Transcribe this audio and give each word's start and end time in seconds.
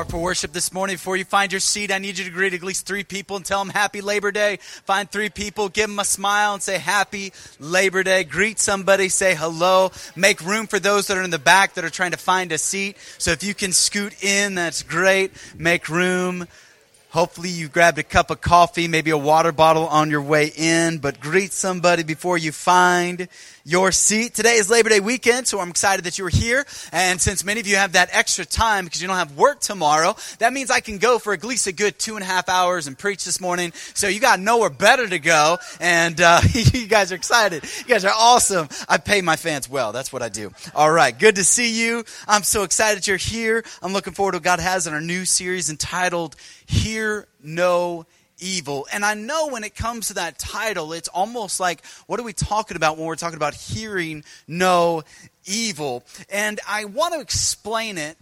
Powerful 0.00 0.22
worship 0.22 0.52
this 0.54 0.72
morning. 0.72 0.94
Before 0.94 1.18
you 1.18 1.26
find 1.26 1.52
your 1.52 1.60
seat, 1.60 1.92
I 1.92 1.98
need 1.98 2.16
you 2.16 2.24
to 2.24 2.30
greet 2.30 2.54
at 2.54 2.62
least 2.62 2.86
three 2.86 3.04
people 3.04 3.36
and 3.36 3.44
tell 3.44 3.58
them 3.58 3.68
Happy 3.68 4.00
Labor 4.00 4.32
Day. 4.32 4.56
Find 4.86 5.10
three 5.10 5.28
people, 5.28 5.68
give 5.68 5.90
them 5.90 5.98
a 5.98 6.06
smile 6.06 6.54
and 6.54 6.62
say 6.62 6.78
Happy 6.78 7.34
Labor 7.58 8.02
Day. 8.02 8.24
Greet 8.24 8.58
somebody, 8.58 9.10
say 9.10 9.34
hello. 9.34 9.92
Make 10.16 10.40
room 10.40 10.68
for 10.68 10.78
those 10.78 11.08
that 11.08 11.18
are 11.18 11.22
in 11.22 11.28
the 11.28 11.38
back 11.38 11.74
that 11.74 11.84
are 11.84 11.90
trying 11.90 12.12
to 12.12 12.16
find 12.16 12.50
a 12.50 12.56
seat. 12.56 12.96
So 13.18 13.32
if 13.32 13.44
you 13.44 13.52
can 13.52 13.72
scoot 13.72 14.24
in, 14.24 14.54
that's 14.54 14.82
great. 14.82 15.32
Make 15.58 15.90
room. 15.90 16.48
Hopefully, 17.10 17.50
you 17.50 17.68
grabbed 17.68 17.98
a 17.98 18.02
cup 18.02 18.30
of 18.30 18.40
coffee, 18.40 18.88
maybe 18.88 19.10
a 19.10 19.18
water 19.18 19.52
bottle 19.52 19.86
on 19.86 20.10
your 20.10 20.22
way 20.22 20.50
in, 20.56 20.96
but 20.96 21.20
greet 21.20 21.52
somebody 21.52 22.04
before 22.04 22.38
you 22.38 22.52
find 22.52 23.28
your 23.64 23.92
seat. 23.92 24.34
Today 24.34 24.54
is 24.54 24.70
Labor 24.70 24.88
Day 24.88 25.00
weekend, 25.00 25.46
so 25.46 25.60
I'm 25.60 25.70
excited 25.70 26.04
that 26.04 26.18
you 26.18 26.26
are 26.26 26.30
here. 26.30 26.64
And 26.92 27.20
since 27.20 27.44
many 27.44 27.60
of 27.60 27.66
you 27.66 27.76
have 27.76 27.92
that 27.92 28.08
extra 28.12 28.44
time 28.44 28.84
because 28.84 29.02
you 29.02 29.08
don't 29.08 29.16
have 29.16 29.36
work 29.36 29.60
tomorrow, 29.60 30.16
that 30.38 30.52
means 30.52 30.70
I 30.70 30.80
can 30.80 30.98
go 30.98 31.18
for 31.18 31.32
at 31.32 31.44
least 31.44 31.66
a 31.66 31.72
good 31.72 31.98
two 31.98 32.16
and 32.16 32.22
a 32.22 32.26
half 32.26 32.48
hours 32.48 32.86
and 32.86 32.98
preach 32.98 33.24
this 33.24 33.40
morning. 33.40 33.72
So 33.94 34.08
you 34.08 34.20
got 34.20 34.40
nowhere 34.40 34.70
better 34.70 35.06
to 35.06 35.18
go. 35.18 35.58
And 35.80 36.20
uh, 36.20 36.40
you 36.52 36.86
guys 36.86 37.12
are 37.12 37.16
excited. 37.16 37.64
You 37.78 37.84
guys 37.84 38.04
are 38.04 38.14
awesome. 38.14 38.68
I 38.88 38.98
pay 38.98 39.20
my 39.20 39.36
fans 39.36 39.68
well. 39.68 39.92
That's 39.92 40.12
what 40.12 40.22
I 40.22 40.28
do. 40.28 40.52
All 40.74 40.90
right. 40.90 41.16
Good 41.16 41.36
to 41.36 41.44
see 41.44 41.80
you. 41.80 42.04
I'm 42.26 42.42
so 42.42 42.62
excited 42.62 43.06
you're 43.06 43.16
here. 43.16 43.64
I'm 43.82 43.92
looking 43.92 44.14
forward 44.14 44.32
to 44.32 44.36
what 44.36 44.44
God 44.44 44.60
has 44.60 44.86
in 44.86 44.94
our 44.94 45.00
new 45.00 45.24
series 45.24 45.70
entitled 45.70 46.36
Hear 46.66 47.26
No 47.42 48.06
evil. 48.40 48.86
And 48.92 49.04
I 49.04 49.14
know 49.14 49.48
when 49.48 49.64
it 49.64 49.74
comes 49.74 50.08
to 50.08 50.14
that 50.14 50.38
title, 50.38 50.92
it's 50.92 51.08
almost 51.08 51.60
like, 51.60 51.84
what 52.06 52.18
are 52.18 52.24
we 52.24 52.32
talking 52.32 52.76
about 52.76 52.96
when 52.96 53.06
we're 53.06 53.16
talking 53.16 53.36
about 53.36 53.54
hearing 53.54 54.24
no 54.48 55.02
evil? 55.46 56.04
And 56.30 56.60
I 56.68 56.86
want 56.86 57.14
to 57.14 57.20
explain 57.20 57.98
it 57.98 58.16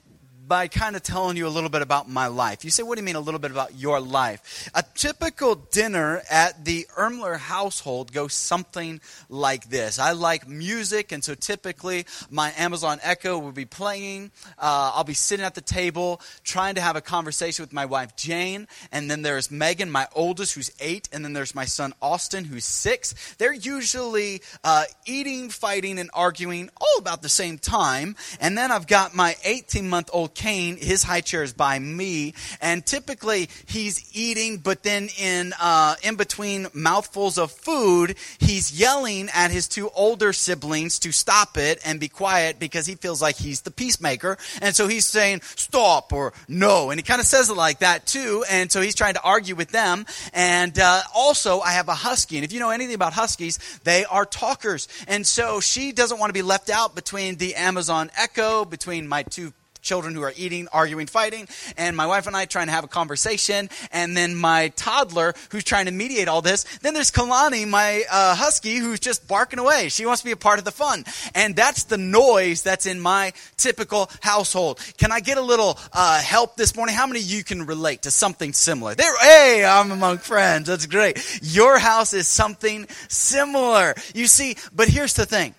by 0.49 0.67
kind 0.67 0.97
of 0.97 1.03
telling 1.03 1.37
you 1.37 1.47
a 1.47 1.51
little 1.51 1.69
bit 1.69 1.83
about 1.83 2.09
my 2.09 2.27
life. 2.27 2.65
You 2.65 2.71
say, 2.71 2.83
what 2.83 2.97
do 2.97 3.03
you 3.03 3.05
mean 3.05 3.17
a 3.17 3.21
little 3.21 3.39
bit 3.39 3.51
about 3.51 3.75
your 3.75 4.01
life? 4.01 4.71
A 4.75 4.83
typical 4.95 5.55
dinner 5.55 6.23
at 6.31 6.65
the 6.65 6.87
Ermler 6.97 7.37
household 7.37 8.13
goes 8.13 8.33
something 8.33 9.01
like 9.29 9.69
this. 9.69 9.99
I 9.99 10.13
like 10.13 10.49
music, 10.49 11.13
and 11.13 11.23
so 11.23 11.35
typically 11.35 12.07
my 12.31 12.53
Amazon 12.57 12.99
Echo 13.03 13.39
will 13.39 13.53
be 13.53 13.67
playing. 13.67 14.31
Uh, 14.59 14.93
I'll 14.95 15.05
be 15.05 15.15
sitting 15.15 15.45
at 15.45 15.55
the 15.55 15.61
table 15.61 16.23
trying 16.43 16.77
to 16.77 16.81
have 16.81 16.97
a 16.97 17.03
conversation 17.03 17.63
with 17.63 17.73
my 17.75 17.85
wife 17.85 18.17
Jane, 18.17 18.67
and 18.91 19.11
then 19.11 19.21
there's 19.21 19.51
Megan, 19.51 19.91
my 19.91 20.09
oldest, 20.15 20.55
who's 20.55 20.71
eight, 20.81 21.09
and 21.13 21.25
then 21.25 21.35
there's 21.35 21.55
my 21.55 21.67
son 21.67 21.93
Austin, 22.01 22.45
who's 22.45 22.65
six. 22.65 23.35
They're 23.37 23.53
usually 23.53 24.41
uh, 24.65 24.85
eating, 25.05 25.51
fighting, 25.51 25.99
and 25.99 26.11
arguing 26.15 26.71
all 26.81 26.99
about 26.99 27.21
the 27.21 27.29
same 27.29 27.59
time. 27.59 28.17
And 28.41 28.57
then 28.57 28.73
I've 28.73 28.87
got 28.87 29.15
my 29.15 29.37
18 29.45 29.89
month 29.89 30.09
old 30.13 30.35
Kane, 30.39 30.77
his 30.77 31.03
high 31.03 31.21
chair 31.21 31.43
is 31.43 31.53
by 31.53 31.81
me, 31.81 32.33
and 32.61 32.87
typically 32.87 33.49
he's 33.67 34.09
eating, 34.17 34.59
but 34.59 34.85
then 34.85 35.09
in 35.19 35.53
uh, 35.61 35.97
in 36.05 36.15
between 36.15 36.69
mouthfuls 36.73 37.39
of 37.39 37.51
food, 37.51 38.15
he's 38.39 38.79
yelling 38.79 39.31
at 39.35 39.51
his 39.51 39.67
two 39.67 39.91
older 39.97 40.33
siblings 40.33 41.01
to 41.01 41.11
stop 41.11 41.59
it 41.59 41.81
and 41.85 41.99
be 41.99 42.07
quiet 42.07 42.61
because 42.61 42.87
he 42.87 42.95
feels 42.95 43.21
like 43.21 43.35
he's 43.35 43.63
the 43.63 43.73
peacemaker, 43.73 44.39
and 44.63 44.77
so 44.77 44.87
he's 44.87 45.07
saying 45.07 45.41
stop 45.57 46.13
or 46.13 46.33
no, 46.47 46.91
and 46.91 47.01
he 47.01 47.03
kind 47.03 47.21
of 47.21 47.27
says 47.27 47.51
it 47.51 47.57
like 47.57 47.81
that 47.81 48.07
too, 48.07 48.45
and 48.49 48.71
so 48.71 48.81
he's 48.81 48.95
trying 48.95 49.15
to 49.15 49.23
argue 49.23 49.57
with 49.57 49.71
them. 49.71 50.07
And 50.33 50.79
uh, 50.79 51.03
also, 51.17 51.59
I 51.59 51.73
have 51.73 51.89
a 51.89 51.95
husky, 51.95 52.37
and 52.37 52.45
if 52.45 52.53
you 52.53 52.61
know 52.61 52.71
anything 52.71 52.95
about 52.95 53.13
huskies, 53.13 53.59
they 53.83 54.05
are 54.05 54.25
talkers, 54.25 54.87
and 55.09 55.27
so 55.27 55.59
she 55.59 55.91
doesn't 55.91 56.21
want 56.21 56.31
to 56.31 56.35
be 56.35 56.43
left 56.43 56.71
out 56.71 56.95
between 56.95 57.39
the 57.39 57.57
Amazon 57.57 58.13
Echo, 58.17 58.65
between 58.65 59.09
my 59.09 59.25
two 59.25 59.53
children 59.83 60.15
who 60.15 60.23
are 60.23 60.33
eating, 60.37 60.69
arguing, 60.73 61.07
fighting, 61.07 61.49
and 61.77 61.97
my 61.97 62.07
wife 62.07 62.27
and 62.27 62.37
I 62.37 62.45
trying 62.45 62.67
to 62.67 62.73
have 62.73 62.85
a 62.85 62.89
conversation, 62.89 63.71
and 63.93 64.17
then 64.17 64.35
my 64.35 64.69
toddler 64.77 65.35
who's 65.51 65.65
trying 65.65 65.87
to 65.87 65.93
mediate 65.93 66.29
all 66.29 66.43
this. 66.43 66.65
Then 66.79 66.95
there's 66.95 67.11
Kalani, 67.11 67.67
my 67.69 68.05
uh, 68.11 68.35
husky, 68.35 68.77
who's 68.77 69.01
just 69.01 69.27
barking 69.29 69.59
away. 69.59 69.89
She 69.89 70.07
wants 70.07 70.23
to 70.23 70.25
be 70.27 70.33
a 70.33 70.37
part 70.37 70.59
of 70.59 70.65
the 70.65 70.73
fun. 70.73 71.05
And 71.35 71.55
that's 71.57 71.85
the 71.85 71.99
noise 71.99 72.63
that's 72.63 72.87
in 72.87 73.01
my 73.01 73.33
typical 73.57 74.11
household. 74.21 74.81
Can 74.97 75.13
I 75.13 75.21
get 75.21 75.39
a 75.39 75.43
little 75.43 75.79
uh, 75.93 76.21
help 76.21 76.57
this 76.57 76.77
morning? 76.77 76.95
How 76.95 77.07
many 77.07 77.21
of 77.21 77.27
you 77.27 77.45
can 77.45 77.67
relate 77.67 78.03
to 78.03 78.11
something 78.11 78.53
similar? 78.53 78.95
There, 78.95 79.17
hey, 79.19 79.65
I'm 79.65 79.91
among 79.91 80.19
friends. 80.19 80.69
That's 80.69 80.87
great. 80.87 81.41
Your 81.43 81.79
house 81.79 82.13
is 82.13 82.29
something 82.29 82.87
similar. 83.09 83.95
You 84.15 84.27
see, 84.27 84.57
but 84.75 84.89
here's 84.89 85.15
the 85.15 85.27
thing. 85.27 85.55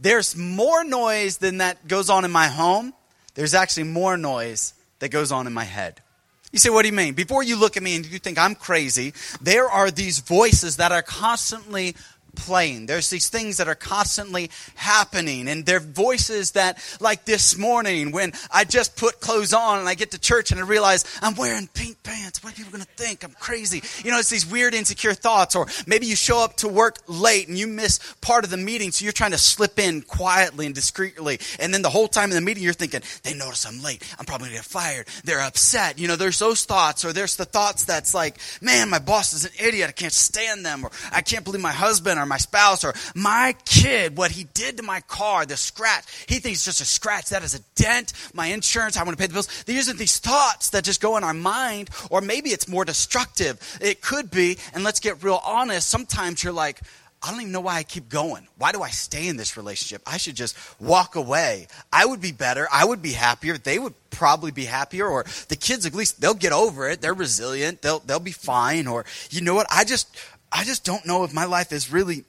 There's 0.00 0.36
more 0.36 0.84
noise 0.84 1.38
than 1.38 1.58
that 1.58 1.88
goes 1.88 2.08
on 2.08 2.24
in 2.24 2.30
my 2.30 2.46
home 2.46 2.92
there's 3.38 3.54
actually 3.54 3.84
more 3.84 4.16
noise 4.16 4.74
that 4.98 5.10
goes 5.10 5.30
on 5.30 5.46
in 5.46 5.52
my 5.52 5.62
head. 5.62 6.02
You 6.50 6.58
say, 6.58 6.70
what 6.70 6.82
do 6.82 6.88
you 6.88 6.94
mean? 6.94 7.14
Before 7.14 7.40
you 7.40 7.56
look 7.56 7.76
at 7.76 7.84
me 7.84 7.94
and 7.94 8.04
you 8.04 8.18
think 8.18 8.36
I'm 8.36 8.56
crazy, 8.56 9.14
there 9.40 9.70
are 9.70 9.92
these 9.92 10.18
voices 10.18 10.78
that 10.78 10.90
are 10.90 11.02
constantly 11.02 11.94
playing. 12.38 12.86
There's 12.86 13.10
these 13.10 13.28
things 13.28 13.58
that 13.58 13.68
are 13.68 13.74
constantly 13.74 14.50
happening, 14.74 15.48
and 15.48 15.66
they're 15.66 15.80
voices 15.80 16.52
that, 16.52 16.78
like 17.00 17.24
this 17.24 17.58
morning, 17.58 18.12
when 18.12 18.32
I 18.50 18.64
just 18.64 18.96
put 18.96 19.20
clothes 19.20 19.52
on 19.52 19.80
and 19.80 19.88
I 19.88 19.94
get 19.94 20.12
to 20.12 20.18
church 20.18 20.50
and 20.50 20.60
I 20.60 20.64
realize 20.64 21.04
I'm 21.22 21.34
wearing 21.34 21.68
pink 21.74 22.02
pants. 22.02 22.42
What 22.42 22.52
are 22.52 22.56
people 22.56 22.72
going 22.72 22.84
to 22.84 23.02
think? 23.02 23.24
I'm 23.24 23.32
crazy. 23.32 23.82
You 24.04 24.10
know, 24.10 24.18
it's 24.18 24.30
these 24.30 24.50
weird, 24.50 24.74
insecure 24.74 25.14
thoughts. 25.14 25.56
Or 25.56 25.66
maybe 25.86 26.06
you 26.06 26.16
show 26.16 26.42
up 26.42 26.56
to 26.58 26.68
work 26.68 26.98
late 27.06 27.48
and 27.48 27.58
you 27.58 27.66
miss 27.66 27.98
part 28.20 28.44
of 28.44 28.50
the 28.50 28.56
meeting, 28.56 28.90
so 28.90 29.04
you're 29.04 29.12
trying 29.12 29.32
to 29.32 29.38
slip 29.38 29.78
in 29.78 30.02
quietly 30.02 30.66
and 30.66 30.74
discreetly. 30.74 31.40
And 31.58 31.74
then 31.74 31.82
the 31.82 31.90
whole 31.90 32.08
time 32.08 32.30
in 32.30 32.36
the 32.36 32.40
meeting, 32.40 32.62
you're 32.62 32.72
thinking, 32.72 33.02
they 33.22 33.34
notice 33.34 33.66
I'm 33.66 33.82
late. 33.82 34.02
I'm 34.18 34.24
probably 34.24 34.48
going 34.48 34.58
to 34.58 34.64
get 34.64 34.70
fired. 34.70 35.06
They're 35.24 35.40
upset. 35.40 35.98
You 35.98 36.08
know, 36.08 36.16
there's 36.16 36.38
those 36.38 36.64
thoughts, 36.64 37.04
or 37.04 37.12
there's 37.12 37.36
the 37.36 37.44
thoughts 37.44 37.84
that's 37.84 38.14
like, 38.14 38.38
man, 38.60 38.88
my 38.88 38.98
boss 38.98 39.32
is 39.32 39.44
an 39.44 39.52
idiot. 39.58 39.88
I 39.88 39.92
can't 39.92 40.12
stand 40.12 40.64
them. 40.64 40.84
Or 40.84 40.90
I 41.12 41.22
can't 41.22 41.44
believe 41.44 41.60
my 41.60 41.72
husband 41.72 42.20
or 42.20 42.26
my 42.28 42.36
spouse 42.36 42.84
or 42.84 42.94
my 43.14 43.54
kid, 43.64 44.16
what 44.16 44.30
he 44.30 44.44
did 44.54 44.76
to 44.76 44.82
my 44.82 45.00
car, 45.02 45.46
the 45.46 45.56
scratch. 45.56 46.04
He 46.28 46.36
thinks 46.36 46.58
it's 46.58 46.64
just 46.64 46.80
a 46.80 46.84
scratch. 46.84 47.30
That 47.30 47.42
is 47.42 47.54
a 47.54 47.60
dent. 47.74 48.12
My 48.34 48.46
insurance, 48.46 48.96
I 48.96 49.02
want 49.02 49.16
to 49.16 49.22
pay 49.22 49.26
the 49.26 49.34
bills. 49.34 49.64
These 49.64 49.88
are 49.88 49.94
these 49.94 50.18
thoughts 50.18 50.70
that 50.70 50.84
just 50.84 51.00
go 51.00 51.16
in 51.16 51.24
our 51.24 51.34
mind, 51.34 51.90
or 52.10 52.20
maybe 52.20 52.50
it's 52.50 52.68
more 52.68 52.84
destructive. 52.84 53.78
It 53.80 54.00
could 54.00 54.30
be, 54.30 54.58
and 54.74 54.84
let's 54.84 55.00
get 55.00 55.22
real 55.22 55.40
honest. 55.44 55.88
Sometimes 55.88 56.44
you're 56.44 56.52
like, 56.52 56.80
I 57.22 57.32
don't 57.32 57.40
even 57.40 57.52
know 57.52 57.60
why 57.60 57.76
I 57.76 57.82
keep 57.82 58.08
going. 58.08 58.46
Why 58.58 58.70
do 58.70 58.80
I 58.80 58.90
stay 58.90 59.26
in 59.26 59.36
this 59.36 59.56
relationship? 59.56 60.02
I 60.06 60.18
should 60.18 60.36
just 60.36 60.56
walk 60.80 61.16
away. 61.16 61.66
I 61.92 62.06
would 62.06 62.20
be 62.20 62.30
better. 62.30 62.68
I 62.72 62.84
would 62.84 63.02
be 63.02 63.12
happier. 63.12 63.58
They 63.58 63.78
would 63.78 63.94
probably 64.10 64.52
be 64.52 64.64
happier 64.64 65.06
or 65.06 65.24
the 65.48 65.56
kids 65.56 65.84
at 65.84 65.94
least 65.94 66.20
they'll 66.20 66.34
get 66.34 66.52
over 66.52 66.88
it. 66.88 67.00
They're 67.00 67.14
resilient. 67.14 67.82
They'll 67.82 67.98
they'll 68.00 68.20
be 68.20 68.30
fine 68.30 68.86
or 68.86 69.04
you 69.30 69.40
know 69.40 69.54
what? 69.54 69.66
I 69.70 69.82
just 69.84 70.08
I 70.52 70.64
just 70.64 70.84
don't 70.84 71.06
know 71.06 71.24
if 71.24 71.32
my 71.32 71.44
life 71.44 71.72
is 71.72 71.92
really 71.92 72.24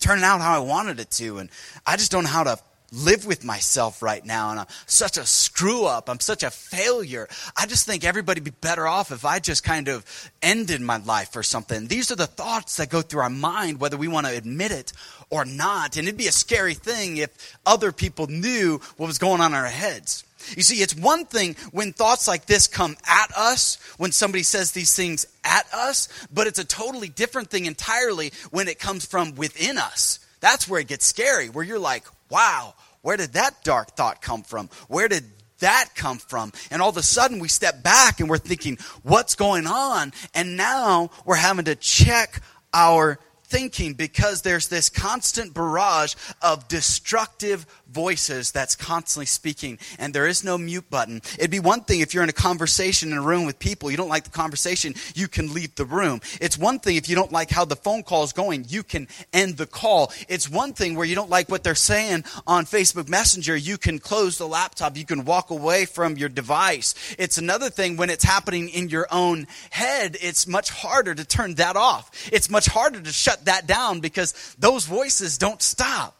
turning 0.00 0.24
out 0.24 0.40
how 0.40 0.54
I 0.54 0.64
wanted 0.64 1.00
it 1.00 1.10
to. 1.12 1.38
And 1.38 1.50
I 1.86 1.96
just 1.96 2.10
don't 2.10 2.24
know 2.24 2.30
how 2.30 2.44
to 2.44 2.58
live 2.92 3.24
with 3.24 3.44
myself 3.44 4.02
right 4.02 4.24
now. 4.24 4.50
And 4.50 4.60
I'm 4.60 4.66
such 4.86 5.16
a 5.16 5.24
screw 5.24 5.84
up. 5.84 6.08
I'm 6.08 6.20
such 6.20 6.42
a 6.42 6.50
failure. 6.50 7.28
I 7.56 7.66
just 7.66 7.86
think 7.86 8.04
everybody 8.04 8.40
would 8.40 8.44
be 8.44 8.58
better 8.60 8.86
off 8.86 9.12
if 9.12 9.24
I 9.24 9.38
just 9.38 9.62
kind 9.62 9.88
of 9.88 10.04
ended 10.42 10.80
my 10.80 10.96
life 10.98 11.36
or 11.36 11.42
something. 11.42 11.86
These 11.86 12.10
are 12.10 12.16
the 12.16 12.26
thoughts 12.26 12.76
that 12.76 12.90
go 12.90 13.02
through 13.02 13.22
our 13.22 13.30
mind, 13.30 13.80
whether 13.80 13.96
we 13.96 14.08
want 14.08 14.26
to 14.26 14.36
admit 14.36 14.72
it 14.72 14.92
or 15.28 15.44
not. 15.44 15.96
And 15.96 16.08
it'd 16.08 16.18
be 16.18 16.26
a 16.26 16.32
scary 16.32 16.74
thing 16.74 17.18
if 17.18 17.56
other 17.64 17.92
people 17.92 18.26
knew 18.26 18.80
what 18.96 19.06
was 19.06 19.18
going 19.18 19.40
on 19.40 19.52
in 19.52 19.58
our 19.58 19.66
heads. 19.66 20.24
You 20.56 20.62
see, 20.62 20.82
it's 20.82 20.94
one 20.94 21.24
thing 21.24 21.56
when 21.72 21.92
thoughts 21.92 22.26
like 22.28 22.46
this 22.46 22.66
come 22.66 22.96
at 23.06 23.30
us, 23.36 23.78
when 23.96 24.12
somebody 24.12 24.42
says 24.42 24.72
these 24.72 24.94
things 24.94 25.26
at 25.44 25.66
us, 25.72 26.08
but 26.32 26.46
it's 26.46 26.58
a 26.58 26.64
totally 26.64 27.08
different 27.08 27.50
thing 27.50 27.66
entirely 27.66 28.32
when 28.50 28.68
it 28.68 28.78
comes 28.78 29.04
from 29.04 29.34
within 29.34 29.78
us. 29.78 30.18
That's 30.40 30.68
where 30.68 30.80
it 30.80 30.88
gets 30.88 31.06
scary, 31.06 31.48
where 31.48 31.64
you're 31.64 31.78
like, 31.78 32.04
wow, 32.30 32.74
where 33.02 33.16
did 33.16 33.34
that 33.34 33.62
dark 33.64 33.96
thought 33.96 34.22
come 34.22 34.42
from? 34.42 34.68
Where 34.88 35.08
did 35.08 35.24
that 35.60 35.90
come 35.94 36.18
from? 36.18 36.52
And 36.70 36.82
all 36.82 36.88
of 36.90 36.96
a 36.96 37.02
sudden 37.02 37.38
we 37.38 37.48
step 37.48 37.82
back 37.82 38.20
and 38.20 38.28
we're 38.28 38.38
thinking, 38.38 38.78
what's 39.02 39.34
going 39.34 39.66
on? 39.66 40.12
And 40.34 40.56
now 40.56 41.10
we're 41.24 41.36
having 41.36 41.66
to 41.66 41.74
check 41.74 42.42
our 42.72 43.18
thinking 43.50 43.94
because 43.94 44.42
there's 44.42 44.68
this 44.68 44.88
constant 44.88 45.52
barrage 45.52 46.14
of 46.40 46.68
destructive 46.68 47.66
voices 47.90 48.52
that's 48.52 48.76
constantly 48.76 49.26
speaking, 49.26 49.78
and 49.98 50.14
there 50.14 50.28
is 50.28 50.44
no 50.44 50.56
mute 50.56 50.88
button. 50.88 51.20
It'd 51.38 51.50
be 51.50 51.58
one 51.58 51.82
thing 51.82 52.00
if 52.00 52.14
you're 52.14 52.22
in 52.22 52.28
a 52.28 52.32
conversation 52.32 53.10
in 53.10 53.18
a 53.18 53.22
room 53.22 53.44
with 53.44 53.58
people, 53.58 53.90
you 53.90 53.96
don't 53.96 54.08
like 54.08 54.24
the 54.24 54.30
conversation, 54.30 54.94
you 55.14 55.26
can 55.26 55.52
leave 55.52 55.74
the 55.74 55.84
room. 55.84 56.20
It's 56.40 56.56
one 56.56 56.78
thing 56.78 56.96
if 56.96 57.08
you 57.08 57.16
don't 57.16 57.32
like 57.32 57.50
how 57.50 57.64
the 57.64 57.76
phone 57.76 58.04
call 58.04 58.22
is 58.22 58.32
going, 58.32 58.66
you 58.68 58.82
can 58.82 59.08
end 59.32 59.56
the 59.56 59.66
call. 59.66 60.12
It's 60.28 60.48
one 60.48 60.72
thing 60.72 60.94
where 60.94 61.06
you 61.06 61.16
don't 61.16 61.30
like 61.30 61.48
what 61.48 61.64
they're 61.64 61.74
saying 61.74 62.24
on 62.46 62.64
Facebook 62.64 63.08
Messenger, 63.08 63.56
you 63.56 63.76
can 63.76 63.98
close 63.98 64.38
the 64.38 64.46
laptop, 64.46 64.96
you 64.96 65.04
can 65.04 65.24
walk 65.24 65.50
away 65.50 65.84
from 65.84 66.16
your 66.16 66.28
device. 66.28 66.94
It's 67.18 67.38
another 67.38 67.70
thing 67.70 67.96
when 67.96 68.10
it's 68.10 68.24
happening 68.24 68.68
in 68.68 68.88
your 68.88 69.08
own 69.10 69.48
head, 69.70 70.16
it's 70.20 70.46
much 70.46 70.70
harder 70.70 71.14
to 71.14 71.24
turn 71.24 71.54
that 71.56 71.76
off. 71.76 72.10
It's 72.32 72.48
much 72.48 72.66
harder 72.66 73.00
to 73.00 73.12
shut 73.12 73.39
that 73.46 73.66
down 73.66 74.00
because 74.00 74.54
those 74.58 74.86
voices 74.86 75.38
don't 75.38 75.62
stop. 75.62 76.16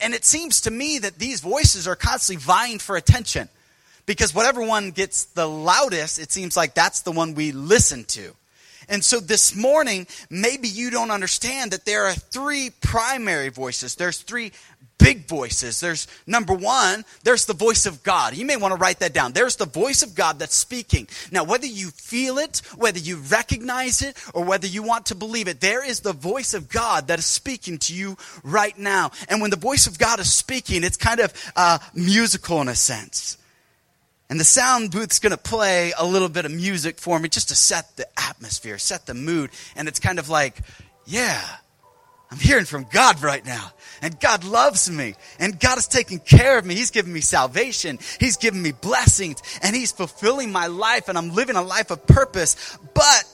And 0.00 0.14
it 0.14 0.24
seems 0.24 0.60
to 0.62 0.70
me 0.70 0.98
that 1.00 1.18
these 1.18 1.40
voices 1.40 1.88
are 1.88 1.96
constantly 1.96 2.42
vying 2.42 2.78
for 2.78 2.96
attention. 2.96 3.48
Because 4.04 4.34
whatever 4.34 4.62
one 4.62 4.90
gets 4.90 5.24
the 5.24 5.48
loudest, 5.48 6.18
it 6.18 6.32
seems 6.32 6.56
like 6.56 6.74
that's 6.74 7.02
the 7.02 7.12
one 7.12 7.34
we 7.34 7.52
listen 7.52 8.04
to. 8.06 8.34
And 8.88 9.04
so 9.04 9.20
this 9.20 9.54
morning, 9.54 10.06
maybe 10.30 10.68
you 10.68 10.90
don't 10.90 11.10
understand 11.10 11.70
that 11.72 11.84
there 11.84 12.06
are 12.06 12.14
three 12.14 12.70
primary 12.80 13.48
voices. 13.48 13.94
There's 13.94 14.18
three 14.22 14.52
big 15.02 15.26
voices. 15.26 15.80
There's 15.80 16.06
number 16.26 16.54
one, 16.54 17.04
there's 17.24 17.46
the 17.46 17.54
voice 17.54 17.86
of 17.86 18.02
God. 18.02 18.36
You 18.36 18.46
may 18.46 18.56
want 18.56 18.72
to 18.72 18.78
write 18.78 19.00
that 19.00 19.12
down. 19.12 19.32
There's 19.32 19.56
the 19.56 19.66
voice 19.66 20.02
of 20.02 20.14
God 20.14 20.38
that's 20.38 20.56
speaking. 20.56 21.08
Now, 21.30 21.44
whether 21.44 21.66
you 21.66 21.90
feel 21.90 22.38
it, 22.38 22.62
whether 22.76 22.98
you 22.98 23.16
recognize 23.16 24.02
it, 24.02 24.16
or 24.34 24.44
whether 24.44 24.66
you 24.66 24.82
want 24.82 25.06
to 25.06 25.14
believe 25.14 25.48
it, 25.48 25.60
there 25.60 25.84
is 25.84 26.00
the 26.00 26.12
voice 26.12 26.54
of 26.54 26.68
God 26.68 27.08
that 27.08 27.18
is 27.18 27.26
speaking 27.26 27.78
to 27.78 27.94
you 27.94 28.16
right 28.42 28.78
now. 28.78 29.10
And 29.28 29.40
when 29.40 29.50
the 29.50 29.56
voice 29.56 29.86
of 29.86 29.98
God 29.98 30.20
is 30.20 30.32
speaking, 30.32 30.84
it's 30.84 30.96
kind 30.96 31.20
of 31.20 31.32
uh, 31.56 31.78
musical 31.94 32.60
in 32.60 32.68
a 32.68 32.74
sense. 32.74 33.38
And 34.32 34.40
the 34.40 34.44
sound 34.44 34.92
booth's 34.92 35.18
going 35.18 35.32
to 35.32 35.36
play 35.36 35.92
a 35.98 36.06
little 36.06 36.30
bit 36.30 36.46
of 36.46 36.52
music 36.52 36.98
for 36.98 37.18
me 37.18 37.28
just 37.28 37.50
to 37.50 37.54
set 37.54 37.98
the 37.98 38.06
atmosphere, 38.18 38.78
set 38.78 39.04
the 39.04 39.12
mood. 39.12 39.50
And 39.76 39.88
it's 39.88 40.00
kind 40.00 40.18
of 40.18 40.30
like, 40.30 40.58
yeah, 41.04 41.38
I'm 42.30 42.38
hearing 42.38 42.64
from 42.64 42.86
God 42.90 43.22
right 43.22 43.44
now. 43.44 43.72
And 44.00 44.18
God 44.18 44.44
loves 44.44 44.90
me. 44.90 45.16
And 45.38 45.60
God 45.60 45.76
is 45.76 45.86
taking 45.86 46.18
care 46.18 46.56
of 46.56 46.64
me. 46.64 46.74
He's 46.74 46.90
giving 46.90 47.12
me 47.12 47.20
salvation. 47.20 47.98
He's 48.20 48.38
giving 48.38 48.62
me 48.62 48.72
blessings. 48.72 49.42
And 49.62 49.76
He's 49.76 49.92
fulfilling 49.92 50.50
my 50.50 50.68
life. 50.68 51.10
And 51.10 51.18
I'm 51.18 51.34
living 51.34 51.56
a 51.56 51.62
life 51.62 51.90
of 51.90 52.06
purpose. 52.06 52.78
But 52.94 53.24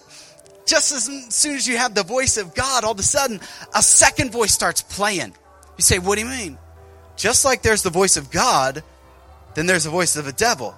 just 0.67 0.91
as 0.91 1.05
soon 1.33 1.55
as 1.55 1.69
you 1.69 1.77
have 1.77 1.95
the 1.95 2.03
voice 2.03 2.39
of 2.39 2.57
God, 2.57 2.83
all 2.83 2.91
of 2.91 2.99
a 2.99 3.05
sudden, 3.05 3.39
a 3.73 3.83
second 3.83 4.33
voice 4.33 4.53
starts 4.53 4.83
playing. 4.83 5.33
You 5.77 5.85
say, 5.85 6.01
What 6.01 6.19
do 6.19 6.25
you 6.25 6.29
mean? 6.29 6.59
Just 7.17 7.45
like 7.45 7.63
there's 7.63 7.85
the 7.85 7.91
voice 7.91 8.17
of 8.17 8.33
God, 8.33 8.83
then 9.55 9.67
there's 9.67 9.85
the 9.85 9.91
voice 9.91 10.17
of 10.17 10.25
the 10.25 10.33
devil. 10.33 10.77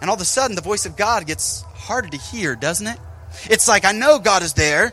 And 0.00 0.08
all 0.08 0.16
of 0.16 0.22
a 0.22 0.24
sudden, 0.24 0.56
the 0.56 0.62
voice 0.62 0.86
of 0.86 0.96
God 0.96 1.26
gets 1.26 1.62
harder 1.74 2.08
to 2.08 2.16
hear, 2.16 2.56
doesn't 2.56 2.86
it? 2.86 2.98
It's 3.44 3.68
like, 3.68 3.84
I 3.84 3.92
know 3.92 4.18
God 4.18 4.42
is 4.42 4.54
there. 4.54 4.92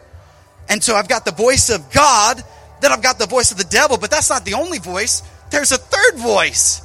And 0.70 0.84
so 0.84 0.96
I've 0.96 1.08
got 1.08 1.26
the 1.26 1.32
voice 1.32 1.70
of 1.70 1.92
God, 1.92 2.44
then 2.82 2.92
I've 2.92 3.02
got 3.02 3.20
the 3.20 3.26
voice 3.26 3.52
of 3.52 3.58
the 3.58 3.64
devil, 3.64 3.98
but 3.98 4.12
that's 4.12 4.30
not 4.30 4.46
the 4.46 4.56
only 4.56 4.80
voice. 4.80 5.24
There's 5.50 5.72
a 5.72 5.78
third 5.78 6.16
voice. 6.18 6.82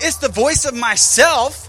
It's 0.00 0.16
the 0.16 0.28
voice 0.28 0.64
of 0.64 0.74
myself. 0.74 1.68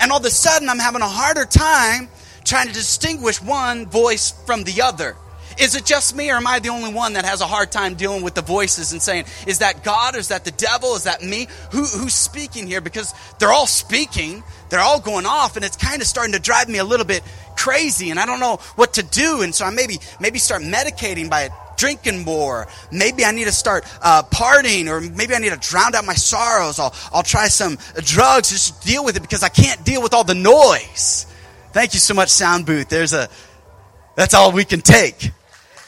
And 0.00 0.10
all 0.10 0.18
of 0.18 0.24
a 0.24 0.30
sudden, 0.30 0.68
I'm 0.68 0.78
having 0.78 1.02
a 1.02 1.08
harder 1.08 1.44
time 1.44 2.08
trying 2.44 2.68
to 2.68 2.72
distinguish 2.72 3.40
one 3.40 3.86
voice 3.86 4.32
from 4.46 4.64
the 4.64 4.82
other. 4.82 5.16
Is 5.58 5.74
it 5.76 5.84
just 5.84 6.16
me, 6.16 6.30
or 6.30 6.36
am 6.36 6.46
I 6.46 6.58
the 6.58 6.70
only 6.70 6.92
one 6.92 7.14
that 7.14 7.24
has 7.24 7.40
a 7.40 7.46
hard 7.46 7.70
time 7.70 7.94
dealing 7.94 8.22
with 8.22 8.34
the 8.34 8.42
voices 8.42 8.92
and 8.92 9.00
saying, 9.00 9.24
is 9.46 9.58
that 9.58 9.84
God, 9.84 10.16
or 10.16 10.18
is 10.18 10.28
that 10.28 10.44
the 10.44 10.50
devil, 10.50 10.94
is 10.94 11.04
that 11.04 11.22
me? 11.22 11.46
Who, 11.72 11.84
who's 11.84 12.14
speaking 12.14 12.66
here? 12.66 12.80
Because 12.80 13.14
they're 13.38 13.52
all 13.52 13.66
speaking, 13.66 14.42
they're 14.68 14.80
all 14.80 15.00
going 15.00 15.26
off, 15.26 15.56
and 15.56 15.64
it's 15.64 15.76
kind 15.76 16.02
of 16.02 16.08
starting 16.08 16.32
to 16.32 16.40
drive 16.40 16.68
me 16.68 16.78
a 16.78 16.84
little 16.84 17.06
bit 17.06 17.22
crazy, 17.56 18.10
and 18.10 18.18
I 18.18 18.26
don't 18.26 18.40
know 18.40 18.56
what 18.76 18.94
to 18.94 19.02
do. 19.02 19.42
And 19.42 19.54
so 19.54 19.64
I 19.64 19.70
maybe 19.70 19.98
maybe 20.20 20.38
start 20.38 20.62
medicating 20.62 21.30
by 21.30 21.50
drinking 21.76 22.24
more. 22.24 22.66
Maybe 22.90 23.24
I 23.24 23.30
need 23.30 23.44
to 23.44 23.52
start 23.52 23.84
uh, 24.02 24.22
partying, 24.24 24.88
or 24.88 25.00
maybe 25.00 25.34
I 25.34 25.38
need 25.38 25.52
to 25.52 25.56
drown 25.56 25.94
out 25.94 26.04
my 26.04 26.14
sorrows. 26.14 26.78
I'll, 26.78 26.94
I'll 27.12 27.22
try 27.22 27.48
some 27.48 27.78
drugs 27.96 28.48
to 28.48 28.54
just 28.54 28.82
deal 28.82 29.04
with 29.04 29.16
it 29.16 29.22
because 29.22 29.42
I 29.42 29.48
can't 29.48 29.84
deal 29.84 30.02
with 30.02 30.14
all 30.14 30.24
the 30.24 30.34
noise. 30.34 31.26
Thank 31.72 31.94
you 31.94 32.00
so 32.00 32.14
much, 32.14 32.28
Sound 32.28 32.66
Booth. 32.66 32.88
There's 32.88 33.12
a, 33.12 33.28
that's 34.14 34.34
all 34.34 34.52
we 34.52 34.64
can 34.64 34.80
take. 34.80 35.32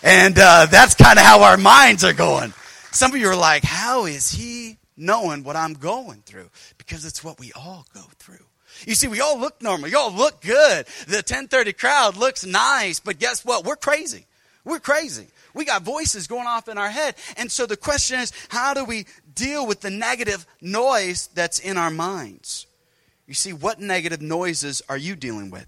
And 0.07 0.39
uh, 0.39 0.67
that's 0.71 0.95
kind 0.95 1.19
of 1.19 1.25
how 1.25 1.43
our 1.43 1.57
minds 1.57 2.05
are 2.05 2.13
going. 2.13 2.55
Some 2.93 3.13
of 3.13 3.21
you 3.21 3.27
are 3.27 3.35
like, 3.35 3.65
how 3.65 4.07
is 4.07 4.31
he 4.31 4.79
knowing 4.97 5.43
what 5.43 5.57
I'm 5.57 5.73
going 5.73 6.23
through? 6.25 6.49
Because 6.79 7.05
it's 7.05 7.25
what 7.25 7.41
we 7.41 7.51
all 7.57 7.85
go 7.93 8.03
through. 8.21 8.45
You 8.87 8.95
see, 8.95 9.09
we 9.09 9.21
all 9.21 9.37
look 9.37 9.61
normal. 9.61 9.89
You 9.89 9.99
all 9.99 10.13
look 10.13 10.43
good. 10.43 10.87
The 11.09 11.17
1030 11.17 11.73
crowd 11.73 12.17
looks 12.17 12.47
nice, 12.47 13.01
but 13.01 13.19
guess 13.19 13.45
what? 13.45 13.65
We're 13.65 13.75
crazy. 13.75 14.27
We're 14.65 14.79
crazy. 14.79 15.27
We 15.55 15.65
got 15.65 15.83
voices 15.83 16.29
going 16.29 16.47
off 16.47 16.69
in 16.69 16.79
our 16.79 16.91
head. 16.91 17.17
And 17.37 17.51
so 17.51 17.67
the 17.67 17.77
question 17.77 18.21
is, 18.21 18.33
how 18.49 18.75
do 18.75 18.85
we 18.85 19.07
deal 19.35 19.67
with 19.67 19.81
the 19.81 19.91
negative 19.91 20.47
noise 20.61 21.31
that's 21.35 21.59
in 21.59 21.77
our 21.77 21.91
minds? 21.91 22.69
You 23.27 23.35
see, 23.35 23.53
what 23.53 23.81
negative 23.81 24.23
noises 24.23 24.83
are 24.89 24.97
you 24.97 25.17
dealing 25.17 25.51
with? 25.51 25.67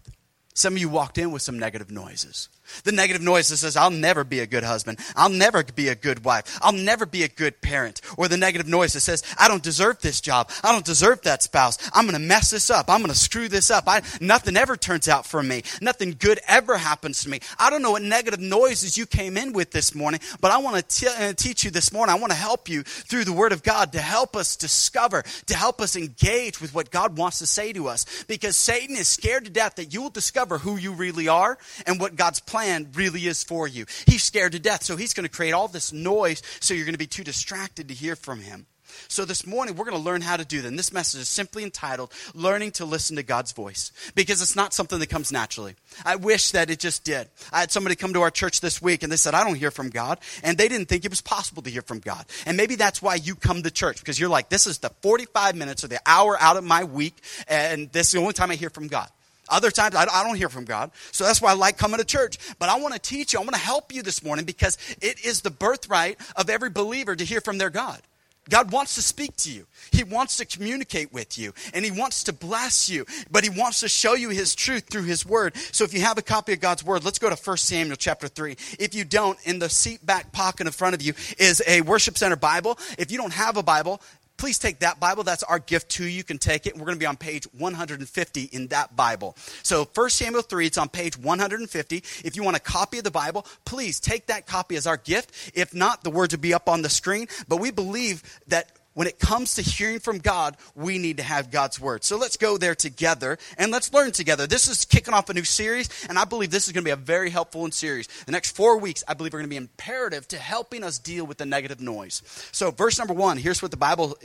Some 0.55 0.75
of 0.75 0.79
you 0.79 0.88
walked 0.88 1.19
in 1.19 1.32
with 1.32 1.43
some 1.43 1.58
negative 1.58 1.90
noises. 1.90 2.49
The 2.85 2.93
negative 2.93 3.23
noise 3.23 3.49
that 3.49 3.59
says, 3.59 3.76
I'll 3.76 3.91
never 3.91 4.25
be 4.25 4.41
a 4.41 4.47
good 4.47 4.65
husband. 4.65 4.99
I'll 5.17 5.29
never 5.31 5.62
be 5.62 5.88
a 5.88 5.94
good 5.94 6.25
wife. 6.25 6.59
I'll 6.62 6.73
never 6.73 7.06
be 7.06 7.23
a 7.23 7.29
good 7.29 7.61
parent. 7.61 8.00
Or 8.17 8.29
the 8.29 8.37
negative 8.37 8.69
noise 8.69 8.93
that 8.93 9.00
says, 9.00 9.23
I 9.38 9.49
don't 9.49 9.62
deserve 9.62 10.00
this 10.00 10.20
job. 10.20 10.50
I 10.62 10.73
don't 10.73 10.85
deserve 10.85 11.23
that 11.23 11.43
spouse. 11.43 11.79
I'm 11.93 12.05
going 12.05 12.20
to 12.20 12.26
mess 12.26 12.50
this 12.50 12.70
up. 12.70 12.88
I'm 12.88 13.00
going 13.00 13.12
to 13.12 13.19
screw 13.19 13.49
this 13.49 13.70
up. 13.70 13.85
I, 13.87 14.03
nothing 14.20 14.56
ever 14.56 14.76
turns 14.76 15.09
out 15.09 15.26
for 15.26 15.43
me. 15.43 15.62
Nothing 15.81 16.17
good 16.19 16.41
ever 16.47 16.76
happens 16.76 17.23
to 17.23 17.29
me. 17.29 17.41
I 17.59 17.70
don't 17.70 17.82
know 17.82 17.93
what 17.93 18.03
negative 18.03 18.41
noises 18.41 18.97
you 18.99 19.06
came 19.06 19.37
in 19.37 19.53
with 19.53 19.71
this 19.71 19.94
morning, 19.94 20.21
but 20.41 20.50
I 20.50 20.59
want 20.59 20.88
to 20.88 21.11
uh, 21.11 21.32
teach 21.35 21.64
you 21.64 21.71
this 21.71 21.93
morning. 21.93 22.14
I 22.14 22.19
want 22.19 22.32
to 22.32 22.38
help 22.38 22.69
you 22.69 22.82
through 22.82 23.25
the 23.25 23.32
Word 23.32 23.53
of 23.53 23.62
God 23.62 23.93
to 23.93 24.00
help 24.00 24.37
us 24.37 24.56
discover, 24.56 25.23
to 25.47 25.55
help 25.55 25.81
us 25.81 25.97
engage 25.97 26.61
with 26.61 26.75
what 26.75 26.91
God 26.91 27.17
wants 27.17 27.38
to 27.38 27.47
say 27.47 27.73
to 27.73 27.88
us. 27.88 28.25
Because 28.25 28.56
Satan 28.56 28.97
is 28.97 29.09
scared 29.09 29.44
to 29.44 29.50
death 29.50 29.76
that 29.76 29.93
you 29.93 30.03
will 30.03 30.11
discover 30.11 30.59
who 30.59 30.76
you 30.76 30.93
really 30.93 31.29
are 31.29 31.59
and 31.87 32.00
what 32.00 32.17
God's 32.17 32.41
plan 32.41 32.58
plan 32.59 32.89
really 32.95 33.29
is 33.29 33.45
for 33.45 33.69
you. 33.69 33.87
He's 34.07 34.25
scared 34.25 34.53
to 34.53 34.59
death, 34.59 34.83
so 34.83 34.97
he's 34.97 35.15
going 35.15 35.29
to 35.29 35.35
create 35.35 35.53
all 35.53 35.69
this 35.69 35.93
noise 35.93 36.43
so 36.59 36.75
you're 36.75 36.87
going 36.87 36.95
to 36.95 36.99
be 36.99 37.07
too 37.07 37.23
distracted 37.23 37.87
to 37.89 37.95
hear 37.95 38.17
from 38.17 38.41
him. 38.41 38.67
So 39.07 39.25
this 39.25 39.47
morning, 39.47 39.77
we're 39.77 39.85
going 39.85 39.97
to 39.97 40.03
learn 40.03 40.23
how 40.23 40.37
to 40.37 40.45
do 40.45 40.61
that. 40.61 40.67
And 40.67 40.77
this 40.79 40.93
message 40.93 41.21
is 41.21 41.29
simply 41.29 41.63
entitled 41.63 42.13
Learning 42.35 42.73
to 42.73 42.85
Listen 42.85 43.15
to 43.15 43.23
God's 43.23 43.53
Voice 43.53 43.93
because 44.17 44.43
it's 44.43 44.57
not 44.57 44.73
something 44.73 44.99
that 44.99 45.09
comes 45.09 45.31
naturally. 45.31 45.77
I 46.05 46.17
wish 46.17 46.51
that 46.51 46.69
it 46.69 46.81
just 46.81 47.05
did. 47.05 47.29
I 47.53 47.61
had 47.61 47.71
somebody 47.71 47.95
come 47.95 48.13
to 48.15 48.23
our 48.23 48.31
church 48.31 48.61
this 48.61 48.83
week 48.83 49.05
and 49.05 49.13
they 49.13 49.17
said, 49.17 49.35
I 49.35 49.45
don't 49.45 49.55
hear 49.55 49.71
from 49.71 49.91
God. 49.91 50.19
And 50.43 50.59
they 50.59 50.67
didn't 50.67 50.89
think 50.89 51.05
it 51.05 51.11
was 51.11 51.21
possible 51.21 51.63
to 51.63 51.71
hear 51.71 51.83
from 51.83 52.01
God. 52.01 52.25
And 52.45 52.57
maybe 52.57 52.75
that's 52.75 53.01
why 53.01 53.17
you 53.17 53.37
come 53.37 53.63
to 53.63 53.71
church 53.71 54.01
because 54.01 54.19
you're 54.19 54.31
like, 54.31 54.49
this 54.49 54.67
is 54.67 54.79
the 54.79 54.91
45 55.03 55.55
minutes 55.55 55.85
or 55.85 55.89
the 55.89 56.01
hour 56.05 56.37
out 56.41 56.57
of 56.57 56.65
my 56.65 56.83
week, 56.83 57.23
and 57.47 57.93
this 57.93 58.09
is 58.09 58.15
the 58.15 58.21
only 58.21 58.33
time 58.33 58.51
I 58.51 58.57
hear 58.57 58.71
from 58.71 58.89
God. 58.89 59.09
Other 59.49 59.71
times, 59.71 59.95
I 59.95 60.25
don't 60.25 60.37
hear 60.37 60.49
from 60.49 60.65
God. 60.65 60.91
So 61.12 61.25
that's 61.25 61.41
why 61.41 61.50
I 61.50 61.55
like 61.55 61.79
coming 61.79 61.99
to 61.99 62.05
church. 62.05 62.39
But 62.59 62.69
I 62.69 62.79
want 62.79 62.95
to 62.95 63.00
teach 63.00 63.33
you, 63.33 63.39
I 63.39 63.43
want 63.43 63.55
to 63.55 63.61
help 63.61 63.95
you 63.95 64.03
this 64.03 64.23
morning 64.23 64.45
because 64.45 64.79
it 65.00 65.25
is 65.25 65.41
the 65.41 65.50
birthright 65.50 66.19
of 66.37 66.50
every 66.50 66.71
believer 66.71 67.17
to 67.17 67.25
hear 67.25 67.41
from 67.41 67.59
their 67.59 67.71
God. 67.71 68.00
God 68.49 68.73
wants 68.73 68.95
to 68.95 69.03
speak 69.03 69.37
to 69.39 69.53
you. 69.53 69.67
He 69.93 70.05
wants 70.05 70.39
to 70.39 70.47
communicate 70.47 71.12
with 71.12 71.38
you 71.38 71.52
and 71.75 71.85
he 71.85 71.90
wants 71.90 72.25
to 72.25 72.33
bless 72.33 72.88
you, 72.88 73.05
but 73.31 73.45
he 73.45 73.50
wants 73.50 73.81
to 73.81 73.88
show 73.88 74.14
you 74.14 74.31
his 74.31 74.55
truth 74.55 74.88
through 74.88 75.02
his 75.02 75.26
word. 75.26 75.55
So 75.73 75.85
if 75.85 75.93
you 75.93 76.00
have 76.00 76.17
a 76.17 76.23
copy 76.23 76.55
of 76.55 76.61
God's 76.61 76.83
word, 76.83 77.05
let's 77.05 77.19
go 77.19 77.28
to 77.28 77.37
1 77.37 77.57
Samuel 77.59 77.97
chapter 77.97 78.26
3. 78.26 78.57
If 78.78 78.95
you 78.95 79.05
don't, 79.05 79.38
in 79.45 79.59
the 79.59 79.69
seat 79.69 80.05
back 80.05 80.33
pocket 80.33 80.67
in 80.67 80.73
front 80.73 80.95
of 80.95 81.02
you 81.02 81.12
is 81.38 81.62
a 81.67 81.83
worship 81.83 82.17
center 82.17 82.37
Bible. 82.37 82.78
If 82.97 83.12
you 83.12 83.19
don't 83.19 83.35
have 83.35 83.59
a 83.59 83.62
Bible, 83.62 84.00
please 84.38 84.59
take 84.59 84.78
that 84.78 84.99
Bible. 84.99 85.25
That's 85.25 85.42
our 85.42 85.59
gift 85.59 85.90
to 85.90 86.04
you. 86.04 86.11
You 86.11 86.25
can 86.25 86.38
take 86.38 86.66
it. 86.66 86.76
We're 86.76 86.87
going 86.87 86.97
to 86.97 87.00
be 87.00 87.07
on 87.07 87.16
page 87.16 87.45
150 87.52 88.45
in 88.45 88.68
that 88.68 88.97
Bible. 88.97 89.37
So 89.62 89.88
1 89.95 90.11
Samuel 90.11 90.42
3, 90.42 90.66
it's 90.66 90.78
on 90.78 90.88
page 90.88 91.18
150. 91.18 91.97
If 92.25 92.37
you 92.37 92.42
want 92.42 92.57
a 92.57 92.61
copy 92.61 92.99
of 92.99 93.04
the 93.04 93.11
Bible, 93.11 93.45
please 93.64 94.00
take 94.00 94.26
that 94.26 94.47
copy 94.47 94.76
as 94.76 94.87
our 94.87 94.97
gift. 94.97 95.52
If 95.54 95.75
not, 95.75 96.04
the 96.04 96.11
words 96.11 96.35
will 96.35 96.40
be 96.40 96.54
up 96.54 96.68
on 96.68 96.83
the 96.83 96.88
screen. 96.88 97.28
But 97.49 97.59
we 97.59 97.71
believe 97.71 98.23
that 98.47 98.71
when 98.99 99.07
it 99.07 99.21
comes 99.21 99.55
to 99.55 99.62
hearing 99.62 100.00
from 100.00 100.19
God, 100.19 100.57
we 100.75 100.99
need 100.99 101.19
to 101.19 101.23
have 101.23 101.52
God's 101.52 101.78
word. 101.78 102.02
So 102.02 102.17
let's 102.17 102.37
go 102.37 102.59
there 102.59 102.75
together 102.75 103.38
and 103.57 103.71
let's 103.71 103.93
learn 103.95 104.11
together. 104.11 104.49
This 104.49 104.67
is 104.67 104.85
kicking 104.85 105.14
off 105.14 105.31
a 105.31 105.35
new 105.35 105.45
series, 105.45 105.88
and 106.09 106.19
I 106.19 106.25
believe 106.25 106.50
this 106.50 106.67
is 106.67 106.73
going 106.73 106.83
to 106.83 106.88
be 106.88 106.90
a 106.90 106.97
very 106.97 107.31
helpful 107.31 107.71
series. 107.71 108.09
The 108.26 108.33
next 108.33 108.57
four 108.57 108.76
weeks, 108.76 109.05
I 109.07 109.14
believe, 109.14 109.33
are 109.35 109.38
going 109.38 109.45
to 109.45 109.50
be 109.50 109.57
imperative 109.57 110.26
to 110.26 110.37
helping 110.37 110.83
us 110.83 110.99
deal 110.99 111.25
with 111.25 111.38
the 111.38 111.47
negative 111.47 111.81
noise. 111.81 112.23
So, 112.50 112.73
verse 112.73 112.99
number 112.99 113.14
one, 113.14 113.37
here's 113.37 113.62
what 113.62 113.71
the 113.71 113.76
Bible 113.76 114.19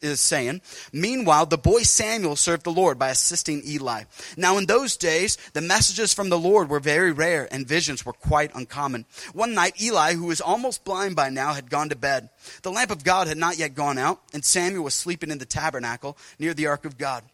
is 0.00 0.20
saying. 0.20 0.60
Meanwhile, 0.92 1.46
the 1.46 1.58
boy 1.58 1.82
Samuel 1.82 2.36
served 2.36 2.64
the 2.64 2.72
Lord 2.72 2.98
by 2.98 3.10
assisting 3.10 3.62
Eli. 3.66 4.04
Now, 4.36 4.58
in 4.58 4.66
those 4.66 4.96
days, 4.96 5.36
the 5.52 5.60
messages 5.60 6.12
from 6.12 6.28
the 6.28 6.38
Lord 6.38 6.68
were 6.68 6.80
very 6.80 7.12
rare 7.12 7.48
and 7.50 7.66
visions 7.66 8.04
were 8.04 8.12
quite 8.12 8.54
uncommon. 8.54 9.06
One 9.32 9.54
night, 9.54 9.80
Eli, 9.80 10.14
who 10.14 10.26
was 10.26 10.40
almost 10.40 10.84
blind 10.84 11.16
by 11.16 11.30
now, 11.30 11.54
had 11.54 11.70
gone 11.70 11.88
to 11.88 11.96
bed. 11.96 12.28
The 12.62 12.72
lamp 12.72 12.90
of 12.90 13.04
God 13.04 13.26
had 13.26 13.38
not 13.38 13.58
yet 13.58 13.74
gone 13.74 13.98
out, 13.98 14.20
and 14.32 14.44
Samuel 14.44 14.84
was 14.84 14.94
sleeping 14.94 15.30
in 15.30 15.38
the 15.38 15.46
tabernacle 15.46 16.16
near 16.38 16.54
the 16.54 16.66
ark 16.66 16.84
of 16.84 16.98
God. 16.98 17.24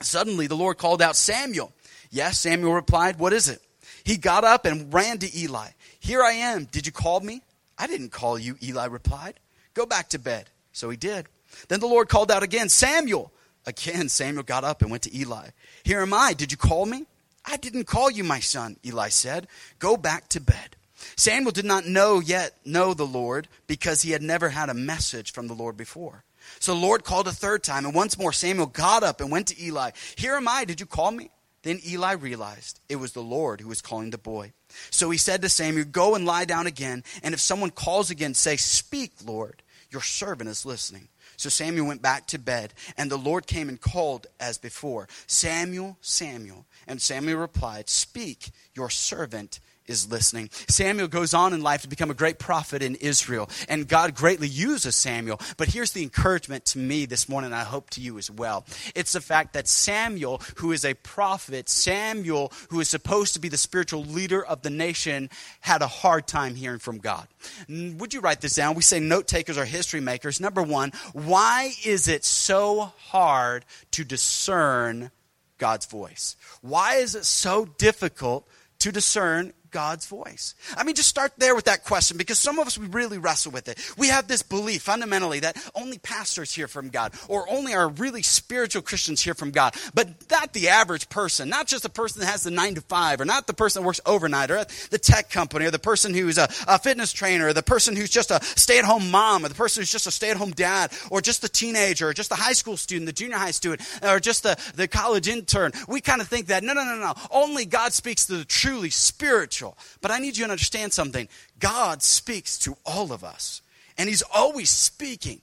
Suddenly, 0.00 0.46
the 0.46 0.56
Lord 0.56 0.78
called 0.78 1.02
out, 1.02 1.16
Samuel. 1.16 1.72
Yes, 2.10 2.40
Samuel 2.40 2.74
replied, 2.74 3.18
What 3.18 3.32
is 3.32 3.48
it? 3.48 3.60
He 4.04 4.16
got 4.16 4.44
up 4.44 4.64
and 4.64 4.92
ran 4.92 5.18
to 5.18 5.38
Eli. 5.38 5.68
Here 6.00 6.22
I 6.22 6.32
am. 6.32 6.64
Did 6.64 6.86
you 6.86 6.92
call 6.92 7.20
me? 7.20 7.42
I 7.78 7.86
didn't 7.86 8.10
call 8.10 8.38
you, 8.38 8.56
Eli 8.62 8.86
replied. 8.86 9.40
Go 9.74 9.86
back 9.86 10.08
to 10.10 10.18
bed. 10.18 10.50
So 10.72 10.90
he 10.90 10.96
did. 10.96 11.26
Then 11.68 11.80
the 11.80 11.86
Lord 11.86 12.08
called 12.08 12.30
out 12.30 12.42
again, 12.42 12.68
Samuel. 12.68 13.32
Again, 13.66 14.08
Samuel 14.08 14.42
got 14.42 14.64
up 14.64 14.82
and 14.82 14.90
went 14.90 15.04
to 15.04 15.16
Eli. 15.16 15.48
Here 15.84 16.00
am 16.00 16.12
I. 16.14 16.34
Did 16.34 16.50
you 16.50 16.58
call 16.58 16.86
me? 16.86 17.06
I 17.44 17.56
didn't 17.56 17.84
call 17.84 18.10
you, 18.10 18.24
my 18.24 18.40
son, 18.40 18.76
Eli 18.84 19.08
said. 19.08 19.48
Go 19.78 19.96
back 19.96 20.28
to 20.28 20.40
bed. 20.40 20.76
Samuel 21.16 21.52
did 21.52 21.64
not 21.64 21.86
know 21.86 22.20
yet 22.20 22.56
know 22.64 22.94
the 22.94 23.06
Lord 23.06 23.48
because 23.66 24.02
he 24.02 24.12
had 24.12 24.22
never 24.22 24.50
had 24.50 24.68
a 24.68 24.74
message 24.74 25.32
from 25.32 25.48
the 25.48 25.54
Lord 25.54 25.76
before. 25.76 26.24
So 26.58 26.74
the 26.74 26.80
Lord 26.80 27.04
called 27.04 27.28
a 27.28 27.32
third 27.32 27.62
time, 27.62 27.84
and 27.84 27.94
once 27.94 28.18
more 28.18 28.32
Samuel 28.32 28.66
got 28.66 29.02
up 29.02 29.20
and 29.20 29.30
went 29.30 29.48
to 29.48 29.62
Eli. 29.62 29.90
Here 30.16 30.34
am 30.34 30.48
I, 30.48 30.64
did 30.64 30.80
you 30.80 30.86
call 30.86 31.10
me? 31.10 31.30
Then 31.62 31.80
Eli 31.86 32.12
realized 32.12 32.80
it 32.88 32.96
was 32.96 33.12
the 33.12 33.22
Lord 33.22 33.60
who 33.60 33.68
was 33.68 33.80
calling 33.80 34.10
the 34.10 34.18
boy. 34.18 34.52
So 34.90 35.10
he 35.10 35.18
said 35.18 35.42
to 35.42 35.48
Samuel, 35.48 35.84
Go 35.84 36.14
and 36.14 36.26
lie 36.26 36.44
down 36.44 36.66
again, 36.66 37.04
and 37.22 37.34
if 37.34 37.40
someone 37.40 37.70
calls 37.70 38.10
again, 38.10 38.34
say, 38.34 38.56
Speak, 38.56 39.12
Lord, 39.24 39.62
your 39.90 40.02
servant 40.02 40.50
is 40.50 40.66
listening. 40.66 41.08
So 41.42 41.48
Samuel 41.48 41.88
went 41.88 42.02
back 42.02 42.28
to 42.28 42.38
bed, 42.38 42.72
and 42.96 43.10
the 43.10 43.16
Lord 43.16 43.48
came 43.48 43.68
and 43.68 43.80
called 43.80 44.28
as 44.38 44.58
before, 44.58 45.08
Samuel, 45.26 45.96
Samuel. 46.00 46.66
And 46.86 47.02
Samuel 47.02 47.40
replied, 47.40 47.88
Speak, 47.88 48.52
your 48.76 48.88
servant 48.88 49.58
is 49.86 50.10
listening. 50.10 50.48
Samuel 50.68 51.08
goes 51.08 51.34
on 51.34 51.52
in 51.52 51.62
life 51.62 51.82
to 51.82 51.88
become 51.88 52.10
a 52.10 52.14
great 52.14 52.38
prophet 52.38 52.82
in 52.82 52.94
Israel, 52.96 53.48
and 53.68 53.88
God 53.88 54.14
greatly 54.14 54.48
uses 54.48 54.96
Samuel. 54.96 55.40
But 55.56 55.68
here's 55.68 55.92
the 55.92 56.02
encouragement 56.02 56.64
to 56.66 56.78
me 56.78 57.06
this 57.06 57.28
morning, 57.28 57.52
I 57.52 57.64
hope 57.64 57.90
to 57.90 58.00
you 58.00 58.18
as 58.18 58.30
well. 58.30 58.64
It's 58.94 59.12
the 59.12 59.20
fact 59.20 59.54
that 59.54 59.68
Samuel, 59.68 60.40
who 60.56 60.72
is 60.72 60.84
a 60.84 60.94
prophet, 60.94 61.68
Samuel, 61.68 62.52
who 62.70 62.80
is 62.80 62.88
supposed 62.88 63.34
to 63.34 63.40
be 63.40 63.48
the 63.48 63.56
spiritual 63.56 64.04
leader 64.04 64.44
of 64.44 64.62
the 64.62 64.70
nation, 64.70 65.30
had 65.60 65.82
a 65.82 65.86
hard 65.86 66.26
time 66.26 66.54
hearing 66.54 66.78
from 66.78 66.98
God. 66.98 67.26
Would 67.68 68.14
you 68.14 68.20
write 68.20 68.40
this 68.40 68.54
down? 68.54 68.74
We 68.74 68.82
say 68.82 69.00
note 69.00 69.26
takers 69.26 69.58
are 69.58 69.64
history 69.64 70.00
makers. 70.00 70.40
Number 70.40 70.62
one, 70.62 70.92
why 71.12 71.72
is 71.84 72.08
it 72.08 72.24
so 72.24 72.92
hard 72.98 73.64
to 73.92 74.04
discern 74.04 75.10
God's 75.58 75.86
voice? 75.86 76.36
Why 76.60 76.96
is 76.96 77.14
it 77.14 77.24
so 77.24 77.66
difficult 77.78 78.48
to 78.80 78.90
discern 78.90 79.52
God's 79.72 80.06
voice? 80.06 80.54
I 80.76 80.84
mean, 80.84 80.94
just 80.94 81.08
start 81.08 81.32
there 81.38 81.54
with 81.54 81.64
that 81.64 81.84
question 81.84 82.16
because 82.16 82.38
some 82.38 82.58
of 82.58 82.66
us, 82.66 82.78
we 82.78 82.86
really 82.86 83.18
wrestle 83.18 83.50
with 83.50 83.68
it. 83.68 83.78
We 83.98 84.08
have 84.08 84.28
this 84.28 84.42
belief 84.42 84.82
fundamentally 84.82 85.40
that 85.40 85.56
only 85.74 85.98
pastors 85.98 86.54
hear 86.54 86.68
from 86.68 86.90
God 86.90 87.12
or 87.26 87.50
only 87.50 87.74
our 87.74 87.88
really 87.88 88.22
spiritual 88.22 88.82
Christians 88.82 89.22
hear 89.22 89.34
from 89.34 89.50
God, 89.50 89.74
but 89.94 90.08
not 90.30 90.52
the 90.52 90.68
average 90.68 91.08
person, 91.08 91.48
not 91.48 91.66
just 91.66 91.82
the 91.82 91.88
person 91.88 92.20
that 92.20 92.26
has 92.26 92.42
the 92.44 92.50
nine 92.50 92.74
to 92.74 92.82
five 92.82 93.20
or 93.20 93.24
not 93.24 93.46
the 93.46 93.54
person 93.54 93.82
that 93.82 93.86
works 93.86 94.00
overnight 94.06 94.50
or 94.50 94.58
at 94.58 94.68
the 94.90 94.98
tech 94.98 95.30
company 95.30 95.64
or 95.64 95.70
the 95.70 95.78
person 95.78 96.14
who's 96.14 96.38
a, 96.38 96.48
a 96.68 96.78
fitness 96.78 97.12
trainer 97.12 97.48
or 97.48 97.52
the 97.52 97.62
person 97.62 97.96
who's 97.96 98.10
just 98.10 98.30
a 98.30 98.38
stay 98.44 98.78
at 98.78 98.84
home 98.84 99.10
mom 99.10 99.44
or 99.44 99.48
the 99.48 99.54
person 99.54 99.80
who's 99.80 99.90
just 99.90 100.06
a 100.06 100.10
stay 100.10 100.30
at 100.30 100.36
home 100.36 100.50
dad 100.50 100.92
or 101.10 101.22
just 101.22 101.40
the 101.40 101.48
teenager 101.48 102.08
or 102.08 102.12
just 102.12 102.28
the 102.28 102.36
high 102.36 102.52
school 102.52 102.76
student, 102.76 103.06
the 103.06 103.12
junior 103.12 103.38
high 103.38 103.50
student 103.50 103.80
or 104.02 104.20
just 104.20 104.42
the, 104.42 104.56
the 104.74 104.86
college 104.86 105.28
intern. 105.28 105.72
We 105.88 106.02
kind 106.02 106.20
of 106.20 106.28
think 106.28 106.48
that 106.48 106.62
no, 106.62 106.74
no, 106.74 106.84
no, 106.84 106.96
no. 106.96 107.14
Only 107.30 107.64
God 107.64 107.92
speaks 107.92 108.26
to 108.26 108.36
the 108.36 108.44
truly 108.44 108.90
spiritual 108.90 109.61
spiritual. 109.62 109.78
But 110.00 110.10
I 110.10 110.18
need 110.18 110.36
you 110.36 110.44
to 110.44 110.50
understand 110.50 110.92
something. 110.92 111.28
God 111.58 112.02
speaks 112.02 112.58
to 112.58 112.76
all 112.84 113.12
of 113.12 113.24
us, 113.24 113.62
and 113.96 114.08
He's 114.08 114.22
always 114.34 114.70
speaking. 114.70 115.40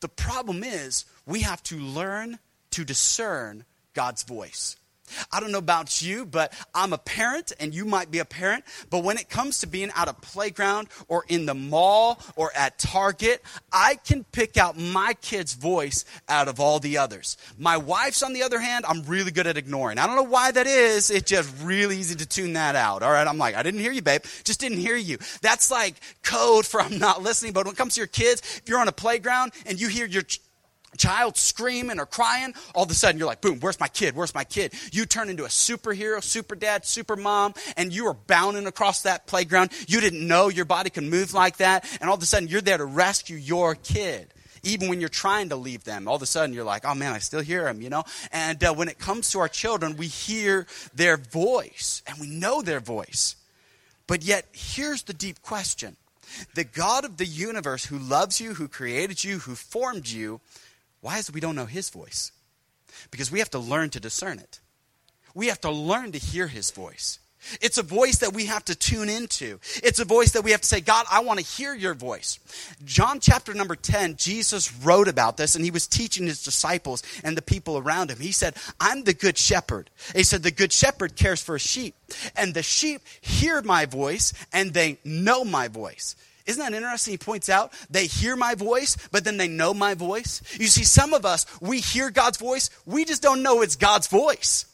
The 0.00 0.08
problem 0.08 0.62
is, 0.62 1.04
we 1.26 1.40
have 1.40 1.62
to 1.64 1.76
learn 1.76 2.38
to 2.70 2.84
discern 2.84 3.64
God's 3.94 4.22
voice. 4.22 4.76
I 5.32 5.40
don't 5.40 5.52
know 5.52 5.58
about 5.58 6.02
you, 6.02 6.24
but 6.24 6.52
I'm 6.74 6.92
a 6.92 6.98
parent 6.98 7.52
and 7.60 7.74
you 7.74 7.84
might 7.84 8.10
be 8.10 8.18
a 8.18 8.24
parent. 8.24 8.64
But 8.90 9.04
when 9.04 9.18
it 9.18 9.28
comes 9.28 9.60
to 9.60 9.66
being 9.66 9.90
out 9.94 10.08
of 10.08 10.20
playground 10.20 10.88
or 11.08 11.24
in 11.28 11.46
the 11.46 11.54
mall 11.54 12.20
or 12.36 12.50
at 12.54 12.78
Target, 12.78 13.42
I 13.72 13.96
can 13.96 14.24
pick 14.24 14.56
out 14.56 14.78
my 14.78 15.14
kid's 15.20 15.54
voice 15.54 16.04
out 16.28 16.48
of 16.48 16.60
all 16.60 16.78
the 16.78 16.98
others. 16.98 17.36
My 17.58 17.76
wife's, 17.76 18.22
on 18.22 18.32
the 18.32 18.42
other 18.42 18.58
hand, 18.58 18.84
I'm 18.88 19.02
really 19.04 19.30
good 19.30 19.46
at 19.46 19.56
ignoring. 19.56 19.98
I 19.98 20.06
don't 20.06 20.16
know 20.16 20.22
why 20.22 20.50
that 20.50 20.66
is. 20.66 21.10
It's 21.10 21.30
just 21.30 21.52
really 21.62 21.98
easy 21.98 22.14
to 22.16 22.26
tune 22.26 22.54
that 22.54 22.76
out. 22.76 23.02
All 23.02 23.10
right. 23.10 23.26
I'm 23.26 23.38
like, 23.38 23.54
I 23.54 23.62
didn't 23.62 23.80
hear 23.80 23.92
you, 23.92 24.02
babe. 24.02 24.22
Just 24.44 24.60
didn't 24.60 24.78
hear 24.78 24.96
you. 24.96 25.18
That's 25.42 25.70
like 25.70 25.94
code 26.22 26.66
for 26.66 26.80
I'm 26.80 26.98
not 26.98 27.22
listening. 27.22 27.52
But 27.52 27.66
when 27.66 27.74
it 27.74 27.78
comes 27.78 27.94
to 27.94 28.00
your 28.00 28.08
kids, 28.08 28.40
if 28.40 28.68
you're 28.68 28.80
on 28.80 28.88
a 28.88 28.92
playground 28.92 29.52
and 29.64 29.80
you 29.80 29.88
hear 29.88 30.06
your 30.06 30.22
child 30.96 31.36
screaming 31.36 31.98
or 31.98 32.06
crying, 32.06 32.54
all 32.74 32.84
of 32.84 32.90
a 32.90 32.94
sudden 32.94 33.18
you're 33.18 33.26
like, 33.26 33.40
boom, 33.40 33.60
where's 33.60 33.80
my 33.80 33.88
kid? 33.88 34.16
Where's 34.16 34.34
my 34.34 34.44
kid? 34.44 34.72
You 34.92 35.06
turn 35.06 35.28
into 35.28 35.44
a 35.44 35.48
superhero, 35.48 36.22
super 36.22 36.54
dad, 36.54 36.84
super 36.84 37.16
mom, 37.16 37.54
and 37.76 37.92
you 37.92 38.06
are 38.06 38.14
bounding 38.14 38.66
across 38.66 39.02
that 39.02 39.26
playground. 39.26 39.70
You 39.88 40.00
didn't 40.00 40.26
know 40.26 40.48
your 40.48 40.64
body 40.64 40.90
can 40.90 41.10
move 41.10 41.34
like 41.34 41.58
that, 41.58 41.86
and 42.00 42.08
all 42.08 42.16
of 42.16 42.22
a 42.22 42.26
sudden 42.26 42.48
you're 42.48 42.60
there 42.60 42.78
to 42.78 42.84
rescue 42.84 43.36
your 43.36 43.74
kid. 43.74 44.32
Even 44.62 44.88
when 44.88 44.98
you're 44.98 45.08
trying 45.08 45.50
to 45.50 45.56
leave 45.56 45.84
them, 45.84 46.08
all 46.08 46.16
of 46.16 46.22
a 46.22 46.26
sudden 46.26 46.52
you're 46.52 46.64
like, 46.64 46.84
oh 46.84 46.94
man, 46.94 47.12
I 47.12 47.18
still 47.18 47.40
hear 47.40 47.64
them, 47.64 47.80
you 47.80 47.88
know? 47.88 48.02
And 48.32 48.62
uh, 48.64 48.74
when 48.74 48.88
it 48.88 48.98
comes 48.98 49.30
to 49.30 49.38
our 49.38 49.48
children, 49.48 49.96
we 49.96 50.08
hear 50.08 50.66
their 50.92 51.16
voice 51.16 52.02
and 52.06 52.18
we 52.18 52.26
know 52.26 52.62
their 52.62 52.80
voice. 52.80 53.36
But 54.08 54.24
yet, 54.24 54.46
here's 54.52 55.02
the 55.02 55.12
deep 55.12 55.42
question 55.42 55.96
the 56.54 56.64
God 56.64 57.04
of 57.04 57.16
the 57.16 57.26
universe 57.26 57.84
who 57.86 57.98
loves 57.98 58.40
you, 58.40 58.54
who 58.54 58.68
created 58.68 59.22
you, 59.22 59.38
who 59.38 59.54
formed 59.54 60.08
you, 60.08 60.40
why 61.06 61.18
is 61.18 61.30
we 61.30 61.38
don't 61.38 61.54
know 61.54 61.66
his 61.66 61.88
voice? 61.88 62.32
Because 63.12 63.30
we 63.30 63.38
have 63.38 63.50
to 63.50 63.60
learn 63.60 63.90
to 63.90 64.00
discern 64.00 64.40
it. 64.40 64.58
We 65.36 65.46
have 65.46 65.60
to 65.60 65.70
learn 65.70 66.10
to 66.10 66.18
hear 66.18 66.48
his 66.48 66.72
voice. 66.72 67.20
It's 67.60 67.78
a 67.78 67.84
voice 67.84 68.18
that 68.18 68.32
we 68.32 68.46
have 68.46 68.64
to 68.64 68.74
tune 68.74 69.08
into. 69.08 69.60
It's 69.84 70.00
a 70.00 70.04
voice 70.04 70.32
that 70.32 70.42
we 70.42 70.50
have 70.50 70.62
to 70.62 70.66
say, 70.66 70.80
God, 70.80 71.06
I 71.08 71.20
want 71.20 71.38
to 71.38 71.46
hear 71.46 71.74
your 71.74 71.94
voice. 71.94 72.40
John 72.84 73.20
chapter 73.20 73.54
number 73.54 73.76
10, 73.76 74.16
Jesus 74.16 74.74
wrote 74.78 75.06
about 75.06 75.36
this 75.36 75.54
and 75.54 75.64
he 75.64 75.70
was 75.70 75.86
teaching 75.86 76.26
his 76.26 76.42
disciples 76.42 77.04
and 77.22 77.36
the 77.36 77.42
people 77.42 77.78
around 77.78 78.10
him. 78.10 78.18
He 78.18 78.32
said, 78.32 78.56
I'm 78.80 79.04
the 79.04 79.14
good 79.14 79.38
shepherd. 79.38 79.90
He 80.12 80.24
said, 80.24 80.42
The 80.42 80.50
good 80.50 80.72
shepherd 80.72 81.14
cares 81.14 81.40
for 81.40 81.54
his 81.54 81.62
sheep, 81.62 81.94
and 82.34 82.52
the 82.52 82.64
sheep 82.64 83.02
hear 83.20 83.62
my 83.62 83.86
voice 83.86 84.32
and 84.52 84.74
they 84.74 84.98
know 85.04 85.44
my 85.44 85.68
voice. 85.68 86.16
Isn't 86.46 86.62
that 86.62 86.74
interesting? 86.74 87.12
He 87.12 87.18
points 87.18 87.48
out 87.48 87.72
they 87.90 88.06
hear 88.06 88.36
my 88.36 88.54
voice, 88.54 88.96
but 89.10 89.24
then 89.24 89.36
they 89.36 89.48
know 89.48 89.74
my 89.74 89.94
voice. 89.94 90.42
You 90.58 90.68
see, 90.68 90.84
some 90.84 91.12
of 91.12 91.24
us, 91.24 91.46
we 91.60 91.80
hear 91.80 92.10
God's 92.10 92.38
voice, 92.38 92.70
we 92.86 93.04
just 93.04 93.22
don't 93.22 93.42
know 93.42 93.62
it's 93.62 93.76
God's 93.76 94.06
voice. 94.06 94.66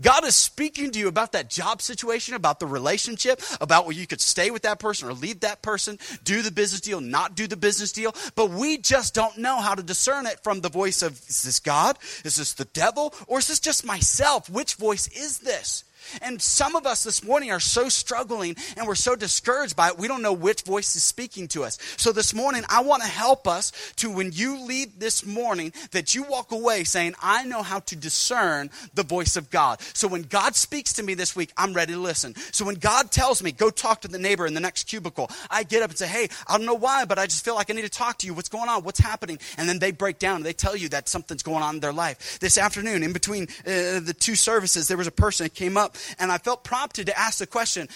God 0.00 0.24
is 0.24 0.34
speaking 0.34 0.90
to 0.90 0.98
you 0.98 1.08
about 1.08 1.32
that 1.32 1.50
job 1.50 1.82
situation, 1.82 2.34
about 2.34 2.60
the 2.60 2.66
relationship, 2.66 3.40
about 3.60 3.84
where 3.84 3.94
you 3.94 4.06
could 4.06 4.20
stay 4.20 4.50
with 4.50 4.62
that 4.62 4.78
person 4.78 5.08
or 5.08 5.12
leave 5.12 5.40
that 5.40 5.62
person, 5.62 5.98
do 6.24 6.42
the 6.42 6.50
business 6.50 6.80
deal, 6.80 7.00
not 7.00 7.34
do 7.34 7.46
the 7.46 7.56
business 7.56 7.92
deal. 7.92 8.14
But 8.34 8.50
we 8.50 8.78
just 8.78 9.14
don't 9.14 9.38
know 9.38 9.58
how 9.58 9.74
to 9.74 9.82
discern 9.82 10.26
it 10.26 10.42
from 10.42 10.60
the 10.60 10.68
voice 10.68 11.02
of 11.02 11.12
is 11.28 11.42
this 11.42 11.60
God? 11.60 11.98
Is 12.24 12.36
this 12.36 12.54
the 12.54 12.64
devil? 12.66 13.14
Or 13.26 13.38
is 13.38 13.48
this 13.48 13.60
just 13.60 13.84
myself? 13.84 14.48
Which 14.48 14.74
voice 14.74 15.08
is 15.08 15.38
this? 15.38 15.84
And 16.22 16.40
some 16.40 16.76
of 16.76 16.86
us 16.86 17.04
this 17.04 17.22
morning 17.22 17.50
are 17.50 17.60
so 17.60 17.88
struggling 17.88 18.56
and 18.76 18.86
we're 18.86 18.94
so 18.94 19.14
discouraged 19.14 19.76
by 19.76 19.88
it, 19.88 19.98
we 19.98 20.08
don't 20.08 20.22
know 20.22 20.32
which 20.32 20.62
voice 20.62 20.96
is 20.96 21.02
speaking 21.02 21.48
to 21.48 21.64
us. 21.64 21.78
So 21.96 22.12
this 22.12 22.34
morning, 22.34 22.64
I 22.68 22.82
want 22.82 23.02
to 23.02 23.08
help 23.08 23.46
us 23.46 23.72
to 23.96 24.10
when 24.10 24.32
you 24.32 24.64
leave 24.64 24.98
this 24.98 25.26
morning, 25.26 25.72
that 25.90 26.14
you 26.14 26.22
walk 26.24 26.52
away 26.52 26.84
saying, 26.84 27.14
I 27.22 27.44
know 27.44 27.62
how 27.62 27.80
to 27.80 27.96
discern 27.96 28.70
the 28.94 29.02
voice 29.02 29.36
of 29.36 29.50
God. 29.50 29.80
So 29.92 30.08
when 30.08 30.22
God 30.22 30.54
speaks 30.54 30.94
to 30.94 31.02
me 31.02 31.14
this 31.14 31.36
week, 31.36 31.52
I'm 31.56 31.74
ready 31.74 31.92
to 31.92 32.00
listen. 32.00 32.34
So 32.52 32.64
when 32.64 32.76
God 32.76 33.10
tells 33.10 33.42
me, 33.42 33.52
go 33.52 33.70
talk 33.70 34.00
to 34.02 34.08
the 34.08 34.18
neighbor 34.18 34.46
in 34.46 34.54
the 34.54 34.60
next 34.60 34.84
cubicle, 34.84 35.30
I 35.50 35.64
get 35.64 35.82
up 35.82 35.90
and 35.90 35.98
say, 35.98 36.06
hey, 36.06 36.28
I 36.48 36.56
don't 36.56 36.66
know 36.66 36.74
why, 36.74 37.04
but 37.04 37.18
I 37.18 37.26
just 37.26 37.44
feel 37.44 37.54
like 37.54 37.70
I 37.70 37.74
need 37.74 37.82
to 37.82 37.88
talk 37.88 38.18
to 38.18 38.26
you. 38.26 38.34
What's 38.34 38.48
going 38.48 38.68
on? 38.68 38.82
What's 38.82 39.00
happening? 39.00 39.38
And 39.58 39.68
then 39.68 39.78
they 39.78 39.92
break 39.92 40.18
down 40.18 40.46
they 40.46 40.52
tell 40.52 40.76
you 40.76 40.88
that 40.90 41.08
something's 41.08 41.42
going 41.42 41.62
on 41.62 41.76
in 41.76 41.80
their 41.80 41.92
life. 41.92 42.38
This 42.38 42.56
afternoon, 42.56 43.02
in 43.02 43.12
between 43.12 43.44
uh, 43.66 44.00
the 44.00 44.14
two 44.18 44.36
services, 44.36 44.88
there 44.88 44.96
was 44.96 45.06
a 45.06 45.12
person 45.12 45.44
that 45.44 45.54
came 45.54 45.76
up 45.76 45.95
and 46.18 46.32
I 46.32 46.38
felt 46.38 46.64
prompted 46.64 47.06
to 47.06 47.18
ask 47.18 47.38
the 47.38 47.46
question, 47.46 47.88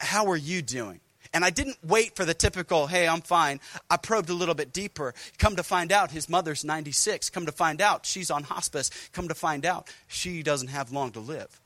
How 0.00 0.26
are 0.26 0.36
you 0.36 0.62
doing? 0.62 1.00
And 1.32 1.44
I 1.44 1.50
didn't 1.50 1.76
wait 1.82 2.16
for 2.16 2.24
the 2.24 2.34
typical, 2.34 2.86
hey, 2.86 3.06
I'm 3.06 3.20
fine. 3.20 3.60
I 3.90 3.96
probed 3.96 4.30
a 4.30 4.34
little 4.34 4.54
bit 4.54 4.72
deeper. 4.72 5.12
Come 5.38 5.56
to 5.56 5.62
find 5.62 5.92
out, 5.92 6.10
his 6.10 6.28
mother's 6.28 6.64
96. 6.64 7.30
Come 7.30 7.46
to 7.46 7.52
find 7.52 7.80
out, 7.80 8.06
she's 8.06 8.30
on 8.30 8.44
hospice. 8.44 8.90
Come 9.12 9.28
to 9.28 9.34
find 9.34 9.66
out, 9.66 9.92
she 10.06 10.42
doesn't 10.42 10.68
have 10.68 10.92
long 10.92 11.10
to 11.12 11.20
live. 11.20 11.60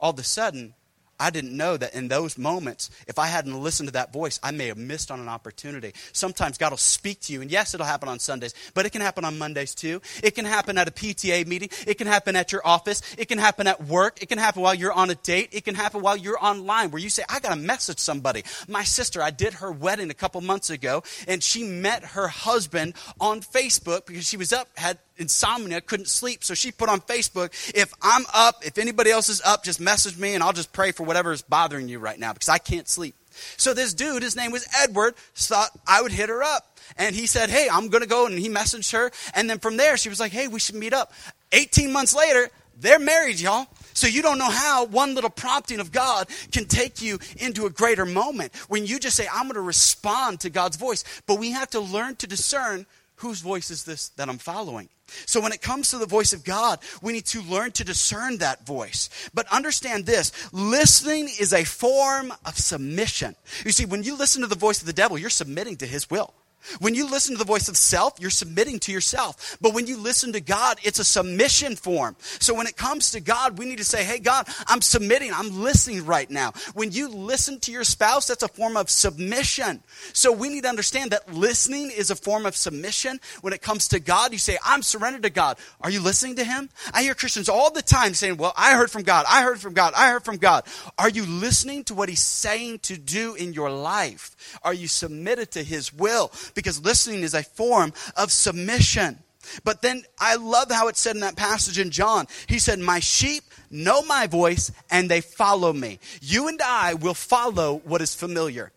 All 0.00 0.10
of 0.10 0.18
a 0.18 0.24
sudden, 0.24 0.74
I 1.20 1.30
didn't 1.30 1.56
know 1.56 1.76
that 1.76 1.94
in 1.94 2.08
those 2.08 2.38
moments, 2.38 2.90
if 3.06 3.18
I 3.18 3.26
hadn't 3.26 3.60
listened 3.60 3.88
to 3.88 3.92
that 3.94 4.12
voice, 4.12 4.38
I 4.42 4.50
may 4.50 4.66
have 4.68 4.78
missed 4.78 5.10
on 5.10 5.20
an 5.20 5.28
opportunity. 5.28 5.92
Sometimes 6.12 6.58
God 6.58 6.70
will 6.70 6.76
speak 6.76 7.20
to 7.22 7.32
you, 7.32 7.42
and 7.42 7.50
yes, 7.50 7.74
it'll 7.74 7.86
happen 7.86 8.08
on 8.08 8.18
Sundays, 8.18 8.54
but 8.74 8.86
it 8.86 8.90
can 8.90 9.00
happen 9.00 9.24
on 9.24 9.38
Mondays 9.38 9.74
too. 9.74 10.00
It 10.22 10.34
can 10.34 10.44
happen 10.44 10.78
at 10.78 10.88
a 10.88 10.90
PTA 10.90 11.46
meeting. 11.46 11.70
It 11.86 11.94
can 11.94 12.06
happen 12.06 12.36
at 12.36 12.52
your 12.52 12.66
office. 12.66 13.02
It 13.16 13.26
can 13.28 13.38
happen 13.38 13.66
at 13.66 13.84
work. 13.84 14.22
It 14.22 14.28
can 14.28 14.38
happen 14.38 14.62
while 14.62 14.74
you're 14.74 14.92
on 14.92 15.10
a 15.10 15.14
date. 15.14 15.50
It 15.52 15.64
can 15.64 15.74
happen 15.74 16.02
while 16.02 16.16
you're 16.16 16.42
online 16.42 16.90
where 16.90 17.02
you 17.02 17.10
say, 17.10 17.24
I 17.28 17.40
got 17.40 17.50
to 17.50 17.56
message 17.56 17.98
somebody. 17.98 18.44
My 18.68 18.84
sister, 18.84 19.22
I 19.22 19.30
did 19.30 19.54
her 19.54 19.72
wedding 19.72 20.10
a 20.10 20.14
couple 20.14 20.40
months 20.40 20.70
ago, 20.70 21.02
and 21.26 21.42
she 21.42 21.64
met 21.64 22.04
her 22.04 22.28
husband 22.28 22.94
on 23.20 23.40
Facebook 23.40 24.06
because 24.06 24.26
she 24.26 24.36
was 24.36 24.52
up, 24.52 24.68
had 24.76 24.98
insomnia, 25.18 25.80
couldn't 25.80 26.08
sleep. 26.08 26.44
So 26.44 26.54
she 26.54 26.72
put 26.72 26.88
on 26.88 27.00
Facebook, 27.00 27.50
if 27.74 27.92
I'm 28.02 28.24
up, 28.32 28.64
if 28.64 28.78
anybody 28.78 29.10
else 29.10 29.28
is 29.28 29.42
up, 29.42 29.64
just 29.64 29.80
message 29.80 30.16
me 30.16 30.34
and 30.34 30.42
I'll 30.42 30.52
just 30.52 30.72
pray 30.72 30.92
for 30.92 31.04
whatever 31.04 31.32
is 31.32 31.42
bothering 31.42 31.88
you 31.88 31.98
right 31.98 32.18
now 32.18 32.32
because 32.32 32.48
I 32.48 32.58
can't 32.58 32.88
sleep. 32.88 33.14
So 33.56 33.74
this 33.74 33.94
dude, 33.94 34.22
his 34.22 34.36
name 34.36 34.50
was 34.50 34.66
Edward, 34.82 35.14
thought 35.34 35.70
I 35.86 36.02
would 36.02 36.12
hit 36.12 36.28
her 36.28 36.42
up. 36.42 36.78
And 36.96 37.14
he 37.14 37.26
said, 37.26 37.50
Hey, 37.50 37.68
I'm 37.70 37.88
going 37.88 38.02
to 38.02 38.08
go. 38.08 38.26
And 38.26 38.38
he 38.38 38.48
messaged 38.48 38.92
her. 38.92 39.10
And 39.34 39.48
then 39.48 39.58
from 39.58 39.76
there, 39.76 39.96
she 39.96 40.08
was 40.08 40.20
like, 40.20 40.32
Hey, 40.32 40.48
we 40.48 40.60
should 40.60 40.74
meet 40.74 40.92
up. 40.92 41.12
18 41.52 41.92
months 41.92 42.14
later, 42.14 42.50
They're 42.80 42.98
married, 42.98 43.40
y'all. 43.40 43.66
So 43.94 44.06
you 44.06 44.22
don't 44.22 44.38
know 44.38 44.50
how 44.50 44.86
one 44.86 45.14
little 45.14 45.30
prompting 45.30 45.80
of 45.80 45.90
God 45.90 46.28
can 46.52 46.66
take 46.66 47.02
you 47.02 47.18
into 47.36 47.66
a 47.66 47.70
greater 47.70 48.06
moment 48.06 48.54
when 48.68 48.86
you 48.86 49.00
just 49.00 49.16
say, 49.16 49.26
I'm 49.32 49.44
going 49.44 49.54
to 49.54 49.60
respond 49.60 50.40
to 50.40 50.50
God's 50.50 50.76
voice. 50.76 51.02
But 51.26 51.40
we 51.40 51.50
have 51.50 51.70
to 51.70 51.80
learn 51.80 52.14
to 52.16 52.28
discern 52.28 52.86
whose 53.16 53.40
voice 53.40 53.70
is 53.72 53.84
this 53.84 54.10
that 54.10 54.28
I'm 54.28 54.38
following. 54.38 54.88
So 55.26 55.40
when 55.40 55.52
it 55.52 55.62
comes 55.62 55.90
to 55.90 55.98
the 55.98 56.06
voice 56.06 56.32
of 56.32 56.44
God, 56.44 56.80
we 57.02 57.12
need 57.12 57.26
to 57.26 57.42
learn 57.42 57.72
to 57.72 57.84
discern 57.84 58.38
that 58.38 58.66
voice. 58.66 59.08
But 59.34 59.46
understand 59.52 60.06
this 60.06 60.32
listening 60.52 61.28
is 61.38 61.52
a 61.52 61.64
form 61.64 62.32
of 62.44 62.58
submission. 62.58 63.34
You 63.64 63.72
see, 63.72 63.86
when 63.86 64.02
you 64.02 64.16
listen 64.16 64.42
to 64.42 64.48
the 64.48 64.54
voice 64.54 64.80
of 64.80 64.86
the 64.86 64.92
devil, 64.92 65.18
you're 65.18 65.30
submitting 65.30 65.76
to 65.78 65.86
his 65.86 66.10
will. 66.10 66.34
When 66.80 66.94
you 66.94 67.10
listen 67.10 67.34
to 67.34 67.38
the 67.38 67.44
voice 67.44 67.68
of 67.68 67.76
self, 67.76 68.14
you're 68.20 68.30
submitting 68.30 68.78
to 68.80 68.92
yourself. 68.92 69.56
But 69.60 69.74
when 69.74 69.86
you 69.86 69.96
listen 69.96 70.32
to 70.32 70.40
God, 70.40 70.78
it's 70.82 70.98
a 70.98 71.04
submission 71.04 71.76
form. 71.76 72.16
So 72.20 72.54
when 72.54 72.66
it 72.66 72.76
comes 72.76 73.12
to 73.12 73.20
God, 73.20 73.58
we 73.58 73.66
need 73.66 73.78
to 73.78 73.84
say, 73.84 74.04
Hey, 74.04 74.18
God, 74.18 74.48
I'm 74.66 74.82
submitting. 74.82 75.32
I'm 75.32 75.62
listening 75.62 76.04
right 76.04 76.30
now. 76.30 76.52
When 76.74 76.92
you 76.92 77.08
listen 77.08 77.60
to 77.60 77.72
your 77.72 77.84
spouse, 77.84 78.26
that's 78.26 78.42
a 78.42 78.48
form 78.48 78.76
of 78.76 78.90
submission. 78.90 79.82
So 80.12 80.32
we 80.32 80.48
need 80.48 80.62
to 80.62 80.68
understand 80.68 81.10
that 81.12 81.32
listening 81.32 81.90
is 81.90 82.10
a 82.10 82.16
form 82.16 82.46
of 82.46 82.56
submission. 82.56 83.20
When 83.40 83.52
it 83.52 83.62
comes 83.62 83.88
to 83.88 84.00
God, 84.00 84.32
you 84.32 84.38
say, 84.38 84.58
I'm 84.64 84.82
surrendered 84.82 85.22
to 85.22 85.30
God. 85.30 85.58
Are 85.80 85.90
you 85.90 86.00
listening 86.00 86.36
to 86.36 86.44
Him? 86.44 86.68
I 86.92 87.02
hear 87.02 87.14
Christians 87.14 87.48
all 87.48 87.70
the 87.72 87.82
time 87.82 88.14
saying, 88.14 88.36
Well, 88.36 88.52
I 88.56 88.74
heard 88.74 88.90
from 88.90 89.02
God. 89.02 89.26
I 89.28 89.42
heard 89.42 89.60
from 89.60 89.74
God. 89.74 89.94
I 89.96 90.10
heard 90.10 90.24
from 90.24 90.36
God. 90.36 90.64
Are 90.98 91.08
you 91.08 91.24
listening 91.24 91.84
to 91.84 91.94
what 91.94 92.08
He's 92.08 92.22
saying 92.22 92.80
to 92.80 92.96
do 92.96 93.34
in 93.34 93.52
your 93.52 93.70
life? 93.70 94.58
Are 94.62 94.74
you 94.74 94.88
submitted 94.88 95.50
to 95.52 95.62
His 95.62 95.92
will? 95.92 96.30
Because 96.58 96.84
listening 96.84 97.22
is 97.22 97.34
a 97.34 97.44
form 97.44 97.92
of 98.16 98.32
submission. 98.32 99.18
But 99.62 99.80
then 99.80 100.02
I 100.18 100.34
love 100.34 100.70
how 100.70 100.88
it 100.88 100.96
said 100.96 101.14
in 101.14 101.20
that 101.20 101.36
passage 101.36 101.78
in 101.78 101.90
John. 101.90 102.26
He 102.48 102.58
said, 102.58 102.80
My 102.80 102.98
sheep 102.98 103.44
know 103.70 104.02
my 104.02 104.26
voice 104.26 104.72
and 104.90 105.08
they 105.08 105.20
follow 105.20 105.72
me. 105.72 106.00
You 106.20 106.48
and 106.48 106.60
I 106.60 106.94
will 106.94 107.14
follow 107.14 107.80
what 107.84 108.02
is 108.02 108.14
familiar. 108.14 108.72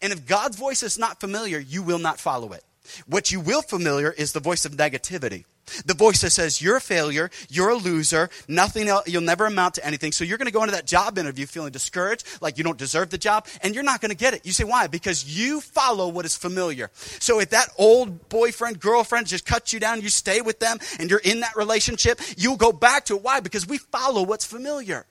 And 0.00 0.12
if 0.12 0.26
God's 0.26 0.56
voice 0.56 0.82
is 0.84 0.98
not 0.98 1.20
familiar, 1.20 1.58
you 1.58 1.82
will 1.82 1.98
not 1.98 2.20
follow 2.20 2.52
it. 2.52 2.62
What 3.06 3.30
you 3.30 3.40
will 3.40 3.62
familiar 3.62 4.10
is 4.12 4.32
the 4.32 4.40
voice 4.40 4.64
of 4.64 4.72
negativity. 4.72 5.44
The 5.84 5.94
voice 5.94 6.22
that 6.22 6.30
says, 6.30 6.60
You're 6.60 6.76
a 6.76 6.80
failure, 6.80 7.30
you're 7.48 7.70
a 7.70 7.76
loser, 7.76 8.28
nothing 8.48 8.88
else, 8.88 9.06
you'll 9.06 9.22
never 9.22 9.46
amount 9.46 9.74
to 9.74 9.86
anything. 9.86 10.12
So 10.12 10.24
you're 10.24 10.38
going 10.38 10.46
to 10.46 10.52
go 10.52 10.62
into 10.62 10.74
that 10.74 10.86
job 10.86 11.16
interview 11.18 11.46
feeling 11.46 11.70
discouraged, 11.70 12.26
like 12.40 12.58
you 12.58 12.64
don't 12.64 12.78
deserve 12.78 13.10
the 13.10 13.18
job, 13.18 13.46
and 13.62 13.74
you're 13.74 13.84
not 13.84 14.00
going 14.00 14.10
to 14.10 14.16
get 14.16 14.34
it. 14.34 14.44
You 14.44 14.52
say, 14.52 14.64
Why? 14.64 14.86
Because 14.86 15.24
you 15.24 15.60
follow 15.60 16.08
what 16.08 16.24
is 16.24 16.36
familiar. 16.36 16.90
So 16.94 17.40
if 17.40 17.50
that 17.50 17.68
old 17.78 18.28
boyfriend, 18.28 18.80
girlfriend 18.80 19.26
just 19.26 19.46
cuts 19.46 19.72
you 19.72 19.80
down, 19.80 20.00
you 20.00 20.08
stay 20.08 20.40
with 20.40 20.58
them, 20.58 20.78
and 20.98 21.08
you're 21.08 21.20
in 21.20 21.40
that 21.40 21.56
relationship, 21.56 22.20
you'll 22.36 22.56
go 22.56 22.72
back 22.72 23.04
to 23.06 23.16
it. 23.16 23.22
Why? 23.22 23.40
Because 23.40 23.66
we 23.66 23.78
follow 23.78 24.22
what's 24.22 24.44
familiar. 24.44 25.06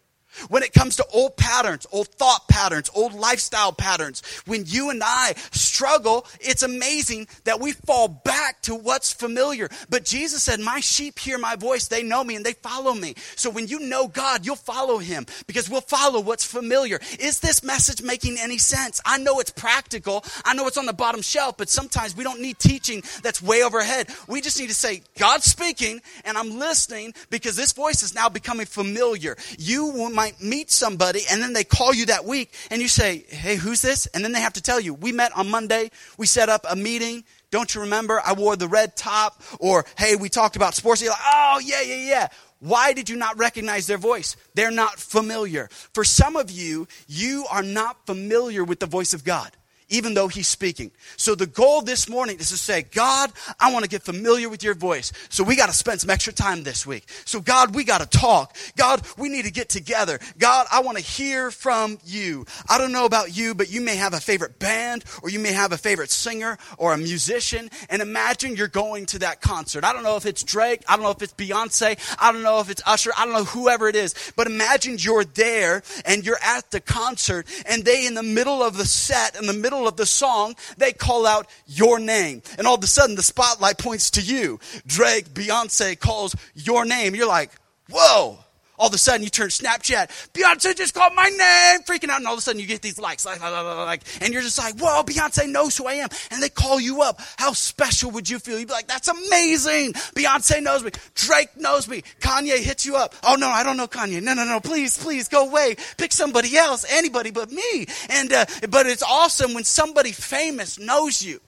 When 0.49 0.63
it 0.63 0.73
comes 0.73 0.95
to 0.97 1.05
old 1.11 1.37
patterns, 1.37 1.85
old 1.91 2.07
thought 2.07 2.47
patterns, 2.47 2.89
old 2.93 3.13
lifestyle 3.13 3.73
patterns, 3.73 4.21
when 4.45 4.63
you 4.65 4.89
and 4.89 5.01
I 5.03 5.33
struggle, 5.51 6.25
it's 6.39 6.63
amazing 6.63 7.27
that 7.43 7.59
we 7.59 7.71
fall 7.71 8.07
back 8.07 8.61
to 8.63 8.75
what's 8.75 9.11
familiar. 9.11 9.69
But 9.89 10.05
Jesus 10.05 10.43
said, 10.43 10.59
My 10.59 10.79
sheep 10.79 11.19
hear 11.19 11.37
my 11.37 11.55
voice, 11.55 11.87
they 11.87 12.03
know 12.03 12.23
me 12.23 12.35
and 12.35 12.45
they 12.45 12.53
follow 12.53 12.93
me. 12.93 13.15
So 13.35 13.49
when 13.49 13.67
you 13.67 13.79
know 13.79 14.07
God, 14.07 14.45
you'll 14.45 14.55
follow 14.55 14.99
him 14.99 15.25
because 15.47 15.69
we'll 15.69 15.81
follow 15.81 16.21
what's 16.21 16.45
familiar. 16.45 16.99
Is 17.19 17.39
this 17.39 17.63
message 17.63 18.01
making 18.01 18.37
any 18.39 18.57
sense? 18.57 19.01
I 19.05 19.17
know 19.17 19.39
it's 19.39 19.51
practical, 19.51 20.23
I 20.45 20.53
know 20.53 20.67
it's 20.67 20.77
on 20.77 20.85
the 20.85 20.93
bottom 20.93 21.21
shelf, 21.21 21.57
but 21.57 21.69
sometimes 21.69 22.15
we 22.15 22.23
don't 22.23 22.41
need 22.41 22.59
teaching 22.59 23.03
that's 23.23 23.41
way 23.41 23.63
overhead. 23.63 24.09
We 24.27 24.41
just 24.41 24.59
need 24.59 24.69
to 24.69 24.75
say, 24.75 25.01
God's 25.17 25.45
speaking 25.45 26.01
and 26.23 26.37
I'm 26.37 26.59
listening 26.59 27.13
because 27.29 27.55
this 27.55 27.73
voice 27.73 28.03
is 28.03 28.13
now 28.13 28.29
becoming 28.29 28.65
familiar. 28.65 29.35
You 29.57 29.87
might 30.19 30.41
meet 30.41 30.69
somebody 30.69 31.21
and 31.31 31.41
then 31.41 31.53
they 31.53 31.63
call 31.63 31.93
you 31.93 32.05
that 32.07 32.25
week 32.25 32.53
and 32.69 32.81
you 32.81 32.89
say, 32.89 33.23
Hey, 33.29 33.55
who's 33.55 33.81
this? 33.81 34.05
And 34.07 34.21
then 34.21 34.33
they 34.33 34.41
have 34.41 34.51
to 34.53 34.61
tell 34.61 34.77
you, 34.77 34.93
We 34.93 35.13
met 35.13 35.31
on 35.31 35.49
Monday. 35.49 35.91
We 36.17 36.25
set 36.25 36.49
up 36.49 36.65
a 36.69 36.75
meeting. 36.75 37.23
Don't 37.51 37.73
you 37.73 37.79
remember? 37.81 38.21
I 38.25 38.33
wore 38.33 38.57
the 38.57 38.67
red 38.67 38.97
top. 38.97 39.41
Or, 39.61 39.85
Hey, 39.97 40.17
we 40.17 40.27
talked 40.27 40.57
about 40.57 40.75
sports. 40.75 41.01
You're 41.01 41.11
like, 41.11 41.21
Oh, 41.25 41.61
yeah, 41.63 41.81
yeah, 41.81 41.95
yeah. 41.95 42.27
Why 42.59 42.91
did 42.91 43.07
you 43.07 43.15
not 43.15 43.39
recognize 43.39 43.87
their 43.87 43.97
voice? 43.97 44.35
They're 44.55 44.71
not 44.71 44.99
familiar. 44.99 45.69
For 45.93 46.03
some 46.03 46.35
of 46.35 46.51
you, 46.51 46.89
you 47.07 47.45
are 47.49 47.63
not 47.63 48.05
familiar 48.05 48.65
with 48.65 48.81
the 48.81 48.87
voice 48.87 49.13
of 49.13 49.23
God 49.23 49.51
even 49.89 50.13
though 50.13 50.27
he's 50.27 50.47
speaking. 50.47 50.91
So 51.17 51.35
the 51.35 51.47
goal 51.47 51.81
this 51.81 52.07
morning 52.07 52.37
is 52.39 52.49
to 52.49 52.57
say, 52.57 52.83
God, 52.83 53.31
I 53.59 53.71
want 53.73 53.83
to 53.83 53.89
get 53.89 54.03
familiar 54.03 54.49
with 54.49 54.63
your 54.63 54.75
voice. 54.75 55.11
So 55.29 55.43
we 55.43 55.55
got 55.55 55.67
to 55.67 55.73
spend 55.73 56.01
some 56.01 56.09
extra 56.09 56.33
time 56.33 56.63
this 56.63 56.85
week. 56.85 57.09
So 57.25 57.39
God, 57.39 57.75
we 57.75 57.83
got 57.83 58.01
to 58.01 58.17
talk. 58.17 58.55
God, 58.77 59.01
we 59.17 59.29
need 59.29 59.45
to 59.45 59.51
get 59.51 59.69
together. 59.69 60.19
God, 60.37 60.67
I 60.71 60.81
want 60.81 60.97
to 60.97 61.03
hear 61.03 61.51
from 61.51 61.97
you. 62.05 62.45
I 62.69 62.77
don't 62.77 62.91
know 62.91 63.05
about 63.05 63.35
you, 63.35 63.55
but 63.55 63.71
you 63.71 63.81
may 63.81 63.95
have 63.95 64.13
a 64.13 64.19
favorite 64.19 64.59
band 64.59 65.03
or 65.23 65.29
you 65.29 65.39
may 65.39 65.51
have 65.51 65.71
a 65.71 65.77
favorite 65.77 66.11
singer 66.11 66.57
or 66.77 66.93
a 66.93 66.97
musician. 66.97 67.69
And 67.89 68.01
imagine 68.01 68.55
you're 68.55 68.67
going 68.67 69.05
to 69.07 69.19
that 69.19 69.41
concert. 69.41 69.83
I 69.83 69.93
don't 69.93 70.03
know 70.03 70.17
if 70.17 70.25
it's 70.25 70.43
Drake. 70.43 70.83
I 70.87 70.95
don't 70.95 71.03
know 71.03 71.11
if 71.11 71.21
it's 71.21 71.33
Beyonce. 71.33 71.97
I 72.19 72.31
don't 72.31 72.43
know 72.43 72.59
if 72.59 72.69
it's 72.69 72.81
Usher. 72.85 73.11
I 73.17 73.25
don't 73.25 73.33
know 73.33 73.45
whoever 73.45 73.87
it 73.87 73.95
is. 73.95 74.13
But 74.35 74.47
imagine 74.47 74.97
you're 74.99 75.23
there 75.23 75.81
and 76.05 76.25
you're 76.25 76.39
at 76.43 76.71
the 76.71 76.79
concert 76.79 77.47
and 77.65 77.83
they 77.83 78.05
in 78.05 78.13
the 78.13 78.23
middle 78.23 78.61
of 78.61 78.77
the 78.77 78.85
set, 78.85 79.39
in 79.39 79.47
the 79.47 79.53
middle 79.53 79.78
middle 79.79 79.87
of 79.87 79.95
the 79.95 80.05
song, 80.05 80.55
they 80.77 80.91
call 80.91 81.25
out 81.25 81.47
your 81.65 81.99
name. 81.99 82.41
And 82.57 82.67
all 82.67 82.75
of 82.75 82.83
a 82.83 82.87
sudden, 82.87 83.15
the 83.15 83.23
spotlight 83.23 83.77
points 83.77 84.11
to 84.11 84.21
you. 84.21 84.59
Drake, 84.85 85.29
Beyonce 85.29 85.97
calls 85.97 86.35
your 86.53 86.83
name. 86.83 87.15
You're 87.15 87.27
like, 87.27 87.51
whoa 87.89 88.39
all 88.79 88.87
of 88.87 88.93
a 88.93 88.97
sudden 88.97 89.23
you 89.23 89.29
turn 89.29 89.49
Snapchat, 89.49 90.31
Beyonce 90.33 90.75
just 90.75 90.93
called 90.93 91.13
my 91.13 91.29
name, 91.29 91.81
freaking 91.83 92.09
out, 92.09 92.17
and 92.17 92.27
all 92.27 92.33
of 92.33 92.39
a 92.39 92.41
sudden 92.41 92.59
you 92.59 92.67
get 92.67 92.81
these 92.81 92.97
likes, 92.97 93.25
like, 93.25 93.41
like, 93.41 93.51
like, 93.51 94.03
and 94.21 94.33
you're 94.33 94.41
just 94.41 94.57
like, 94.57 94.79
whoa, 94.79 95.03
Beyonce 95.03 95.49
knows 95.49 95.77
who 95.77 95.85
I 95.85 95.93
am, 95.95 96.09
and 96.31 96.41
they 96.41 96.49
call 96.49 96.79
you 96.79 97.01
up. 97.01 97.19
How 97.37 97.53
special 97.53 98.11
would 98.11 98.29
you 98.29 98.39
feel? 98.39 98.57
You'd 98.57 98.69
be 98.69 98.73
like, 98.73 98.87
that's 98.87 99.07
amazing. 99.07 99.93
Beyonce 99.93 100.63
knows 100.63 100.83
me. 100.83 100.91
Drake 101.15 101.57
knows 101.57 101.87
me. 101.87 102.01
Kanye 102.19 102.57
hits 102.57 102.85
you 102.85 102.95
up. 102.95 103.13
Oh 103.23 103.35
no, 103.35 103.47
I 103.47 103.63
don't 103.63 103.77
know 103.77 103.87
Kanye. 103.87 104.21
No, 104.21 104.33
no, 104.33 104.45
no, 104.45 104.59
please, 104.59 104.97
please 104.97 105.27
go 105.27 105.47
away. 105.47 105.75
Pick 105.97 106.13
somebody 106.13 106.55
else, 106.57 106.85
anybody 106.89 107.31
but 107.31 107.51
me. 107.51 107.85
And 108.09 108.31
uh, 108.31 108.45
but 108.69 108.87
it's 108.87 109.03
awesome 109.03 109.53
when 109.53 109.63
somebody 109.63 110.11
famous 110.11 110.79
knows 110.79 111.21
you. 111.21 111.41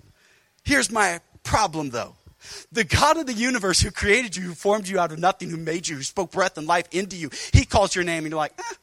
Here's 0.63 0.91
my 0.91 1.19
problem 1.43 1.89
though. 1.89 2.15
The 2.71 2.83
God 2.83 3.17
of 3.17 3.25
the 3.25 3.33
universe 3.33 3.81
who 3.81 3.91
created 3.91 4.35
you, 4.35 4.43
who 4.43 4.53
formed 4.53 4.87
you 4.87 4.99
out 4.99 5.11
of 5.11 5.19
nothing, 5.19 5.49
who 5.49 5.57
made 5.57 5.87
you, 5.87 5.97
who 5.97 6.03
spoke 6.03 6.31
breath 6.31 6.57
and 6.57 6.67
life 6.67 6.87
into 6.91 7.15
you, 7.15 7.29
he 7.53 7.65
calls 7.65 7.95
your 7.95 8.03
name 8.03 8.23
and 8.23 8.31
you're 8.31 8.37
like, 8.37 8.53
eh. 8.59 8.75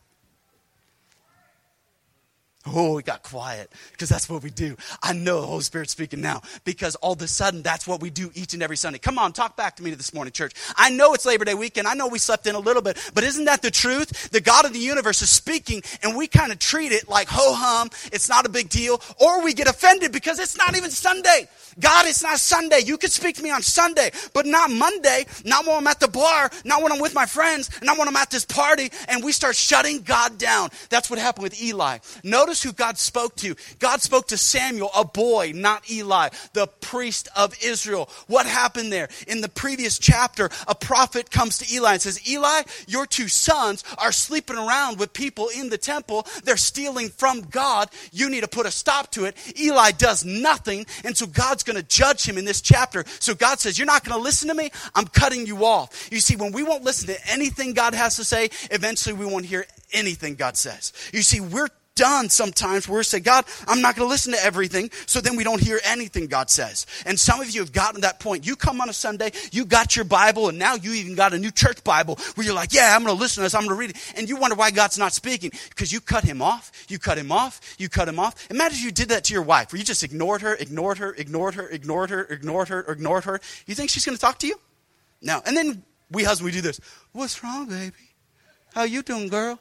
Oh, 2.75 2.95
we 2.95 3.03
got 3.03 3.23
quiet 3.23 3.71
because 3.93 4.09
that's 4.09 4.29
what 4.29 4.43
we 4.43 4.51
do. 4.51 4.77
I 5.03 5.13
know 5.13 5.41
the 5.41 5.47
Holy 5.47 5.63
Spirit's 5.63 5.93
speaking 5.93 6.21
now 6.21 6.43
because 6.65 6.95
all 6.97 7.13
of 7.13 7.23
a 7.23 7.29
sudden 7.29 7.63
that's 7.63 7.87
what 7.87 8.01
we 8.01 8.11
do 8.11 8.31
each 8.35 8.55
and 8.55 8.63
every 8.63 8.77
Sunday. 8.77 8.99
Come 8.99 9.19
on, 9.19 9.33
talk 9.33 9.57
back 9.57 9.77
to 9.77 9.83
me 9.83 9.91
this 9.93 10.13
morning, 10.13 10.33
church. 10.33 10.53
I 10.77 10.91
know 10.91 11.15
it's 11.15 11.25
Labor 11.25 11.45
Day 11.45 11.55
weekend. 11.55 11.89
I 11.89 11.95
know 11.95 12.09
we 12.09 12.19
slept 12.19 12.47
in 12.47 12.55
a 12.55 12.61
little 12.61 12.83
bit, 12.83 12.99
but 13.15 13.25
isn't 13.25 13.47
that 13.47 13.63
the 13.63 13.71
truth? 13.71 14.31
The 14.31 14.41
God 14.41 14.65
of 14.65 14.73
the 14.73 14.79
universe 14.79 15.23
is 15.23 15.31
speaking 15.31 15.83
and 16.03 16.17
we 16.17 16.27
kind 16.27 16.53
of 16.53 16.59
treat 16.59 16.93
it 16.93 17.09
like 17.09 17.29
ho 17.29 17.55
hum. 17.55 17.91
It's 18.13 18.29
not 18.29 18.47
a 18.47 18.49
big 18.49 18.69
deal. 18.69 19.01
Or 19.21 19.43
we 19.43 19.55
get 19.55 19.69
offended 19.69 20.13
because 20.13 20.39
it's 20.39 20.57
not 20.57 20.77
even 20.77 20.91
Sunday. 20.91 21.49
God, 21.81 22.07
it's 22.07 22.23
not 22.23 22.39
Sunday. 22.39 22.81
You 22.85 22.99
can 22.99 23.11
speak 23.11 23.37
to 23.37 23.43
me 23.43 23.51
on 23.51 23.63
Sunday, 23.63 24.11
but 24.33 24.47
not 24.47 24.71
Monday, 24.71 25.27
not 25.45 25.67
when 25.67 25.77
I'm 25.77 25.87
at 25.87 26.01
the 26.01 26.09
bar, 26.09 26.51
not 26.65 26.83
when 26.83 26.93
I'm 26.93 26.99
with 27.01 27.15
my 27.15 27.27
friends, 27.27 27.71
not 27.83 27.99
when 27.99 28.09
I'm 28.09 28.17
at 28.17 28.31
this 28.31 28.45
party, 28.45 28.91
and 29.09 29.23
we 29.23 29.33
start 29.33 29.55
shutting 29.55 30.03
God 30.03 30.39
down. 30.39 30.71
That's 30.89 31.09
what 31.09 31.19
happened 31.19 31.45
with 31.45 31.63
Eli. 31.63 31.99
Notice 32.25 32.58
who 32.63 32.73
God 32.73 32.99
spoke 32.99 33.37
to. 33.37 33.55
God 33.79 34.01
spoke 34.03 34.29
to 34.29 34.37
Samuel, 34.37 34.91
a 34.97 35.05
boy, 35.05 35.53
not 35.55 35.91
Eli, 35.91 36.29
the 36.53 36.67
priest 36.67 37.29
of 37.37 37.55
Israel. 37.63 38.09
What 38.27 38.47
happened 38.47 38.93
there? 38.93 39.09
In 39.27 39.41
the 39.41 39.49
previous 39.49 39.99
chapter, 39.99 40.51
a 40.67 40.75
prophet 40.75 41.31
comes 41.31 41.59
to 41.59 41.75
Eli 41.75 41.95
and 41.95 42.03
says, 42.03 42.29
Eli, 42.29 42.63
your 42.87 43.07
two 43.07 43.29
sons 43.29 43.85
are 43.99 44.13
sleeping 44.13 44.57
around 44.57 44.99
with 44.99 45.13
people 45.13 45.49
in 45.57 45.69
the 45.69 45.79
temple. 45.79 46.27
They're 46.45 46.57
stealing 46.57 47.09
from 47.09 47.43
God. 47.43 47.91
You 48.13 48.31
need 48.31 48.43
to 48.43 48.49
put 48.49 48.67
a 48.67 48.71
stop 48.71 49.11
to 49.13 49.25
it. 49.25 49.37
Eli 49.59 49.93
does 49.93 50.25
nothing, 50.25 50.87
and 51.05 51.17
so 51.17 51.27
God's 51.27 51.63
going 51.63 51.77
to 51.77 51.83
judge 51.83 52.29
him 52.29 52.39
in 52.39 52.45
this 52.45 52.61
chapter. 52.61 53.05
So 53.21 53.35
God 53.35 53.59
says, 53.59 53.79
You're 53.79 53.87
not 53.87 54.05
going 54.05 54.19
to 54.19 54.23
listen 54.23 54.49
to 54.49 54.55
me. 54.55 54.71
I'm 54.95 55.07
cutting 55.07 55.47
you 55.47 55.65
off. 55.65 56.09
You 56.11 56.21
see, 56.21 56.37
when 56.37 56.53
we 56.53 56.63
won't 56.63 56.85
listen 56.85 57.09
to 57.09 57.31
anything 57.31 57.75
God 57.75 57.95
has 57.95 58.17
to 58.17 58.25
say, 58.25 58.51
eventually 58.71 59.15
we 59.15 59.27
won't 59.27 59.45
hear 59.45 59.67
anything 59.93 60.35
God 60.35 60.57
says. 60.57 60.93
You 61.13 61.23
see, 61.23 61.41
we're 61.41 61.69
done 61.99 62.31
sometimes 62.31 62.89
where 62.89 62.99
we 62.99 63.05
say, 63.05 63.21
God, 63.21 63.45
I'm 63.67 63.83
not 63.83 63.97
going 63.97 64.07
to 64.07 64.11
listen 64.11 64.33
to 64.33 64.43
everything. 64.43 64.91
So 65.07 65.21
then 65.21 65.37
we 65.37 65.45
don't 65.45 65.61
hear 65.61 65.81
anything 65.85 66.27
God 66.29 66.49
says. 66.49 66.87
And 67.05 67.21
some 67.21 67.41
of 67.41 67.51
you 67.51 67.61
have 67.61 67.73
gotten 67.73 67.97
to 67.97 68.01
that 68.03 68.21
point. 68.21 68.47
You 68.47 68.57
come 68.57 68.81
on 68.81 68.89
a 68.89 68.93
Sunday, 68.93 69.33
you 69.53 69.67
got 69.67 69.97
your 69.97 70.07
Bible, 70.07 70.49
and 70.49 70.59
now 70.59 70.77
you 70.77 70.95
even 70.95 71.15
got 71.15 71.35
a 71.35 71.39
new 71.39 71.51
church 71.51 71.85
Bible 71.85 72.19
where 72.35 72.47
you're 72.47 72.55
like, 72.55 72.73
yeah, 72.73 72.95
I'm 72.97 73.05
going 73.05 73.15
to 73.15 73.21
listen 73.21 73.43
to 73.43 73.45
this. 73.45 73.55
I'm 73.55 73.67
going 73.67 73.77
to 73.77 73.81
read 73.81 73.91
it. 73.91 74.15
And 74.17 74.29
you 74.29 74.37
wonder 74.37 74.57
why 74.57 74.71
God's 74.71 74.99
not 74.99 75.13
speaking 75.13 75.51
because 75.69 75.93
you 75.93 76.01
cut 76.01 76.25
him 76.25 76.41
off. 76.41 76.73
You 76.89 76.99
cut 76.99 77.19
him 77.19 77.31
off. 77.31 77.61
You 77.79 77.89
cut 77.89 78.09
him 78.09 78.19
off. 78.19 78.49
Imagine 78.51 78.79
you 78.83 78.93
did 78.93 79.11
that 79.11 79.25
to 79.25 79.35
your 79.35 79.43
wife 79.43 79.73
where 79.73 79.79
you 79.79 79.85
just 79.85 80.03
ignored 80.03 80.43
her, 80.43 80.55
ignored 80.55 80.99
her, 80.99 81.13
ignored 81.13 81.55
her, 81.55 81.69
ignored 81.69 82.11
her, 82.11 82.23
ignored 82.23 82.69
her, 82.69 82.81
ignored 82.81 83.25
her. 83.25 83.41
You 83.67 83.75
think 83.75 83.91
she's 83.91 84.05
going 84.05 84.17
to 84.17 84.21
talk 84.21 84.39
to 84.39 84.47
you? 84.47 84.59
No. 85.21 85.43
And 85.45 85.57
then 85.57 85.83
We 86.11 86.25
husbands, 86.25 86.43
we 86.43 86.53
do 86.53 86.63
this. 86.63 86.81
What's 87.13 87.43
wrong, 87.45 87.69
baby? 87.69 87.93
How 88.75 88.85
you 88.85 89.03
doing, 89.03 89.29
girl? 89.29 89.59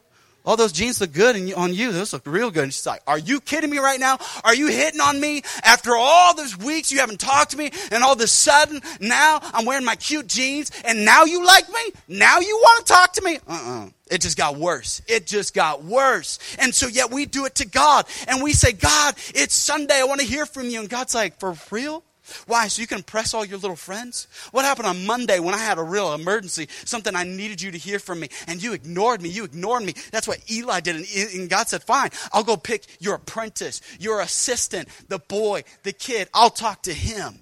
All 0.47 0.55
those 0.55 0.71
jeans 0.71 1.01
look 1.01 1.11
good 1.11 1.35
on 1.55 1.73
you. 1.73 1.91
Those 1.91 2.13
look 2.13 2.25
real 2.25 2.49
good. 2.51 2.63
And 2.63 2.73
she's 2.73 2.85
like, 2.85 3.01
Are 3.05 3.19
you 3.19 3.41
kidding 3.41 3.69
me 3.69 3.79
right 3.79 3.99
now? 3.99 4.17
Are 4.45 4.55
you 4.55 4.67
hitting 4.67 5.01
on 5.01 5.19
me 5.19 5.41
after 5.61 5.93
all 5.93 6.33
those 6.33 6.57
weeks 6.57 6.89
you 6.89 6.99
haven't 6.99 7.19
talked 7.19 7.51
to 7.51 7.57
me? 7.57 7.69
And 7.91 8.01
all 8.01 8.13
of 8.13 8.21
a 8.21 8.27
sudden, 8.27 8.81
now 9.01 9.39
I'm 9.43 9.65
wearing 9.65 9.83
my 9.83 9.97
cute 9.97 10.27
jeans 10.27 10.71
and 10.85 11.03
now 11.03 11.25
you 11.25 11.45
like 11.45 11.67
me? 11.67 11.91
Now 12.07 12.39
you 12.39 12.55
want 12.63 12.85
to 12.85 12.93
talk 12.93 13.11
to 13.13 13.21
me? 13.23 13.39
Uh 13.45 13.51
uh-uh. 13.51 13.85
uh 13.87 13.89
It 14.09 14.21
just 14.21 14.37
got 14.37 14.55
worse. 14.55 15.01
It 15.05 15.27
just 15.27 15.53
got 15.53 15.83
worse. 15.83 16.39
And 16.59 16.73
so, 16.73 16.87
yet 16.87 17.11
we 17.11 17.25
do 17.25 17.43
it 17.43 17.55
to 17.55 17.67
God. 17.67 18.05
And 18.29 18.41
we 18.41 18.53
say, 18.53 18.71
God, 18.71 19.15
it's 19.35 19.53
Sunday. 19.53 19.99
I 19.99 20.05
want 20.05 20.21
to 20.21 20.25
hear 20.25 20.45
from 20.45 20.69
you. 20.69 20.79
And 20.79 20.87
God's 20.87 21.13
like, 21.13 21.41
For 21.41 21.55
real? 21.71 22.05
Why? 22.45 22.67
So 22.67 22.81
you 22.81 22.87
can 22.87 22.99
impress 22.99 23.33
all 23.33 23.45
your 23.45 23.57
little 23.57 23.75
friends? 23.75 24.27
What 24.51 24.65
happened 24.65 24.87
on 24.87 25.05
Monday 25.05 25.39
when 25.39 25.53
I 25.53 25.59
had 25.59 25.77
a 25.77 25.83
real 25.83 26.13
emergency, 26.13 26.67
something 26.85 27.15
I 27.15 27.23
needed 27.23 27.61
you 27.61 27.71
to 27.71 27.77
hear 27.77 27.99
from 27.99 28.19
me, 28.19 28.29
and 28.47 28.61
you 28.61 28.73
ignored 28.73 29.21
me? 29.21 29.29
You 29.29 29.43
ignored 29.43 29.83
me. 29.83 29.93
That's 30.11 30.27
what 30.27 30.39
Eli 30.49 30.79
did. 30.79 31.05
And 31.33 31.49
God 31.49 31.67
said, 31.67 31.83
Fine, 31.83 32.11
I'll 32.31 32.43
go 32.43 32.57
pick 32.57 32.85
your 32.99 33.15
apprentice, 33.15 33.81
your 33.99 34.21
assistant, 34.21 34.89
the 35.07 35.19
boy, 35.19 35.63
the 35.83 35.93
kid. 35.93 36.29
I'll 36.33 36.49
talk 36.49 36.83
to 36.83 36.93
him. 36.93 37.39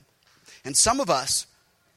And 0.63 0.75
some 0.75 0.99
of 0.99 1.09
us, 1.09 1.47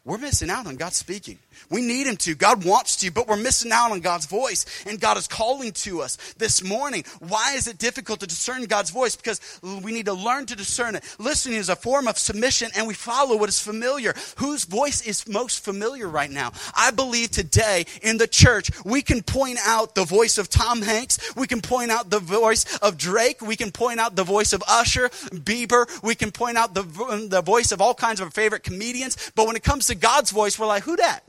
we're 0.05 0.19
missing 0.19 0.51
out 0.51 0.67
on 0.67 0.77
God 0.77 0.95
speaking. 0.95 1.39
We 1.71 1.81
need 1.81 2.07
Him 2.07 2.17
to. 2.19 2.35
God 2.35 2.65
wants 2.65 2.97
to, 2.97 3.11
but 3.11 3.29
we're 3.29 3.37
missing 3.37 3.73
out 3.73 3.91
on 3.91 4.01
God's 4.01 4.27
voice. 4.27 4.65
And 4.87 5.01
God 5.01 5.17
is 5.17 5.27
calling 5.27 5.73
to 5.73 6.03
us 6.03 6.17
this 6.39 6.63
morning. 6.63 7.05
Why 7.21 7.55
is 7.57 7.67
it 7.67 7.79
difficult 7.79 8.21
to 8.21 8.27
discern 8.27 8.65
God's 8.65 8.91
voice? 8.91 9.17
Because 9.17 9.41
we 9.63 9.93
need 9.93 10.07
to 10.07 10.15
learn 10.15 10.47
to 10.47 10.57
discern 10.57 10.95
it. 10.95 11.05
Listening 11.19 11.59
is 11.59 11.69
a 11.69 11.77
form 11.77 12.09
of 12.09 12.19
submission, 12.19 12.71
and 12.77 12.87
we 12.87 12.95
follow 12.95 13.37
what 13.37 13.49
is 13.49 13.61
familiar. 13.61 14.15
Whose 14.37 14.65
voice 14.65 15.03
is 15.03 15.29
most 15.29 15.65
familiar 15.65 16.09
right 16.09 16.31
now? 16.31 16.53
I 16.77 16.91
believe 16.91 17.31
today 17.31 17.87
in 18.03 18.19
the 18.19 18.27
church, 18.27 18.71
we 18.85 19.03
can 19.03 19.23
point 19.23 19.59
out 19.65 19.95
the 19.95 20.05
voice 20.05 20.39
of 20.39 20.49
Tom 20.49 20.83
Hanks. 20.83 21.35
We 21.37 21.47
can 21.47 21.61
point 21.61 21.91
out 21.91 22.11
the 22.11 22.21
voice 22.21 22.79
of 22.79 22.97
Drake. 22.97 23.41
We 23.43 23.57
can 23.57 23.73
point 23.73 24.01
out 24.01 24.17
the 24.17 24.25
voice 24.25 24.53
of 24.53 24.63
Usher, 24.69 25.09
Bieber. 25.09 25.87
We 26.03 26.15
can 26.15 26.31
point 26.31 26.57
out 26.57 26.75
the, 26.75 26.83
the 27.29 27.43
voice 27.43 27.73
of 27.73 27.81
all 27.81 27.95
kinds 27.95 28.21
of 28.21 28.27
our 28.27 28.31
favorite 28.31 28.63
comedians. 28.63 29.33
But 29.35 29.47
when 29.47 29.57
it 29.57 29.63
comes 29.63 29.87
to 29.87 29.95
God's 29.95 30.31
voice, 30.31 30.59
we're 30.59 30.67
like, 30.67 30.83
who 30.83 30.97
that? 30.97 31.21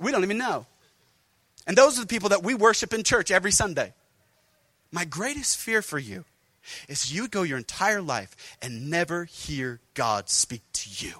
We 0.00 0.10
don't 0.10 0.24
even 0.24 0.38
know. 0.38 0.66
And 1.66 1.76
those 1.76 1.98
are 1.98 2.00
the 2.00 2.06
people 2.06 2.30
that 2.30 2.42
we 2.42 2.54
worship 2.54 2.92
in 2.92 3.04
church 3.04 3.30
every 3.30 3.52
Sunday. 3.52 3.92
My 4.90 5.04
greatest 5.04 5.58
fear 5.58 5.82
for 5.82 5.98
you 5.98 6.24
is 6.88 7.12
you 7.12 7.22
would 7.22 7.30
go 7.30 7.42
your 7.42 7.58
entire 7.58 8.02
life 8.02 8.56
and 8.60 8.90
never 8.90 9.24
hear 9.24 9.80
God 9.94 10.28
speak 10.28 10.62
to 10.72 11.06
you. 11.06 11.12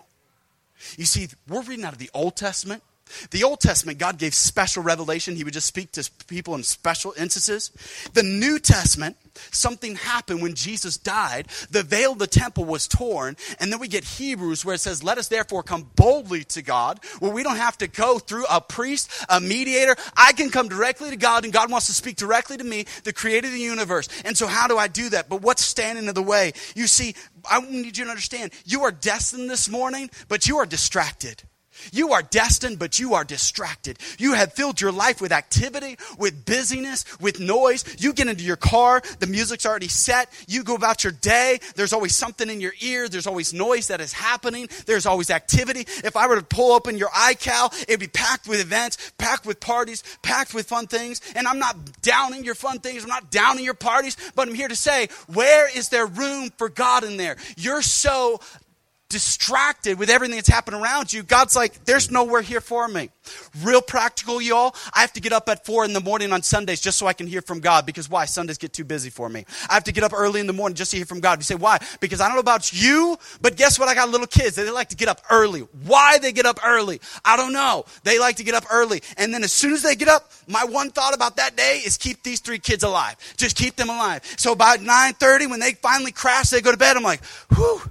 You 0.96 1.04
see, 1.04 1.28
we're 1.46 1.62
reading 1.62 1.84
out 1.84 1.92
of 1.92 1.98
the 1.98 2.10
Old 2.14 2.36
Testament. 2.36 2.82
The 3.30 3.44
Old 3.44 3.60
Testament, 3.60 3.98
God 3.98 4.18
gave 4.18 4.34
special 4.34 4.82
revelation. 4.82 5.36
He 5.36 5.44
would 5.44 5.52
just 5.52 5.66
speak 5.66 5.92
to 5.92 6.10
people 6.26 6.54
in 6.54 6.62
special 6.62 7.14
instances. 7.16 7.70
The 8.12 8.22
New 8.22 8.58
Testament, 8.58 9.16
something 9.50 9.96
happened 9.96 10.42
when 10.42 10.54
Jesus 10.54 10.96
died. 10.96 11.48
The 11.70 11.82
veil 11.82 12.12
of 12.12 12.18
the 12.18 12.26
temple 12.26 12.64
was 12.64 12.88
torn. 12.88 13.36
And 13.58 13.72
then 13.72 13.80
we 13.80 13.88
get 13.88 14.04
Hebrews 14.04 14.64
where 14.64 14.74
it 14.74 14.80
says, 14.80 15.02
Let 15.02 15.18
us 15.18 15.28
therefore 15.28 15.62
come 15.62 15.90
boldly 15.96 16.44
to 16.44 16.62
God, 16.62 17.00
where 17.18 17.32
we 17.32 17.42
don't 17.42 17.56
have 17.56 17.78
to 17.78 17.88
go 17.88 18.18
through 18.18 18.44
a 18.50 18.60
priest, 18.60 19.10
a 19.28 19.40
mediator. 19.40 19.96
I 20.16 20.32
can 20.32 20.50
come 20.50 20.68
directly 20.68 21.10
to 21.10 21.16
God, 21.16 21.44
and 21.44 21.52
God 21.52 21.70
wants 21.70 21.86
to 21.86 21.92
speak 21.92 22.16
directly 22.16 22.56
to 22.56 22.64
me, 22.64 22.86
the 23.04 23.12
creator 23.12 23.46
of 23.46 23.52
the 23.52 23.60
universe. 23.60 24.08
And 24.24 24.36
so, 24.36 24.46
how 24.46 24.68
do 24.68 24.78
I 24.78 24.88
do 24.88 25.10
that? 25.10 25.28
But 25.28 25.42
what's 25.42 25.64
standing 25.64 26.06
in 26.06 26.14
the 26.14 26.22
way? 26.22 26.52
You 26.74 26.86
see, 26.86 27.14
I 27.48 27.60
need 27.60 27.96
you 27.98 28.04
to 28.04 28.10
understand 28.10 28.52
you 28.64 28.84
are 28.84 28.92
destined 28.92 29.50
this 29.50 29.68
morning, 29.68 30.10
but 30.28 30.46
you 30.46 30.58
are 30.58 30.66
distracted. 30.66 31.42
You 31.92 32.12
are 32.12 32.22
destined, 32.22 32.78
but 32.78 32.98
you 32.98 33.14
are 33.14 33.24
distracted. 33.24 33.98
You 34.18 34.34
have 34.34 34.52
filled 34.52 34.80
your 34.80 34.92
life 34.92 35.20
with 35.20 35.32
activity, 35.32 35.96
with 36.18 36.44
busyness, 36.44 37.04
with 37.20 37.40
noise. 37.40 37.84
You 37.98 38.12
get 38.12 38.28
into 38.28 38.44
your 38.44 38.56
car, 38.56 39.02
the 39.18 39.26
music's 39.26 39.66
already 39.66 39.88
set. 39.88 40.30
You 40.46 40.62
go 40.62 40.74
about 40.74 41.04
your 41.04 41.12
day, 41.12 41.60
there's 41.74 41.92
always 41.92 42.14
something 42.14 42.48
in 42.48 42.60
your 42.60 42.72
ear, 42.80 43.08
there's 43.08 43.26
always 43.26 43.52
noise 43.52 43.88
that 43.88 44.00
is 44.00 44.12
happening, 44.12 44.68
there's 44.86 45.06
always 45.06 45.30
activity. 45.30 45.86
If 46.04 46.16
I 46.16 46.26
were 46.26 46.36
to 46.36 46.42
pull 46.42 46.72
open 46.72 46.98
your 46.98 47.10
iCal, 47.10 47.72
it'd 47.82 48.00
be 48.00 48.08
packed 48.08 48.48
with 48.48 48.60
events, 48.60 49.12
packed 49.18 49.46
with 49.46 49.60
parties, 49.60 50.02
packed 50.22 50.54
with 50.54 50.66
fun 50.66 50.86
things. 50.86 51.20
And 51.34 51.46
I'm 51.46 51.58
not 51.58 52.02
downing 52.02 52.44
your 52.44 52.54
fun 52.54 52.80
things, 52.80 53.02
I'm 53.02 53.08
not 53.08 53.30
downing 53.30 53.64
your 53.64 53.74
parties, 53.74 54.16
but 54.34 54.48
I'm 54.48 54.54
here 54.54 54.68
to 54.68 54.76
say, 54.76 55.08
where 55.26 55.68
is 55.76 55.88
there 55.88 56.06
room 56.06 56.50
for 56.56 56.68
God 56.68 57.04
in 57.04 57.16
there? 57.16 57.36
You're 57.56 57.82
so 57.82 58.40
distracted 59.10 59.98
with 59.98 60.08
everything 60.08 60.36
that's 60.36 60.48
happening 60.48 60.80
around 60.80 61.12
you, 61.12 61.22
God's 61.22 61.54
like, 61.54 61.84
there's 61.84 62.10
nowhere 62.10 62.40
here 62.40 62.60
for 62.60 62.88
me. 62.88 63.10
Real 63.62 63.82
practical, 63.82 64.40
y'all. 64.40 64.74
I 64.94 65.00
have 65.00 65.12
to 65.12 65.20
get 65.20 65.32
up 65.32 65.48
at 65.48 65.66
four 65.66 65.84
in 65.84 65.92
the 65.92 66.00
morning 66.00 66.32
on 66.32 66.42
Sundays 66.42 66.80
just 66.80 66.96
so 66.96 67.06
I 67.06 67.12
can 67.12 67.26
hear 67.26 67.42
from 67.42 67.60
God. 67.60 67.84
Because 67.84 68.08
why? 68.08 68.24
Sundays 68.24 68.56
get 68.56 68.72
too 68.72 68.84
busy 68.84 69.10
for 69.10 69.28
me. 69.28 69.44
I 69.68 69.74
have 69.74 69.84
to 69.84 69.92
get 69.92 70.04
up 70.04 70.12
early 70.14 70.40
in 70.40 70.46
the 70.46 70.52
morning 70.52 70.76
just 70.76 70.92
to 70.92 70.96
hear 70.96 71.04
from 71.04 71.20
God. 71.20 71.38
You 71.40 71.42
say, 71.42 71.56
why? 71.56 71.78
Because 72.00 72.20
I 72.20 72.26
don't 72.26 72.36
know 72.36 72.40
about 72.40 72.72
you, 72.72 73.18
but 73.42 73.56
guess 73.56 73.78
what? 73.78 73.88
I 73.88 73.94
got 73.94 74.08
little 74.08 74.26
kids. 74.26 74.56
They 74.56 74.70
like 74.70 74.88
to 74.88 74.96
get 74.96 75.08
up 75.08 75.20
early. 75.28 75.60
Why 75.84 76.18
they 76.18 76.32
get 76.32 76.46
up 76.46 76.60
early? 76.64 77.00
I 77.24 77.36
don't 77.36 77.52
know. 77.52 77.84
They 78.04 78.18
like 78.18 78.36
to 78.36 78.44
get 78.44 78.54
up 78.54 78.64
early. 78.72 79.02
And 79.18 79.34
then 79.34 79.42
as 79.42 79.52
soon 79.52 79.72
as 79.72 79.82
they 79.82 79.96
get 79.96 80.08
up, 80.08 80.30
my 80.46 80.64
one 80.64 80.90
thought 80.90 81.14
about 81.14 81.36
that 81.36 81.56
day 81.56 81.82
is 81.84 81.98
keep 81.98 82.22
these 82.22 82.40
three 82.40 82.60
kids 82.60 82.84
alive. 82.84 83.16
Just 83.36 83.56
keep 83.56 83.74
them 83.74 83.90
alive. 83.90 84.22
So 84.36 84.52
about 84.52 84.78
9.30, 84.78 85.50
when 85.50 85.58
they 85.60 85.72
finally 85.72 86.12
crash, 86.12 86.50
they 86.50 86.60
go 86.60 86.70
to 86.70 86.78
bed. 86.78 86.96
I'm 86.96 87.02
like, 87.02 87.24
whew 87.54 87.82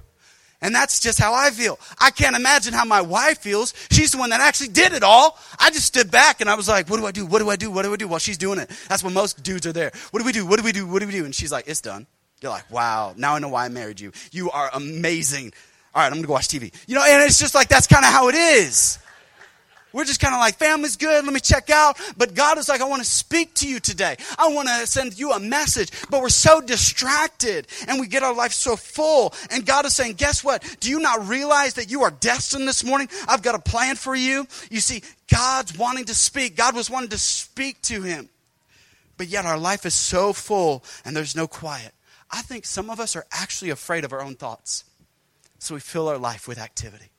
and 0.62 0.74
that's 0.74 1.00
just 1.00 1.18
how 1.18 1.32
I 1.32 1.50
feel. 1.50 1.78
I 1.98 2.10
can't 2.10 2.36
imagine 2.36 2.74
how 2.74 2.84
my 2.84 3.00
wife 3.00 3.38
feels. 3.38 3.74
She's 3.90 4.12
the 4.12 4.18
one 4.18 4.30
that 4.30 4.40
actually 4.40 4.68
did 4.68 4.92
it 4.92 5.02
all. 5.02 5.38
I 5.58 5.70
just 5.70 5.86
stood 5.86 6.10
back 6.10 6.40
and 6.40 6.50
I 6.50 6.54
was 6.54 6.68
like, 6.68 6.88
what 6.88 6.98
do 6.98 7.06
I 7.06 7.12
do? 7.12 7.26
What 7.26 7.38
do 7.38 7.50
I 7.50 7.56
do? 7.56 7.70
What 7.70 7.82
do 7.82 7.92
I 7.92 7.96
do? 7.96 8.08
While 8.08 8.18
she's 8.18 8.38
doing 8.38 8.58
it. 8.58 8.70
That's 8.88 9.02
when 9.02 9.14
most 9.14 9.42
dudes 9.42 9.66
are 9.66 9.72
there. 9.72 9.90
What 10.10 10.20
do 10.20 10.26
we 10.26 10.32
do? 10.32 10.46
What 10.46 10.58
do 10.58 10.64
we 10.64 10.72
do? 10.72 10.86
What 10.86 11.00
do 11.00 11.06
we 11.06 11.12
do? 11.12 11.24
And 11.24 11.34
she's 11.34 11.52
like, 11.52 11.66
it's 11.66 11.80
done. 11.80 12.06
You're 12.40 12.52
like, 12.52 12.70
wow, 12.70 13.14
now 13.16 13.34
I 13.34 13.38
know 13.38 13.48
why 13.48 13.66
I 13.66 13.68
married 13.68 14.00
you. 14.00 14.12
You 14.32 14.50
are 14.50 14.70
amazing. 14.72 15.52
All 15.94 16.00
right, 16.00 16.06
I'm 16.06 16.12
going 16.12 16.22
to 16.22 16.28
go 16.28 16.34
watch 16.34 16.48
TV. 16.48 16.72
You 16.86 16.94
know, 16.94 17.04
and 17.04 17.22
it's 17.22 17.38
just 17.38 17.54
like, 17.54 17.68
that's 17.68 17.86
kind 17.86 18.04
of 18.04 18.12
how 18.12 18.28
it 18.28 18.34
is. 18.34 18.98
We're 19.92 20.04
just 20.04 20.20
kind 20.20 20.34
of 20.34 20.40
like, 20.40 20.56
family's 20.56 20.96
good, 20.96 21.24
let 21.24 21.32
me 21.32 21.40
check 21.40 21.70
out. 21.70 21.98
But 22.16 22.34
God 22.34 22.58
is 22.58 22.68
like, 22.68 22.80
I 22.80 22.84
want 22.84 23.02
to 23.02 23.08
speak 23.08 23.54
to 23.54 23.68
you 23.68 23.80
today. 23.80 24.16
I 24.38 24.48
want 24.48 24.68
to 24.68 24.86
send 24.86 25.18
you 25.18 25.32
a 25.32 25.40
message. 25.40 25.90
But 26.10 26.20
we're 26.20 26.28
so 26.28 26.60
distracted 26.60 27.66
and 27.88 28.00
we 28.00 28.06
get 28.06 28.22
our 28.22 28.34
life 28.34 28.52
so 28.52 28.76
full. 28.76 29.34
And 29.50 29.66
God 29.66 29.86
is 29.86 29.94
saying, 29.94 30.14
guess 30.14 30.44
what? 30.44 30.76
Do 30.80 30.90
you 30.90 31.00
not 31.00 31.26
realize 31.26 31.74
that 31.74 31.90
you 31.90 32.02
are 32.02 32.10
destined 32.10 32.68
this 32.68 32.84
morning? 32.84 33.08
I've 33.28 33.42
got 33.42 33.54
a 33.54 33.58
plan 33.58 33.96
for 33.96 34.14
you. 34.14 34.46
You 34.70 34.80
see, 34.80 35.02
God's 35.28 35.76
wanting 35.76 36.04
to 36.06 36.14
speak. 36.14 36.56
God 36.56 36.74
was 36.74 36.88
wanting 36.88 37.10
to 37.10 37.18
speak 37.18 37.82
to 37.82 38.02
him. 38.02 38.28
But 39.16 39.28
yet 39.28 39.44
our 39.44 39.58
life 39.58 39.84
is 39.84 39.94
so 39.94 40.32
full 40.32 40.84
and 41.04 41.16
there's 41.16 41.36
no 41.36 41.46
quiet. 41.46 41.92
I 42.30 42.42
think 42.42 42.64
some 42.64 42.90
of 42.90 43.00
us 43.00 43.16
are 43.16 43.26
actually 43.32 43.70
afraid 43.70 44.04
of 44.04 44.12
our 44.12 44.22
own 44.22 44.36
thoughts. 44.36 44.84
So 45.58 45.74
we 45.74 45.80
fill 45.80 46.08
our 46.08 46.16
life 46.16 46.48
with 46.48 46.58
activity. 46.58 47.09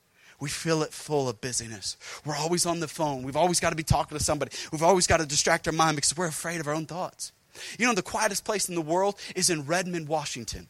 We 0.42 0.48
fill 0.48 0.82
it 0.82 0.92
full 0.92 1.28
of 1.28 1.40
busyness. 1.40 1.96
We're 2.26 2.34
always 2.34 2.66
on 2.66 2.80
the 2.80 2.88
phone. 2.88 3.22
We've 3.22 3.36
always 3.36 3.60
got 3.60 3.70
to 3.70 3.76
be 3.76 3.84
talking 3.84 4.18
to 4.18 4.24
somebody. 4.24 4.50
We've 4.72 4.82
always 4.82 5.06
got 5.06 5.18
to 5.18 5.24
distract 5.24 5.68
our 5.68 5.72
mind 5.72 5.94
because 5.94 6.16
we're 6.16 6.26
afraid 6.26 6.58
of 6.58 6.66
our 6.66 6.74
own 6.74 6.84
thoughts. 6.84 7.30
You 7.78 7.86
know, 7.86 7.94
the 7.94 8.02
quietest 8.02 8.44
place 8.44 8.68
in 8.68 8.74
the 8.74 8.80
world 8.80 9.14
is 9.36 9.50
in 9.50 9.66
Redmond, 9.66 10.08
Washington. 10.08 10.66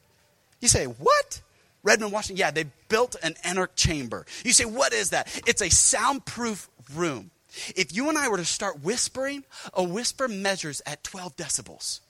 You 0.60 0.68
say, 0.68 0.84
what? 0.84 1.40
Redmond, 1.82 2.12
Washington? 2.12 2.38
Yeah, 2.38 2.50
they 2.50 2.66
built 2.90 3.16
an 3.22 3.32
anechoic 3.46 3.74
chamber. 3.74 4.26
You 4.44 4.52
say, 4.52 4.66
what 4.66 4.92
is 4.92 5.08
that? 5.08 5.40
It's 5.46 5.62
a 5.62 5.70
soundproof 5.70 6.68
room. 6.94 7.30
If 7.74 7.96
you 7.96 8.10
and 8.10 8.18
I 8.18 8.28
were 8.28 8.36
to 8.36 8.44
start 8.44 8.84
whispering, 8.84 9.42
a 9.72 9.82
whisper 9.82 10.28
measures 10.28 10.82
at 10.84 11.02
12 11.02 11.34
decibels. 11.36 12.00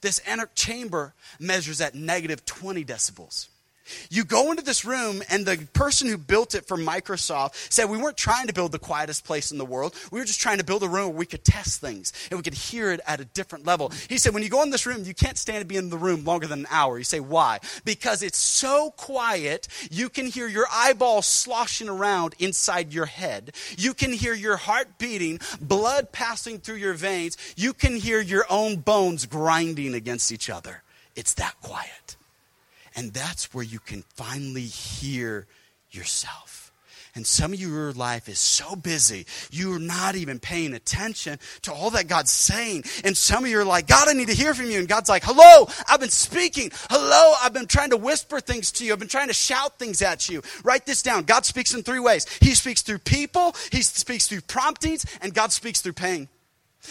This 0.00 0.20
anechoic 0.20 0.54
chamber 0.54 1.12
measures 1.38 1.82
at 1.82 1.94
negative 1.94 2.46
20 2.46 2.82
decibels. 2.82 3.48
You 4.10 4.24
go 4.24 4.50
into 4.50 4.62
this 4.62 4.84
room, 4.84 5.22
and 5.28 5.46
the 5.46 5.66
person 5.72 6.08
who 6.08 6.18
built 6.18 6.54
it 6.54 6.66
for 6.66 6.76
Microsoft 6.76 7.54
said, 7.72 7.86
We 7.86 7.98
weren't 7.98 8.16
trying 8.16 8.46
to 8.46 8.52
build 8.52 8.72
the 8.72 8.78
quietest 8.78 9.24
place 9.24 9.50
in 9.50 9.58
the 9.58 9.64
world. 9.64 9.94
We 10.10 10.18
were 10.18 10.24
just 10.24 10.40
trying 10.40 10.58
to 10.58 10.64
build 10.64 10.82
a 10.82 10.88
room 10.88 11.08
where 11.08 11.18
we 11.18 11.26
could 11.26 11.44
test 11.44 11.80
things 11.80 12.12
and 12.30 12.38
we 12.38 12.42
could 12.42 12.54
hear 12.54 12.92
it 12.92 13.00
at 13.06 13.20
a 13.20 13.24
different 13.24 13.66
level. 13.66 13.92
He 14.08 14.18
said, 14.18 14.34
When 14.34 14.42
you 14.42 14.48
go 14.48 14.62
in 14.62 14.70
this 14.70 14.86
room, 14.86 15.04
you 15.04 15.14
can't 15.14 15.38
stand 15.38 15.60
to 15.60 15.66
be 15.66 15.76
in 15.76 15.90
the 15.90 15.98
room 15.98 16.24
longer 16.24 16.46
than 16.46 16.60
an 16.60 16.66
hour. 16.70 16.98
You 16.98 17.04
say, 17.04 17.20
Why? 17.20 17.58
Because 17.84 18.22
it's 18.22 18.38
so 18.38 18.90
quiet, 18.92 19.68
you 19.90 20.08
can 20.08 20.26
hear 20.26 20.48
your 20.48 20.66
eyeballs 20.72 21.26
sloshing 21.26 21.88
around 21.88 22.34
inside 22.38 22.92
your 22.92 23.06
head. 23.06 23.54
You 23.76 23.94
can 23.94 24.12
hear 24.12 24.34
your 24.34 24.56
heart 24.56 24.98
beating, 24.98 25.40
blood 25.60 26.12
passing 26.12 26.58
through 26.58 26.76
your 26.76 26.94
veins. 26.94 27.36
You 27.56 27.72
can 27.72 27.96
hear 27.96 28.20
your 28.20 28.46
own 28.50 28.76
bones 28.76 29.26
grinding 29.26 29.94
against 29.94 30.32
each 30.32 30.50
other. 30.50 30.82
It's 31.16 31.34
that 31.34 31.54
quiet. 31.60 32.16
And 32.96 33.12
that's 33.12 33.54
where 33.54 33.64
you 33.64 33.78
can 33.78 34.02
finally 34.14 34.62
hear 34.62 35.46
yourself. 35.90 36.60
And 37.14 37.26
some 37.26 37.52
of 37.52 37.60
your 37.60 37.92
life 37.92 38.28
is 38.28 38.38
so 38.38 38.76
busy, 38.76 39.26
you're 39.50 39.80
not 39.80 40.14
even 40.14 40.38
paying 40.38 40.74
attention 40.74 41.38
to 41.62 41.72
all 41.72 41.90
that 41.90 42.06
God's 42.06 42.30
saying. 42.30 42.84
And 43.04 43.16
some 43.16 43.44
of 43.44 43.50
you 43.50 43.58
are 43.58 43.64
like, 43.64 43.88
God, 43.88 44.08
I 44.08 44.12
need 44.12 44.28
to 44.28 44.34
hear 44.34 44.54
from 44.54 44.70
you. 44.70 44.78
And 44.78 44.88
God's 44.88 45.08
like, 45.08 45.24
hello, 45.24 45.68
I've 45.88 46.00
been 46.00 46.08
speaking. 46.08 46.70
Hello, 46.88 47.34
I've 47.42 47.52
been 47.52 47.66
trying 47.66 47.90
to 47.90 47.96
whisper 47.96 48.38
things 48.38 48.70
to 48.72 48.84
you. 48.84 48.92
I've 48.92 49.00
been 49.00 49.08
trying 49.08 49.28
to 49.28 49.34
shout 49.34 49.78
things 49.78 50.02
at 50.02 50.28
you. 50.28 50.42
Write 50.62 50.86
this 50.86 51.02
down. 51.02 51.24
God 51.24 51.44
speaks 51.44 51.74
in 51.74 51.82
three 51.82 51.98
ways 51.98 52.26
He 52.40 52.54
speaks 52.54 52.82
through 52.82 52.98
people, 52.98 53.56
He 53.72 53.82
speaks 53.82 54.28
through 54.28 54.42
promptings, 54.42 55.04
and 55.20 55.34
God 55.34 55.50
speaks 55.50 55.80
through 55.80 55.94
pain. 55.94 56.28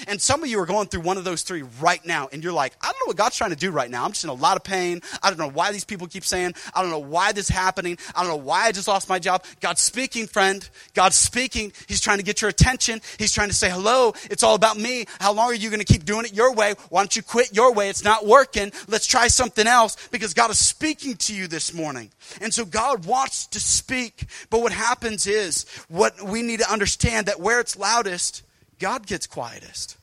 And 0.07 0.21
some 0.21 0.43
of 0.43 0.49
you 0.49 0.59
are 0.59 0.65
going 0.65 0.87
through 0.87 1.01
one 1.01 1.17
of 1.17 1.23
those 1.23 1.41
three 1.41 1.63
right 1.81 2.03
now, 2.05 2.29
and 2.31 2.43
you're 2.43 2.53
like, 2.53 2.73
I 2.81 2.85
don't 2.85 2.99
know 2.99 3.09
what 3.09 3.17
God's 3.17 3.35
trying 3.35 3.49
to 3.49 3.55
do 3.55 3.71
right 3.71 3.89
now. 3.89 4.05
I'm 4.05 4.11
just 4.11 4.23
in 4.23 4.29
a 4.29 4.33
lot 4.33 4.55
of 4.55 4.63
pain. 4.63 5.01
I 5.21 5.29
don't 5.29 5.39
know 5.39 5.49
why 5.49 5.71
these 5.71 5.83
people 5.83 6.07
keep 6.07 6.23
saying, 6.23 6.53
I 6.73 6.81
don't 6.81 6.91
know 6.91 6.99
why 6.99 7.31
this 7.31 7.49
is 7.49 7.55
happening. 7.55 7.97
I 8.15 8.21
don't 8.21 8.29
know 8.29 8.43
why 8.43 8.65
I 8.65 8.71
just 8.71 8.87
lost 8.87 9.09
my 9.09 9.19
job. 9.19 9.43
God's 9.61 9.81
speaking, 9.81 10.27
friend. 10.27 10.67
God's 10.93 11.15
speaking. 11.15 11.73
He's 11.87 12.01
trying 12.01 12.17
to 12.17 12.23
get 12.23 12.41
your 12.41 12.49
attention. 12.49 13.01
He's 13.17 13.33
trying 13.33 13.49
to 13.49 13.53
say, 13.53 13.69
hello, 13.69 14.13
it's 14.29 14.43
all 14.43 14.55
about 14.55 14.77
me. 14.77 15.05
How 15.19 15.33
long 15.33 15.51
are 15.51 15.55
you 15.55 15.69
going 15.69 15.81
to 15.81 15.85
keep 15.85 16.05
doing 16.05 16.25
it 16.25 16.33
your 16.33 16.53
way? 16.53 16.75
Why 16.89 17.01
don't 17.01 17.15
you 17.15 17.23
quit 17.23 17.55
your 17.55 17.73
way? 17.73 17.89
It's 17.89 18.03
not 18.03 18.25
working. 18.25 18.71
Let's 18.87 19.07
try 19.07 19.27
something 19.27 19.67
else 19.67 19.97
because 20.11 20.33
God 20.33 20.51
is 20.51 20.59
speaking 20.59 21.15
to 21.17 21.33
you 21.33 21.47
this 21.47 21.73
morning. 21.73 22.11
And 22.41 22.53
so 22.53 22.65
God 22.65 23.05
wants 23.05 23.47
to 23.47 23.59
speak. 23.59 24.25
But 24.49 24.61
what 24.61 24.71
happens 24.71 25.25
is, 25.27 25.65
what 25.87 26.21
we 26.21 26.41
need 26.41 26.59
to 26.59 26.71
understand 26.71 27.27
that 27.27 27.39
where 27.39 27.59
it's 27.59 27.77
loudest, 27.77 28.43
God 28.79 29.05
gets 29.05 29.27
quietest. 29.27 29.97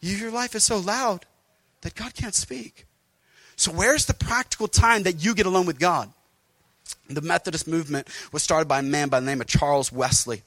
Your 0.00 0.30
life 0.30 0.54
is 0.54 0.64
so 0.64 0.78
loud 0.78 1.26
that 1.82 1.94
God 1.94 2.14
can't 2.14 2.34
speak. 2.34 2.86
So, 3.56 3.72
where's 3.72 4.06
the 4.06 4.14
practical 4.14 4.68
time 4.68 5.04
that 5.04 5.24
you 5.24 5.34
get 5.34 5.46
alone 5.46 5.66
with 5.66 5.78
God? 5.78 6.12
The 7.08 7.22
Methodist 7.22 7.66
movement 7.66 8.08
was 8.32 8.42
started 8.42 8.68
by 8.68 8.80
a 8.80 8.82
man 8.82 9.08
by 9.08 9.20
the 9.20 9.26
name 9.26 9.40
of 9.40 9.46
Charles 9.46 9.90
Wesley. 9.90 10.42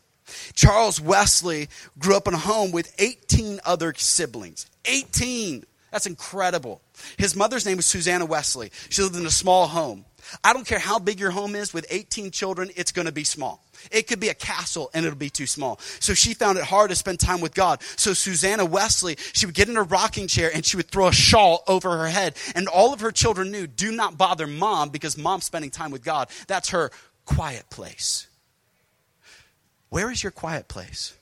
Charles 0.53 1.01
Wesley 1.01 1.69
grew 1.97 2.15
up 2.15 2.27
in 2.27 2.33
a 2.33 2.37
home 2.37 2.71
with 2.71 2.93
18 2.99 3.59
other 3.65 3.93
siblings. 3.95 4.67
18. 4.85 5.63
That's 5.91 6.05
incredible. 6.05 6.81
His 7.17 7.35
mother's 7.35 7.65
name 7.65 7.77
was 7.77 7.87
Susanna 7.87 8.25
Wesley. 8.25 8.71
She 8.89 9.01
lived 9.01 9.15
in 9.15 9.25
a 9.25 9.31
small 9.31 9.67
home. 9.67 10.05
I 10.43 10.53
don't 10.53 10.65
care 10.65 10.79
how 10.79 10.99
big 10.99 11.19
your 11.19 11.31
home 11.31 11.55
is, 11.55 11.73
with 11.73 11.85
18 11.89 12.31
children, 12.31 12.69
it's 12.75 12.91
going 12.91 13.05
to 13.05 13.11
be 13.11 13.23
small. 13.23 13.63
It 13.91 14.07
could 14.07 14.19
be 14.19 14.29
a 14.29 14.33
castle 14.33 14.89
and 14.93 15.05
it'll 15.05 15.17
be 15.17 15.29
too 15.29 15.47
small. 15.47 15.79
So 15.99 16.13
she 16.13 16.33
found 16.33 16.57
it 16.57 16.65
hard 16.65 16.89
to 16.89 16.95
spend 16.95 17.19
time 17.19 17.41
with 17.41 17.53
God. 17.53 17.81
So 17.95 18.13
Susanna 18.13 18.65
Wesley, 18.65 19.17
she 19.33 19.45
would 19.45 19.55
get 19.55 19.69
in 19.69 19.77
a 19.77 19.83
rocking 19.83 20.27
chair 20.27 20.51
and 20.53 20.65
she 20.65 20.77
would 20.77 20.89
throw 20.89 21.07
a 21.07 21.13
shawl 21.13 21.63
over 21.67 21.97
her 21.97 22.07
head. 22.07 22.35
And 22.55 22.67
all 22.67 22.93
of 22.93 22.99
her 23.01 23.11
children 23.11 23.51
knew, 23.51 23.67
do 23.67 23.91
not 23.91 24.17
bother 24.17 24.47
mom 24.47 24.89
because 24.89 25.17
mom's 25.17 25.45
spending 25.45 25.71
time 25.71 25.91
with 25.91 26.03
God. 26.03 26.29
That's 26.47 26.69
her 26.69 26.91
quiet 27.25 27.69
place. 27.69 28.27
Where 29.89 30.11
is 30.11 30.23
your 30.23 30.31
quiet 30.31 30.67
place? 30.67 31.13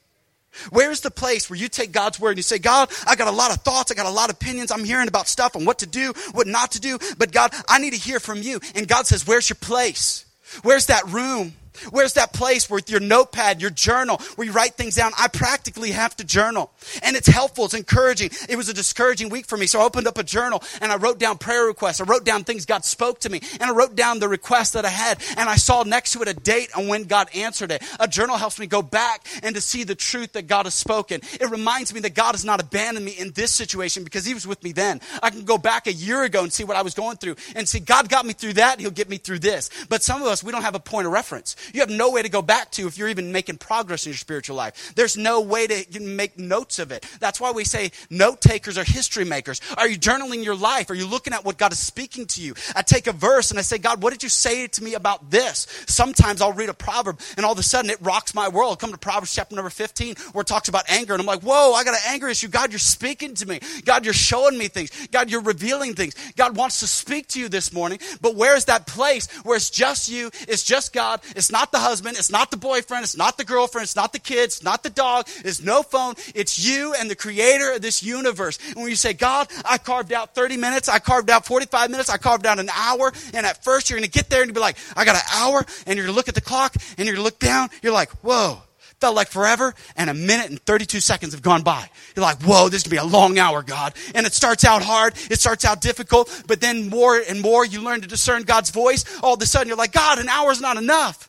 Where's 0.70 1.02
the 1.02 1.12
place 1.12 1.50
where 1.50 1.58
you 1.58 1.70
take 1.70 1.92
God's 1.92 2.20
word 2.20 2.32
and 2.32 2.38
you 2.38 2.44
say, 2.44 2.60
God, 2.60 2.90
I 3.06 3.16
got 3.16 3.28
a 3.28 3.36
lot 3.36 3.52
of 3.52 3.62
thoughts, 3.62 3.92
I 3.92 3.96
got 3.96 4.06
a 4.06 4.12
lot 4.12 4.30
of 4.30 4.36
opinions, 4.36 4.72
I'm 4.72 4.84
hearing 4.84 5.08
about 5.08 5.28
stuff 5.28 5.56
on 5.56 5.66
what 5.66 5.80
to 5.80 5.88
do, 5.88 6.14
what 6.34 6.48
not 6.48 6.72
to 6.72 6.80
do, 6.80 6.98
but 7.18 7.32
God, 7.32 7.54
I 7.68 7.80
need 7.80 7.94
to 7.94 8.00
hear 8.00 8.20
from 8.20 8.42
you. 8.42 8.60
And 8.76 8.88
God 8.88 9.08
says, 9.08 9.26
Where's 9.28 9.50
your 9.50 9.58
place? 9.60 10.26
Where's 10.64 10.88
that 10.88 11.06
room? 11.08 11.54
Where's 11.92 12.14
that 12.14 12.34
place 12.34 12.70
with 12.70 12.90
your 12.90 13.00
notepad, 13.00 13.62
your 13.62 13.70
journal, 13.70 14.22
where 14.36 14.46
you 14.46 14.54
write 14.54 14.76
things 14.76 14.96
down? 14.96 15.12
I 15.18 15.28
practically 15.28 15.92
have 15.92 16.16
to 16.18 16.24
journal. 16.24 16.72
And 17.04 17.16
it's 17.16 17.28
helpful, 17.28 17.66
it's 17.66 17.74
encouraging. 17.74 18.32
It 18.50 18.56
was 18.56 18.70
a 18.70 18.74
discouraging 18.74 19.30
week 19.30 19.46
for 19.46 19.58
me, 19.58 19.68
so 19.68 19.80
I 19.80 19.84
opened 19.84 20.08
up 20.08 20.18
a 20.18 20.24
journal 20.24 20.64
and 20.82 20.92
I 20.92 20.98
wrote 20.98 21.20
down 21.20 21.38
prayer 21.38 21.66
requests. 21.66 22.02
I 22.02 22.06
wrote 22.06 22.26
down 22.26 22.44
things 22.44 22.66
God 22.66 22.86
spoke 22.86 23.20
to 23.22 23.30
me, 23.30 23.42
and 23.54 23.64
I 23.64 23.74
wrote 23.74 23.96
down 23.96 24.20
the 24.20 24.30
requests 24.30 24.72
that 24.72 24.86
I 24.86 24.90
had, 24.90 25.22
and 25.38 25.50
I 25.50 25.56
saw 25.56 25.84
next 25.84 26.14
to 26.14 26.22
it 26.22 26.28
a 26.28 26.34
date 26.34 26.70
on 26.76 26.88
when 26.88 27.04
God 27.04 27.30
answered 27.36 27.72
it. 27.72 27.84
A 28.00 28.08
journal 28.08 28.38
helps 28.38 28.60
me 28.60 28.68
go 28.68 28.82
back 28.82 29.26
and 29.44 29.56
to 29.56 29.62
see 29.62 29.84
the 29.84 29.96
truth 29.96 30.34
that 30.34 30.48
God 30.48 30.66
has 30.66 30.74
spoken. 30.74 31.22
It 31.40 31.50
reminds 31.50 31.94
me 31.94 32.00
that 32.02 32.14
God 32.14 32.34
has 32.34 32.46
not 32.46 32.62
abandoned 32.62 33.06
me 33.06 33.12
in 33.12 33.32
this 33.32 33.52
situation 33.52 34.04
because 34.04 34.26
He 34.26 34.34
was 34.34 34.48
with 34.48 34.64
me 34.64 34.72
then. 34.72 35.02
I 35.22 35.30
can 35.30 35.44
go 35.44 35.58
back 35.58 35.88
a 35.88 35.94
year 35.94 36.24
ago 36.24 36.44
and 36.44 36.52
see 36.52 36.64
what 36.64 36.78
I 36.78 36.82
was 36.82 36.94
going 36.94 37.18
through 37.18 37.36
and 37.56 37.68
see 37.68 37.80
God 37.80 38.10
got 38.10 38.26
me 38.26 38.34
through 38.34 38.54
that, 38.54 38.80
He'll 38.80 38.92
get 38.92 39.10
me 39.10 39.18
through 39.18 39.40
this. 39.40 39.70
But 39.90 40.04
some 40.04 40.22
of 40.22 40.28
us, 40.28 40.44
we 40.44 40.52
don't 40.52 40.64
have 40.64 40.76
a 40.76 40.80
point 40.80 41.08
of 41.08 41.14
reference. 41.14 41.56
You 41.74 41.82
have 41.82 41.90
no 41.90 42.12
way 42.12 42.22
to 42.22 42.30
go 42.30 42.42
back 42.42 42.72
to 42.72 42.88
if 42.88 42.98
you're 42.98 43.10
even 43.10 43.32
making 43.32 43.58
progress 43.58 44.06
in 44.06 44.12
your 44.12 44.18
spiritual 44.18 44.56
life. 44.56 44.94
There's 44.96 45.18
no 45.18 45.42
way 45.42 45.68
to 45.68 46.00
make 46.00 46.38
notes 46.38 46.80
of 46.80 46.92
it. 46.92 47.06
That's 47.20 47.40
why 47.40 47.52
we 47.52 47.64
say 47.64 47.92
note 48.10 48.42
takers 48.42 48.78
are 48.78 48.84
history 48.84 49.26
makers. 49.26 49.62
Are 49.78 49.88
you 49.88 49.98
journaling 49.98 50.44
your 50.44 50.56
life? 50.56 50.90
Are 50.90 50.96
you 50.96 51.08
looking 51.08 51.34
at 51.34 51.46
what 51.46 51.58
God 51.58 51.72
is 51.72 51.80
speaking 51.80 52.26
to 52.28 52.42
you? 52.42 52.54
I 52.76 52.82
take 52.82 53.08
a 53.08 53.14
verse 53.14 53.50
and 53.52 53.60
I 53.60 53.64
say, 53.64 53.78
God, 53.78 54.02
what 54.02 54.14
did 54.14 54.24
you 54.24 54.30
say 54.30 54.68
to 54.68 54.84
me 54.84 54.94
about 54.94 55.30
this? 55.30 55.68
Sometimes 55.88 56.42
I'll 56.42 56.54
read 56.54 56.70
a 56.70 56.74
proverb 56.74 57.20
and 57.36 57.46
all 57.46 57.54
of 57.54 57.60
a 57.60 57.64
sudden 57.64 57.90
it 57.90 57.98
rocks 58.02 58.34
my 58.34 58.48
world. 58.48 58.80
Come 58.80 58.92
to 58.92 58.98
Proverbs 58.98 59.34
chapter 59.34 59.56
number 59.56 59.70
15 59.70 60.16
where 60.32 60.42
it 60.42 60.48
talks 60.48 60.70
about 60.70 60.90
anger 60.90 61.14
and 61.14 61.22
I'm 61.22 61.28
like, 61.28 61.42
whoa, 61.42 61.74
I 61.74 61.84
got 61.84 61.96
an 61.96 62.02
anger 62.08 62.28
issue. 62.28 62.48
God, 62.48 62.72
you're 62.72 62.80
speaking 62.80 63.34
to 63.36 63.48
me. 63.48 63.60
God, 63.86 64.06
you're 64.06 64.14
showing 64.14 64.58
me 64.58 64.68
things. 64.68 64.92
God, 65.12 65.30
you're 65.30 65.42
revealing 65.42 65.94
things. 65.94 66.16
God 66.36 66.56
wants 66.56 66.80
to 66.80 66.88
speak 66.88 67.28
to 67.30 67.40
you 67.40 67.50
this 67.50 67.74
morning. 67.74 68.00
But 68.22 68.36
where's 68.36 68.66
that 68.66 68.88
place 68.88 69.28
where 69.44 69.58
it's 69.58 69.70
just 69.70 70.10
you? 70.10 70.30
It's 70.48 70.64
just 70.64 70.94
God. 70.94 71.22
It's 71.36 71.52
not 71.52 71.57
the 71.72 71.80
husband. 71.80 72.18
It's 72.18 72.32
not 72.32 72.52
the 72.52 72.58
boyfriend. 72.58 73.04
It's 73.04 73.18
not 73.18 73.38
the 73.38 73.44
girlfriend. 73.44 73.84
It's 73.84 73.96
not 73.96 74.14
the 74.14 74.20
kids. 74.20 74.64
Not 74.64 74.84
the 74.84 74.90
dog. 74.90 75.28
It's 75.44 75.62
no 75.62 75.84
phone. 75.84 76.16
It's 76.36 76.60
you 76.60 76.94
and 76.94 77.10
the 77.10 77.16
creator 77.16 77.74
of 77.74 77.82
this 77.82 78.04
universe. 78.04 78.60
And 78.70 78.78
when 78.78 78.90
you 78.90 78.96
say, 78.96 79.14
God, 79.14 79.48
I 79.66 79.78
carved 79.78 80.14
out 80.14 80.36
30 80.36 80.58
minutes, 80.58 80.90
I 80.90 81.00
carved 81.00 81.30
out 81.30 81.46
45 81.46 81.90
minutes, 81.90 82.10
I 82.10 82.18
carved 82.18 82.46
out 82.46 82.60
an 82.60 82.70
hour, 82.70 83.12
and 83.34 83.46
at 83.46 83.64
first 83.64 83.90
you're 83.90 84.00
going 84.00 84.10
to 84.10 84.12
get 84.12 84.30
there 84.30 84.42
and 84.42 84.50
you'll 84.50 84.56
be 84.56 84.62
like, 84.62 84.78
I 84.96 85.06
got 85.06 85.16
an 85.16 85.22
hour, 85.34 85.66
and 85.86 85.96
you're 85.98 86.06
going 86.06 86.14
to 86.14 86.18
look 86.18 86.28
at 86.28 86.36
the 86.36 86.42
clock, 86.42 86.76
and 86.98 87.06
you're 87.06 87.16
going 87.16 87.18
to 87.18 87.24
look 87.24 87.40
down, 87.40 87.70
you're 87.82 87.94
like, 87.94 88.10
whoa, 88.24 88.62
felt 89.00 89.16
like 89.16 89.28
forever, 89.28 89.76
and 89.96 90.10
a 90.10 90.14
minute 90.14 90.50
and 90.50 90.60
32 90.62 91.00
seconds 91.00 91.34
have 91.34 91.42
gone 91.42 91.62
by. 91.62 91.90
You're 92.16 92.24
like, 92.24 92.42
whoa, 92.42 92.70
this 92.70 92.78
is 92.78 92.84
to 92.84 92.90
be 92.90 92.98
a 92.98 93.04
long 93.04 93.38
hour, 93.38 93.62
God. 93.62 93.94
And 94.16 94.26
it 94.26 94.34
starts 94.34 94.64
out 94.64 94.82
hard, 94.82 95.14
it 95.30 95.40
starts 95.40 95.66
out 95.66 95.82
difficult, 95.82 96.44
but 96.48 96.62
then 96.62 96.90
more 96.90 97.18
and 97.18 97.42
more 97.42 97.66
you 97.66 97.82
learn 97.82 98.02
to 98.02 98.08
discern 98.08 98.44
God's 98.44 98.72
voice. 98.72 99.06
All 99.22 99.36
of 99.36 99.42
a 99.42 99.46
sudden, 99.46 99.68
you're 99.68 99.78
like, 99.78 99.92
God, 99.92 100.20
an 100.20 100.30
hour's 100.30 100.62
not 100.62 100.78
enough. 100.78 101.27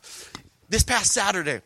This 0.69 0.83
past 0.83 1.11
Saturday, 1.11 1.61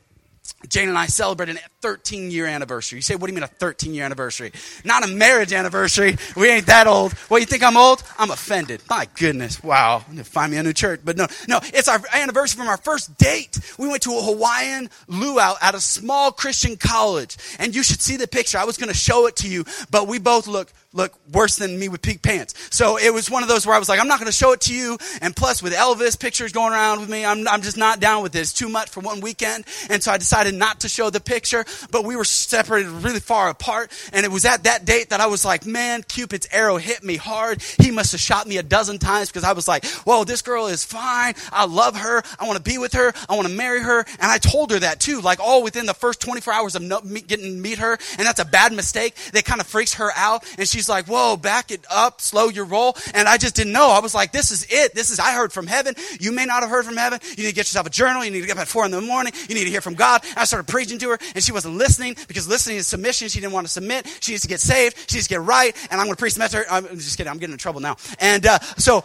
Jane 0.69 0.89
and 0.89 0.97
I 0.97 1.07
celebrated 1.07 1.59
13 1.83 2.31
year 2.31 2.45
anniversary. 2.45 2.97
You 2.97 3.01
say, 3.01 3.15
what 3.15 3.27
do 3.27 3.33
you 3.33 3.35
mean 3.35 3.43
a 3.43 3.47
13 3.47 3.93
year 3.93 4.05
anniversary? 4.05 4.53
Not 4.85 5.03
a 5.03 5.07
marriage 5.07 5.51
anniversary. 5.51 6.15
We 6.37 6.49
ain't 6.49 6.67
that 6.67 6.87
old. 6.87 7.13
Well, 7.29 7.41
you 7.41 7.45
think 7.45 7.61
I'm 7.61 7.75
old? 7.75 8.01
I'm 8.17 8.31
offended. 8.31 8.81
My 8.89 9.05
goodness. 9.15 9.61
Wow. 9.61 9.99
Find 9.99 10.53
me 10.53 10.57
a 10.57 10.63
new 10.63 10.71
church. 10.71 11.01
But 11.03 11.17
no, 11.17 11.27
no, 11.49 11.59
it's 11.61 11.89
our 11.89 12.01
anniversary 12.13 12.57
from 12.57 12.69
our 12.69 12.77
first 12.77 13.17
date. 13.17 13.59
We 13.77 13.89
went 13.89 14.01
to 14.03 14.11
a 14.11 14.21
Hawaiian 14.21 14.89
luau 15.09 15.55
at 15.61 15.75
a 15.75 15.81
small 15.81 16.31
Christian 16.31 16.77
college. 16.77 17.35
And 17.59 17.75
you 17.75 17.83
should 17.83 18.01
see 18.01 18.15
the 18.15 18.29
picture. 18.29 18.57
I 18.57 18.63
was 18.63 18.77
going 18.77 18.91
to 18.91 18.97
show 18.97 19.27
it 19.27 19.35
to 19.37 19.49
you, 19.49 19.65
but 19.91 20.07
we 20.07 20.19
both 20.19 20.47
look 20.47 20.71
look 20.93 21.13
worse 21.31 21.55
than 21.55 21.77
me 21.77 21.89
with 21.89 22.01
pink 22.01 22.21
pants. 22.21 22.53
So 22.69 22.97
it 22.97 23.13
was 23.13 23.29
one 23.29 23.43
of 23.43 23.49
those 23.49 23.65
where 23.65 23.75
I 23.75 23.79
was 23.79 23.89
like, 23.89 23.99
I'm 23.99 24.07
not 24.07 24.19
going 24.19 24.31
to 24.31 24.37
show 24.37 24.53
it 24.53 24.61
to 24.61 24.73
you. 24.73 24.97
And 25.21 25.35
plus, 25.35 25.61
with 25.61 25.73
Elvis 25.73 26.19
pictures 26.19 26.51
going 26.51 26.71
around 26.71 27.01
with 27.01 27.09
me, 27.09 27.25
I'm, 27.25 27.47
I'm 27.47 27.61
just 27.61 27.77
not 27.77 27.99
down 27.99 28.23
with 28.23 28.31
this. 28.31 28.53
Too 28.53 28.69
much 28.69 28.89
for 28.89 28.99
one 28.99 29.19
weekend. 29.19 29.65
And 29.89 30.01
so 30.01 30.11
I 30.11 30.17
decided 30.17 30.53
not 30.53 30.81
to 30.81 30.89
show 30.89 31.09
the 31.09 31.19
picture. 31.19 31.65
But 31.91 32.05
we 32.05 32.15
were 32.15 32.25
separated 32.25 32.89
really 32.89 33.19
far 33.19 33.49
apart. 33.49 33.91
And 34.11 34.25
it 34.25 34.31
was 34.31 34.45
at 34.45 34.63
that 34.63 34.85
date 34.85 35.09
that 35.09 35.19
I 35.19 35.27
was 35.27 35.45
like, 35.45 35.65
man, 35.65 36.03
Cupid's 36.03 36.47
arrow 36.51 36.77
hit 36.77 37.03
me 37.03 37.15
hard. 37.15 37.61
He 37.79 37.91
must 37.91 38.11
have 38.11 38.21
shot 38.21 38.47
me 38.47 38.57
a 38.57 38.63
dozen 38.63 38.99
times 38.99 39.29
because 39.29 39.43
I 39.43 39.53
was 39.53 39.67
like, 39.67 39.85
whoa, 39.85 40.23
this 40.23 40.41
girl 40.41 40.67
is 40.67 40.83
fine. 40.83 41.33
I 41.51 41.65
love 41.65 41.97
her. 41.97 42.23
I 42.39 42.45
want 42.45 42.57
to 42.57 42.63
be 42.63 42.77
with 42.77 42.93
her. 42.93 43.13
I 43.29 43.35
want 43.35 43.47
to 43.47 43.53
marry 43.53 43.81
her. 43.81 43.99
And 43.99 44.31
I 44.31 44.37
told 44.37 44.71
her 44.71 44.79
that 44.79 44.99
too, 44.99 45.21
like 45.21 45.39
all 45.39 45.63
within 45.63 45.85
the 45.85 45.93
first 45.93 46.21
24 46.21 46.53
hours 46.53 46.75
of 46.75 46.81
no, 46.81 47.01
getting 47.01 47.45
to 47.45 47.51
meet 47.51 47.79
her. 47.79 47.97
And 48.17 48.27
that's 48.27 48.39
a 48.39 48.45
bad 48.45 48.73
mistake. 48.73 49.15
That 49.33 49.45
kind 49.45 49.61
of 49.61 49.67
freaks 49.67 49.95
her 49.95 50.11
out. 50.15 50.43
And 50.57 50.67
she's 50.67 50.89
like, 50.89 51.07
whoa, 51.07 51.37
back 51.37 51.71
it 51.71 51.85
up, 51.89 52.21
slow 52.21 52.49
your 52.49 52.65
roll. 52.65 52.95
And 53.13 53.27
I 53.27 53.37
just 53.37 53.55
didn't 53.55 53.73
know. 53.73 53.89
I 53.89 53.99
was 53.99 54.13
like, 54.13 54.31
this 54.31 54.51
is 54.51 54.65
it. 54.69 54.93
This 54.93 55.09
is, 55.09 55.19
I 55.19 55.33
heard 55.33 55.53
from 55.53 55.67
heaven. 55.67 55.95
You 56.19 56.31
may 56.31 56.45
not 56.45 56.61
have 56.61 56.69
heard 56.69 56.85
from 56.85 56.97
heaven. 56.97 57.19
You 57.23 57.43
need 57.43 57.49
to 57.49 57.55
get 57.55 57.67
yourself 57.67 57.87
a 57.87 57.89
journal. 57.89 58.23
You 58.23 58.31
need 58.31 58.41
to 58.41 58.47
get 58.47 58.57
up 58.57 58.61
at 58.61 58.67
four 58.67 58.85
in 58.85 58.91
the 58.91 59.01
morning. 59.01 59.33
You 59.47 59.55
need 59.55 59.65
to 59.65 59.69
hear 59.69 59.81
from 59.81 59.95
God. 59.95 60.23
I 60.35 60.45
started 60.45 60.67
preaching 60.67 60.99
to 60.99 61.09
her 61.09 61.19
and 61.35 61.43
she 61.43 61.51
wasn't 61.63 61.77
listening 61.77 62.15
because 62.27 62.47
listening 62.47 62.77
is 62.77 62.87
submission. 62.87 63.29
She 63.29 63.39
didn't 63.39 63.53
want 63.53 63.65
to 63.65 63.71
submit. 63.71 64.07
She 64.19 64.33
needs 64.33 64.41
to 64.41 64.47
get 64.47 64.59
saved. 64.59 64.97
She 65.09 65.17
needs 65.17 65.27
to 65.27 65.35
get 65.35 65.41
right. 65.41 65.75
And 65.89 65.99
I'm 65.99 66.07
going 66.07 66.15
to 66.15 66.19
preach 66.19 66.33
the 66.33 66.39
message. 66.39 66.65
I'm 66.69 66.85
just 66.97 67.17
kidding. 67.17 67.31
I'm 67.31 67.37
getting 67.37 67.53
in 67.53 67.59
trouble 67.59 67.79
now. 67.79 67.95
And 68.19 68.45
uh, 68.45 68.59
so 68.77 69.03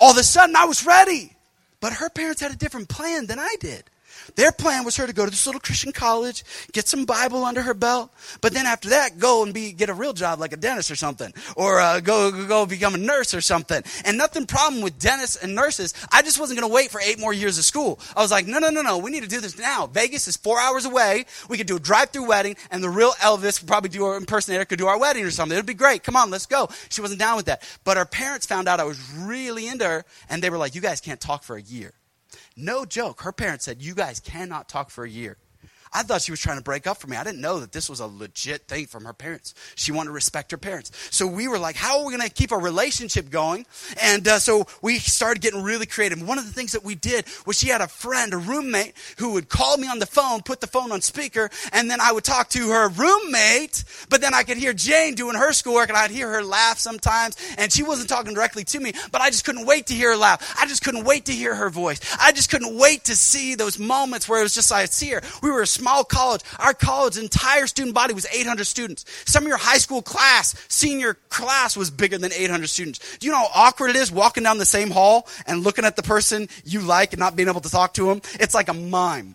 all 0.00 0.10
of 0.10 0.18
a 0.18 0.22
sudden 0.22 0.56
I 0.56 0.64
was 0.64 0.84
ready. 0.84 1.32
But 1.80 1.92
her 1.94 2.08
parents 2.10 2.40
had 2.40 2.50
a 2.52 2.56
different 2.56 2.88
plan 2.88 3.26
than 3.26 3.38
I 3.38 3.54
did. 3.60 3.84
Their 4.34 4.52
plan 4.52 4.84
was 4.84 4.96
her 4.96 5.06
to 5.06 5.12
go 5.12 5.24
to 5.24 5.30
this 5.30 5.46
little 5.46 5.60
Christian 5.60 5.92
college, 5.92 6.44
get 6.72 6.88
some 6.88 7.04
Bible 7.04 7.44
under 7.44 7.62
her 7.62 7.74
belt, 7.74 8.12
but 8.40 8.52
then 8.52 8.66
after 8.66 8.90
that, 8.90 9.18
go 9.18 9.42
and 9.42 9.54
be 9.54 9.72
get 9.72 9.88
a 9.88 9.94
real 9.94 10.12
job 10.12 10.40
like 10.40 10.52
a 10.52 10.56
dentist 10.56 10.90
or 10.90 10.96
something, 10.96 11.32
or 11.56 11.80
uh, 11.80 12.00
go 12.00 12.46
go 12.46 12.66
become 12.66 12.94
a 12.94 12.98
nurse 12.98 13.34
or 13.34 13.40
something. 13.40 13.82
And 14.04 14.18
nothing 14.18 14.46
problem 14.46 14.82
with 14.82 14.98
dentists 14.98 15.36
and 15.36 15.54
nurses. 15.54 15.94
I 16.12 16.22
just 16.22 16.38
wasn't 16.38 16.60
going 16.60 16.70
to 16.70 16.74
wait 16.74 16.90
for 16.90 17.00
eight 17.00 17.18
more 17.18 17.32
years 17.32 17.58
of 17.58 17.64
school. 17.64 17.98
I 18.16 18.20
was 18.22 18.30
like, 18.30 18.46
no, 18.46 18.58
no, 18.58 18.70
no, 18.70 18.82
no. 18.82 18.98
We 18.98 19.10
need 19.10 19.22
to 19.22 19.28
do 19.28 19.40
this 19.40 19.58
now. 19.58 19.86
Vegas 19.86 20.28
is 20.28 20.36
four 20.36 20.60
hours 20.60 20.84
away. 20.84 21.26
We 21.48 21.56
could 21.56 21.66
do 21.66 21.76
a 21.76 21.80
drive-through 21.80 22.26
wedding, 22.26 22.56
and 22.70 22.82
the 22.82 22.90
real 22.90 23.12
Elvis 23.12 23.60
would 23.60 23.68
probably 23.68 23.90
do 23.90 24.04
our 24.04 24.16
impersonator 24.16 24.64
could 24.64 24.78
do 24.78 24.86
our 24.86 24.98
wedding 24.98 25.24
or 25.24 25.30
something. 25.30 25.56
It'd 25.56 25.66
be 25.66 25.74
great. 25.74 26.02
Come 26.02 26.16
on, 26.16 26.30
let's 26.30 26.46
go. 26.46 26.68
She 26.88 27.00
wasn't 27.00 27.20
down 27.20 27.36
with 27.36 27.46
that, 27.46 27.62
but 27.84 27.96
her 27.96 28.04
parents 28.04 28.46
found 28.46 28.68
out 28.68 28.80
I 28.80 28.84
was 28.84 28.98
really 29.12 29.68
into 29.68 29.84
her, 29.84 30.04
and 30.28 30.42
they 30.42 30.50
were 30.50 30.58
like, 30.58 30.74
you 30.74 30.80
guys 30.80 31.00
can't 31.00 31.20
talk 31.20 31.42
for 31.42 31.56
a 31.56 31.62
year. 31.62 31.92
No 32.56 32.86
joke. 32.86 33.20
Her 33.20 33.32
parents 33.32 33.66
said, 33.66 33.82
You 33.82 33.94
guys 33.94 34.18
cannot 34.18 34.68
talk 34.68 34.90
for 34.90 35.04
a 35.04 35.10
year. 35.10 35.36
I 35.92 36.02
thought 36.02 36.22
she 36.22 36.32
was 36.32 36.40
trying 36.40 36.58
to 36.58 36.62
break 36.62 36.86
up 36.86 36.98
for 36.98 37.06
me. 37.06 37.16
I 37.16 37.24
didn't 37.24 37.40
know 37.40 37.60
that 37.60 37.72
this 37.72 37.88
was 37.88 38.00
a 38.00 38.06
legit 38.06 38.68
thing 38.68 38.86
from 38.86 39.04
her 39.04 39.12
parents. 39.12 39.54
She 39.74 39.92
wanted 39.92 40.08
to 40.08 40.14
respect 40.14 40.50
her 40.50 40.56
parents. 40.58 40.90
So 41.10 41.26
we 41.26 41.48
were 41.48 41.58
like, 41.58 41.76
how 41.76 41.98
are 41.98 42.06
we 42.06 42.16
going 42.16 42.28
to 42.28 42.32
keep 42.32 42.52
our 42.52 42.60
relationship 42.60 43.30
going? 43.30 43.66
And 44.02 44.26
uh, 44.26 44.38
so 44.38 44.66
we 44.82 44.98
started 44.98 45.40
getting 45.40 45.62
really 45.62 45.86
creative. 45.86 46.26
One 46.26 46.38
of 46.38 46.46
the 46.46 46.52
things 46.52 46.72
that 46.72 46.84
we 46.84 46.94
did 46.94 47.26
was 47.46 47.58
she 47.58 47.68
had 47.68 47.80
a 47.80 47.88
friend, 47.88 48.34
a 48.34 48.38
roommate, 48.38 48.94
who 49.18 49.32
would 49.32 49.48
call 49.48 49.76
me 49.76 49.88
on 49.88 49.98
the 49.98 50.06
phone, 50.06 50.42
put 50.42 50.60
the 50.60 50.66
phone 50.66 50.92
on 50.92 51.00
speaker, 51.00 51.50
and 51.72 51.90
then 51.90 52.00
I 52.00 52.12
would 52.12 52.24
talk 52.24 52.48
to 52.50 52.70
her 52.70 52.88
roommate, 52.88 53.84
but 54.08 54.20
then 54.20 54.34
I 54.34 54.42
could 54.42 54.56
hear 54.56 54.72
Jane 54.72 55.14
doing 55.14 55.36
her 55.36 55.52
schoolwork, 55.52 55.88
and 55.88 55.96
I'd 55.96 56.10
hear 56.10 56.30
her 56.30 56.42
laugh 56.42 56.78
sometimes, 56.78 57.36
and 57.58 57.72
she 57.72 57.82
wasn't 57.82 58.08
talking 58.08 58.34
directly 58.34 58.64
to 58.64 58.80
me, 58.80 58.92
but 59.12 59.20
I 59.20 59.30
just 59.30 59.44
couldn't 59.44 59.66
wait 59.66 59.86
to 59.86 59.94
hear 59.94 60.10
her 60.10 60.16
laugh. 60.16 60.56
I 60.58 60.66
just 60.66 60.82
couldn't 60.82 61.04
wait 61.04 61.26
to 61.26 61.32
hear 61.32 61.54
her 61.54 61.70
voice. 61.70 62.00
I 62.20 62.32
just 62.32 62.50
couldn't 62.50 62.76
wait 62.76 63.04
to 63.04 63.16
see 63.16 63.54
those 63.54 63.78
moments 63.78 64.28
where 64.28 64.40
it 64.40 64.42
was 64.42 64.54
just 64.54 64.72
I'd 64.72 64.92
see 64.92 65.10
her. 65.10 65.22
We 65.42 65.50
were 65.50 65.66
small 65.76 66.04
college. 66.04 66.42
Our 66.58 66.74
college 66.74 67.16
entire 67.16 67.66
student 67.66 67.94
body 67.94 68.14
was 68.14 68.26
800 68.26 68.64
students. 68.64 69.04
Some 69.24 69.44
of 69.44 69.48
your 69.48 69.58
high 69.58 69.78
school 69.78 70.02
class, 70.02 70.54
senior 70.68 71.14
class 71.28 71.76
was 71.76 71.90
bigger 71.90 72.18
than 72.18 72.32
800 72.32 72.66
students. 72.68 73.18
Do 73.18 73.26
you 73.26 73.32
know 73.32 73.38
how 73.38 73.68
awkward 73.68 73.90
it 73.90 73.96
is 73.96 74.10
walking 74.10 74.42
down 74.42 74.58
the 74.58 74.64
same 74.64 74.90
hall 74.90 75.28
and 75.46 75.62
looking 75.62 75.84
at 75.84 75.96
the 75.96 76.02
person 76.02 76.48
you 76.64 76.80
like 76.80 77.12
and 77.12 77.20
not 77.20 77.36
being 77.36 77.48
able 77.48 77.60
to 77.60 77.70
talk 77.70 77.94
to 77.94 78.06
them? 78.06 78.20
It's 78.40 78.54
like 78.54 78.68
a 78.68 78.74
mime. 78.74 79.34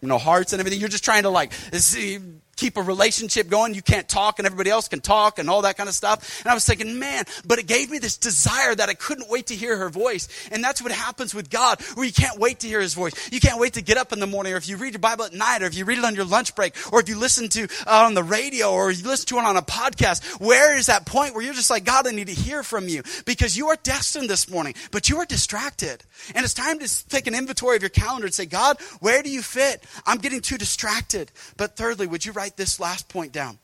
You 0.00 0.08
know, 0.08 0.18
hearts 0.18 0.52
and 0.52 0.60
everything. 0.60 0.80
You're 0.80 0.90
just 0.90 1.04
trying 1.04 1.22
to 1.22 1.30
like 1.30 1.52
see, 1.72 2.18
keep 2.56 2.76
a 2.76 2.82
relationship 2.82 3.48
going. 3.48 3.74
You 3.74 3.82
can't 3.82 4.08
talk 4.08 4.38
and 4.38 4.46
everybody 4.46 4.70
else 4.70 4.88
can 4.88 5.00
talk 5.00 5.38
and 5.38 5.48
all 5.50 5.62
that 5.62 5.76
kind 5.76 5.88
of 5.88 5.94
stuff. 5.94 6.40
And 6.42 6.50
I 6.50 6.54
was 6.54 6.64
thinking, 6.64 6.98
man, 6.98 7.24
but 7.46 7.58
it 7.58 7.66
gave 7.66 7.90
me 7.90 7.98
this 7.98 8.16
desire 8.16 8.74
that 8.74 8.88
I 8.88 8.94
couldn't 8.94 9.28
wait 9.28 9.46
to 9.46 9.54
hear 9.54 9.76
her 9.76 9.88
voice. 9.88 10.28
And 10.50 10.62
that's 10.62 10.82
what 10.82 10.92
happens 10.92 11.34
with 11.34 11.50
God, 11.50 11.80
where 11.94 12.06
you 12.06 12.12
can't 12.12 12.38
wait 12.38 12.60
to 12.60 12.66
hear 12.66 12.80
his 12.80 12.94
voice. 12.94 13.12
You 13.32 13.40
can't 13.40 13.60
wait 13.60 13.74
to 13.74 13.82
get 13.82 13.96
up 13.96 14.12
in 14.12 14.20
the 14.20 14.26
morning, 14.26 14.52
or 14.52 14.56
if 14.56 14.68
you 14.68 14.76
read 14.76 14.92
your 14.92 15.00
Bible 15.00 15.24
at 15.24 15.32
night, 15.32 15.62
or 15.62 15.66
if 15.66 15.76
you 15.76 15.84
read 15.84 15.98
it 15.98 16.04
on 16.04 16.14
your 16.14 16.24
lunch 16.24 16.54
break, 16.54 16.74
or 16.92 17.00
if 17.00 17.08
you 17.08 17.18
listen 17.18 17.48
to 17.50 17.64
uh, 17.86 18.04
on 18.06 18.14
the 18.14 18.22
radio, 18.22 18.70
or 18.70 18.90
you 18.90 19.06
listen 19.06 19.26
to 19.26 19.38
it 19.38 19.44
on 19.44 19.56
a 19.56 19.62
podcast. 19.62 20.40
Where 20.40 20.76
is 20.76 20.86
that 20.86 21.06
point 21.06 21.34
where 21.34 21.42
you're 21.42 21.54
just 21.54 21.70
like, 21.70 21.84
God, 21.84 22.06
I 22.06 22.10
need 22.10 22.28
to 22.28 22.34
hear 22.34 22.62
from 22.62 22.88
you 22.88 23.02
because 23.24 23.56
you 23.56 23.68
are 23.68 23.76
destined 23.82 24.28
this 24.28 24.50
morning, 24.50 24.74
but 24.90 25.08
you 25.08 25.18
are 25.18 25.24
distracted. 25.24 26.04
And 26.34 26.44
it's 26.44 26.54
time 26.54 26.78
to 26.78 27.08
take 27.08 27.26
an 27.26 27.34
inventory 27.34 27.76
of 27.76 27.82
your 27.82 27.90
calendar 27.90 28.26
and 28.26 28.34
say, 28.34 28.46
God, 28.46 28.80
where 29.00 29.22
do 29.22 29.30
you 29.30 29.42
fit? 29.42 29.84
I'm 30.06 30.18
getting 30.18 30.40
too 30.40 30.58
distracted. 30.58 31.30
But 31.56 31.76
thirdly, 31.76 32.06
would 32.06 32.24
you 32.24 32.32
write 32.32 32.43
this 32.50 32.80
last 32.80 33.08
point 33.08 33.32
down? 33.32 33.58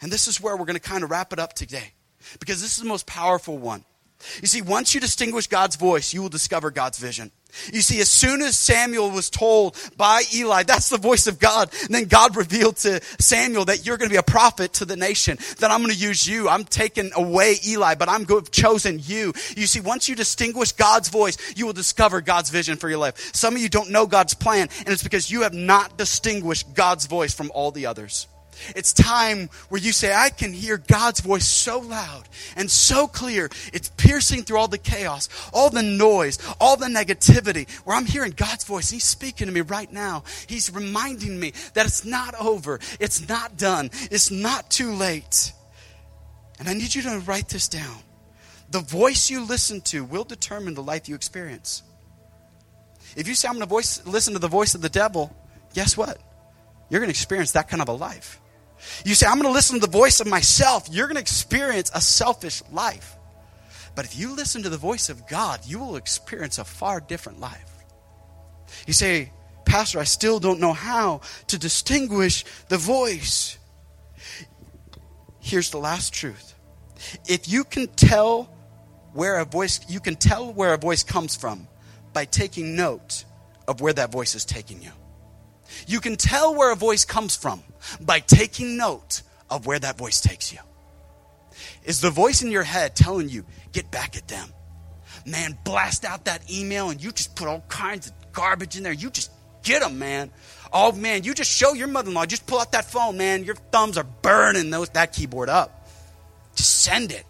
And 0.00 0.12
this 0.12 0.28
is 0.28 0.40
where 0.40 0.56
we're 0.56 0.66
going 0.66 0.74
to 0.74 0.80
kind 0.80 1.04
of 1.04 1.10
wrap 1.10 1.32
it 1.32 1.38
up 1.38 1.52
today 1.52 1.92
because 2.38 2.60
this 2.60 2.76
is 2.76 2.82
the 2.82 2.88
most 2.88 3.06
powerful 3.06 3.58
one. 3.58 3.84
You 4.40 4.48
see, 4.48 4.62
once 4.62 4.94
you 4.94 5.00
distinguish 5.00 5.46
God's 5.46 5.76
voice, 5.76 6.14
you 6.14 6.22
will 6.22 6.28
discover 6.28 6.70
God's 6.70 6.98
vision. 6.98 7.30
You 7.72 7.80
see, 7.80 8.00
as 8.00 8.10
soon 8.10 8.42
as 8.42 8.56
Samuel 8.56 9.10
was 9.10 9.30
told 9.30 9.76
by 9.96 10.22
Eli, 10.34 10.62
that's 10.62 10.88
the 10.88 10.98
voice 10.98 11.26
of 11.26 11.38
God, 11.38 11.70
then 11.88 12.04
God 12.04 12.36
revealed 12.36 12.76
to 12.78 13.00
Samuel 13.18 13.64
that 13.66 13.86
you're 13.86 13.96
going 13.96 14.08
to 14.08 14.12
be 14.14 14.18
a 14.18 14.22
prophet 14.22 14.74
to 14.74 14.84
the 14.84 14.96
nation, 14.96 15.38
that 15.58 15.70
I'm 15.70 15.80
going 15.80 15.92
to 15.92 15.98
use 15.98 16.26
you. 16.26 16.48
I'm 16.48 16.64
taking 16.64 17.10
away 17.14 17.56
Eli, 17.66 17.94
but 17.94 18.08
I'm 18.08 18.26
chosen 18.50 19.00
you. 19.02 19.32
You 19.56 19.66
see, 19.66 19.80
once 19.80 20.08
you 20.08 20.14
distinguish 20.14 20.72
God's 20.72 21.08
voice, 21.08 21.38
you 21.56 21.66
will 21.66 21.72
discover 21.72 22.20
God's 22.20 22.50
vision 22.50 22.76
for 22.76 22.88
your 22.88 22.98
life. 22.98 23.34
Some 23.34 23.56
of 23.56 23.62
you 23.62 23.68
don't 23.68 23.90
know 23.90 24.06
God's 24.06 24.34
plan, 24.34 24.68
and 24.78 24.88
it's 24.88 25.02
because 25.02 25.30
you 25.30 25.42
have 25.42 25.54
not 25.54 25.96
distinguished 25.96 26.74
God's 26.74 27.06
voice 27.06 27.34
from 27.34 27.50
all 27.54 27.70
the 27.70 27.86
others. 27.86 28.26
It's 28.74 28.92
time 28.92 29.50
where 29.68 29.80
you 29.80 29.92
say, 29.92 30.14
I 30.14 30.30
can 30.30 30.52
hear 30.52 30.78
God's 30.78 31.20
voice 31.20 31.46
so 31.46 31.78
loud 31.78 32.28
and 32.56 32.70
so 32.70 33.06
clear. 33.06 33.50
It's 33.72 33.90
piercing 33.96 34.42
through 34.42 34.58
all 34.58 34.68
the 34.68 34.78
chaos, 34.78 35.28
all 35.52 35.70
the 35.70 35.82
noise, 35.82 36.38
all 36.60 36.76
the 36.76 36.86
negativity, 36.86 37.68
where 37.84 37.96
I'm 37.96 38.06
hearing 38.06 38.32
God's 38.36 38.64
voice. 38.64 38.90
He's 38.90 39.04
speaking 39.04 39.46
to 39.46 39.52
me 39.52 39.60
right 39.60 39.92
now. 39.92 40.24
He's 40.46 40.72
reminding 40.72 41.38
me 41.38 41.52
that 41.74 41.86
it's 41.86 42.04
not 42.04 42.34
over. 42.40 42.80
It's 43.00 43.28
not 43.28 43.56
done. 43.56 43.90
It's 44.10 44.30
not 44.30 44.70
too 44.70 44.92
late. 44.92 45.52
And 46.58 46.68
I 46.68 46.74
need 46.74 46.94
you 46.94 47.02
to 47.02 47.18
write 47.20 47.48
this 47.48 47.68
down. 47.68 47.98
The 48.70 48.80
voice 48.80 49.30
you 49.30 49.44
listen 49.44 49.80
to 49.82 50.04
will 50.04 50.24
determine 50.24 50.74
the 50.74 50.82
life 50.82 51.08
you 51.08 51.14
experience. 51.14 51.82
If 53.16 53.28
you 53.28 53.34
say, 53.34 53.48
I'm 53.48 53.58
going 53.58 53.68
to 53.68 54.10
listen 54.10 54.32
to 54.32 54.38
the 54.38 54.48
voice 54.48 54.74
of 54.74 54.80
the 54.82 54.88
devil, 54.88 55.34
guess 55.74 55.96
what? 55.96 56.18
You're 56.90 57.00
going 57.00 57.08
to 57.08 57.12
experience 57.12 57.52
that 57.52 57.68
kind 57.68 57.80
of 57.80 57.88
a 57.88 57.92
life. 57.92 58.40
You 59.04 59.14
say, 59.14 59.26
I'm 59.26 59.34
going 59.34 59.48
to 59.48 59.54
listen 59.54 59.80
to 59.80 59.86
the 59.86 59.90
voice 59.90 60.20
of 60.20 60.26
myself. 60.26 60.88
You're 60.90 61.06
going 61.06 61.16
to 61.16 61.20
experience 61.20 61.90
a 61.94 62.00
selfish 62.00 62.62
life. 62.72 63.16
But 63.94 64.04
if 64.04 64.18
you 64.18 64.34
listen 64.34 64.62
to 64.62 64.68
the 64.68 64.76
voice 64.76 65.08
of 65.08 65.26
God, 65.26 65.60
you 65.66 65.78
will 65.78 65.96
experience 65.96 66.58
a 66.58 66.64
far 66.64 67.00
different 67.00 67.40
life. 67.40 67.70
You 68.86 68.92
say, 68.92 69.32
Pastor, 69.64 69.98
I 69.98 70.04
still 70.04 70.38
don't 70.38 70.60
know 70.60 70.72
how 70.72 71.22
to 71.48 71.58
distinguish 71.58 72.44
the 72.68 72.78
voice. 72.78 73.58
Here's 75.40 75.70
the 75.70 75.78
last 75.78 76.12
truth. 76.12 76.54
If 77.26 77.48
you 77.48 77.64
can 77.64 77.88
tell 77.88 78.50
where 79.12 79.38
a 79.38 79.44
voice, 79.44 79.80
you 79.88 80.00
can 80.00 80.16
tell 80.16 80.52
where 80.52 80.74
a 80.74 80.78
voice 80.78 81.02
comes 81.02 81.36
from 81.36 81.66
by 82.12 82.24
taking 82.24 82.76
note 82.76 83.24
of 83.66 83.80
where 83.80 83.92
that 83.92 84.12
voice 84.12 84.34
is 84.34 84.44
taking 84.44 84.82
you. 84.82 84.92
You 85.86 86.00
can 86.00 86.16
tell 86.16 86.54
where 86.54 86.72
a 86.72 86.76
voice 86.76 87.04
comes 87.04 87.36
from 87.36 87.62
by 88.00 88.20
taking 88.20 88.76
note 88.76 89.22
of 89.50 89.66
where 89.66 89.78
that 89.78 89.98
voice 89.98 90.20
takes 90.20 90.52
you. 90.52 90.58
Is 91.84 92.00
the 92.00 92.10
voice 92.10 92.42
in 92.42 92.50
your 92.50 92.62
head 92.62 92.96
telling 92.96 93.28
you, 93.28 93.44
get 93.72 93.90
back 93.90 94.16
at 94.16 94.28
them? 94.28 94.48
Man, 95.24 95.58
blast 95.64 96.04
out 96.04 96.26
that 96.26 96.50
email 96.50 96.90
and 96.90 97.02
you 97.02 97.12
just 97.12 97.34
put 97.36 97.48
all 97.48 97.64
kinds 97.68 98.08
of 98.08 98.12
garbage 98.32 98.76
in 98.76 98.82
there. 98.82 98.92
You 98.92 99.10
just 99.10 99.30
get 99.62 99.82
them, 99.82 99.98
man. 99.98 100.30
Oh, 100.72 100.92
man, 100.92 101.24
you 101.24 101.34
just 101.34 101.50
show 101.50 101.72
your 101.74 101.88
mother 101.88 102.08
in 102.08 102.14
law. 102.14 102.26
Just 102.26 102.46
pull 102.46 102.60
out 102.60 102.72
that 102.72 102.84
phone, 102.90 103.16
man. 103.16 103.44
Your 103.44 103.54
thumbs 103.54 103.96
are 103.96 104.04
burning 104.04 104.70
those, 104.70 104.88
that 104.90 105.12
keyboard 105.12 105.48
up. 105.48 105.88
Just 106.54 106.82
send 106.82 107.12
it. 107.12 107.24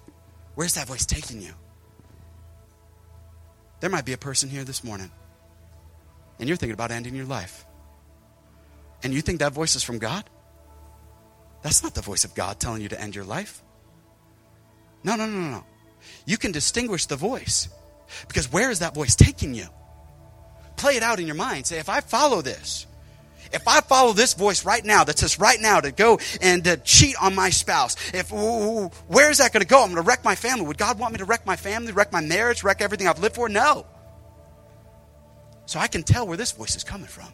Where's 0.54 0.74
that 0.74 0.86
voice 0.86 1.04
taking 1.04 1.42
you? 1.42 1.52
There 3.80 3.90
might 3.90 4.06
be 4.06 4.14
a 4.14 4.18
person 4.18 4.48
here 4.48 4.64
this 4.64 4.82
morning, 4.82 5.10
and 6.38 6.48
you're 6.48 6.56
thinking 6.56 6.72
about 6.72 6.90
ending 6.90 7.14
your 7.14 7.26
life. 7.26 7.65
And 9.02 9.12
you 9.12 9.20
think 9.20 9.40
that 9.40 9.52
voice 9.52 9.76
is 9.76 9.82
from 9.82 9.98
God? 9.98 10.28
That's 11.62 11.82
not 11.82 11.94
the 11.94 12.02
voice 12.02 12.24
of 12.24 12.34
God 12.34 12.60
telling 12.60 12.82
you 12.82 12.88
to 12.88 13.00
end 13.00 13.14
your 13.14 13.24
life. 13.24 13.62
No, 15.02 15.16
no, 15.16 15.26
no, 15.26 15.38
no, 15.38 15.50
no. 15.50 15.64
You 16.24 16.36
can 16.36 16.52
distinguish 16.52 17.06
the 17.06 17.16
voice 17.16 17.68
because 18.28 18.52
where 18.52 18.70
is 18.70 18.80
that 18.80 18.94
voice 18.94 19.14
taking 19.14 19.54
you? 19.54 19.66
Play 20.76 20.96
it 20.96 21.02
out 21.02 21.20
in 21.20 21.26
your 21.26 21.36
mind. 21.36 21.66
Say, 21.66 21.78
if 21.78 21.88
I 21.88 22.00
follow 22.00 22.42
this, 22.42 22.86
if 23.52 23.66
I 23.66 23.80
follow 23.80 24.12
this 24.12 24.34
voice 24.34 24.64
right 24.64 24.84
now 24.84 25.04
that 25.04 25.18
says 25.18 25.38
right 25.38 25.60
now 25.60 25.80
to 25.80 25.92
go 25.92 26.18
and 26.40 26.64
to 26.64 26.76
cheat 26.78 27.16
on 27.20 27.34
my 27.34 27.50
spouse, 27.50 27.96
if 28.12 28.30
where 28.30 29.30
is 29.30 29.38
that 29.38 29.52
going 29.52 29.62
to 29.62 29.66
go? 29.66 29.82
I'm 29.82 29.92
going 29.92 30.02
to 30.02 30.02
wreck 30.02 30.24
my 30.24 30.34
family. 30.34 30.66
Would 30.66 30.78
God 30.78 30.98
want 30.98 31.12
me 31.12 31.18
to 31.18 31.24
wreck 31.24 31.46
my 31.46 31.56
family, 31.56 31.92
wreck 31.92 32.12
my 32.12 32.20
marriage, 32.20 32.62
wreck 32.62 32.80
everything 32.80 33.08
I've 33.08 33.20
lived 33.20 33.36
for? 33.36 33.48
No. 33.48 33.86
So 35.66 35.80
I 35.80 35.88
can 35.88 36.02
tell 36.02 36.26
where 36.26 36.36
this 36.36 36.52
voice 36.52 36.76
is 36.76 36.84
coming 36.84 37.08
from. 37.08 37.32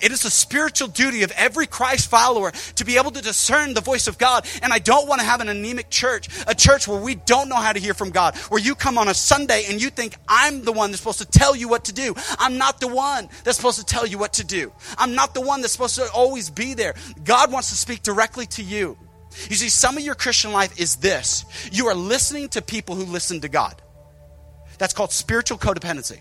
It 0.00 0.12
is 0.12 0.24
a 0.24 0.30
spiritual 0.30 0.88
duty 0.88 1.22
of 1.22 1.32
every 1.32 1.66
Christ 1.66 2.08
follower 2.08 2.52
to 2.76 2.84
be 2.84 2.96
able 2.96 3.10
to 3.12 3.22
discern 3.22 3.74
the 3.74 3.80
voice 3.80 4.06
of 4.06 4.18
God. 4.18 4.46
And 4.62 4.72
I 4.72 4.78
don't 4.78 5.08
want 5.08 5.20
to 5.20 5.26
have 5.26 5.40
an 5.40 5.48
anemic 5.48 5.90
church, 5.90 6.28
a 6.46 6.54
church 6.54 6.88
where 6.88 7.00
we 7.00 7.14
don't 7.14 7.48
know 7.48 7.56
how 7.56 7.72
to 7.72 7.80
hear 7.80 7.94
from 7.94 8.10
God, 8.10 8.36
where 8.48 8.60
you 8.60 8.74
come 8.74 8.98
on 8.98 9.08
a 9.08 9.14
Sunday 9.14 9.64
and 9.68 9.80
you 9.80 9.90
think, 9.90 10.16
I'm 10.28 10.64
the 10.64 10.72
one 10.72 10.90
that's 10.90 11.00
supposed 11.00 11.18
to 11.18 11.26
tell 11.26 11.54
you 11.54 11.68
what 11.68 11.84
to 11.84 11.92
do. 11.92 12.14
I'm 12.38 12.58
not 12.58 12.80
the 12.80 12.88
one 12.88 13.28
that's 13.44 13.56
supposed 13.56 13.78
to 13.78 13.86
tell 13.86 14.06
you 14.06 14.18
what 14.18 14.34
to 14.34 14.44
do. 14.44 14.72
I'm 14.98 15.14
not 15.14 15.34
the 15.34 15.40
one 15.40 15.60
that's 15.60 15.72
supposed 15.72 15.96
to 15.96 16.08
always 16.12 16.50
be 16.50 16.74
there. 16.74 16.94
God 17.24 17.52
wants 17.52 17.70
to 17.70 17.76
speak 17.76 18.02
directly 18.02 18.46
to 18.46 18.62
you. 18.62 18.96
You 19.50 19.56
see, 19.56 19.68
some 19.68 19.96
of 19.96 20.04
your 20.04 20.14
Christian 20.14 20.52
life 20.52 20.78
is 20.78 20.96
this 20.96 21.44
you 21.72 21.88
are 21.88 21.94
listening 21.94 22.48
to 22.50 22.62
people 22.62 22.94
who 22.94 23.04
listen 23.04 23.40
to 23.40 23.48
God. 23.48 23.80
That's 24.78 24.92
called 24.92 25.12
spiritual 25.12 25.58
codependency. 25.58 26.20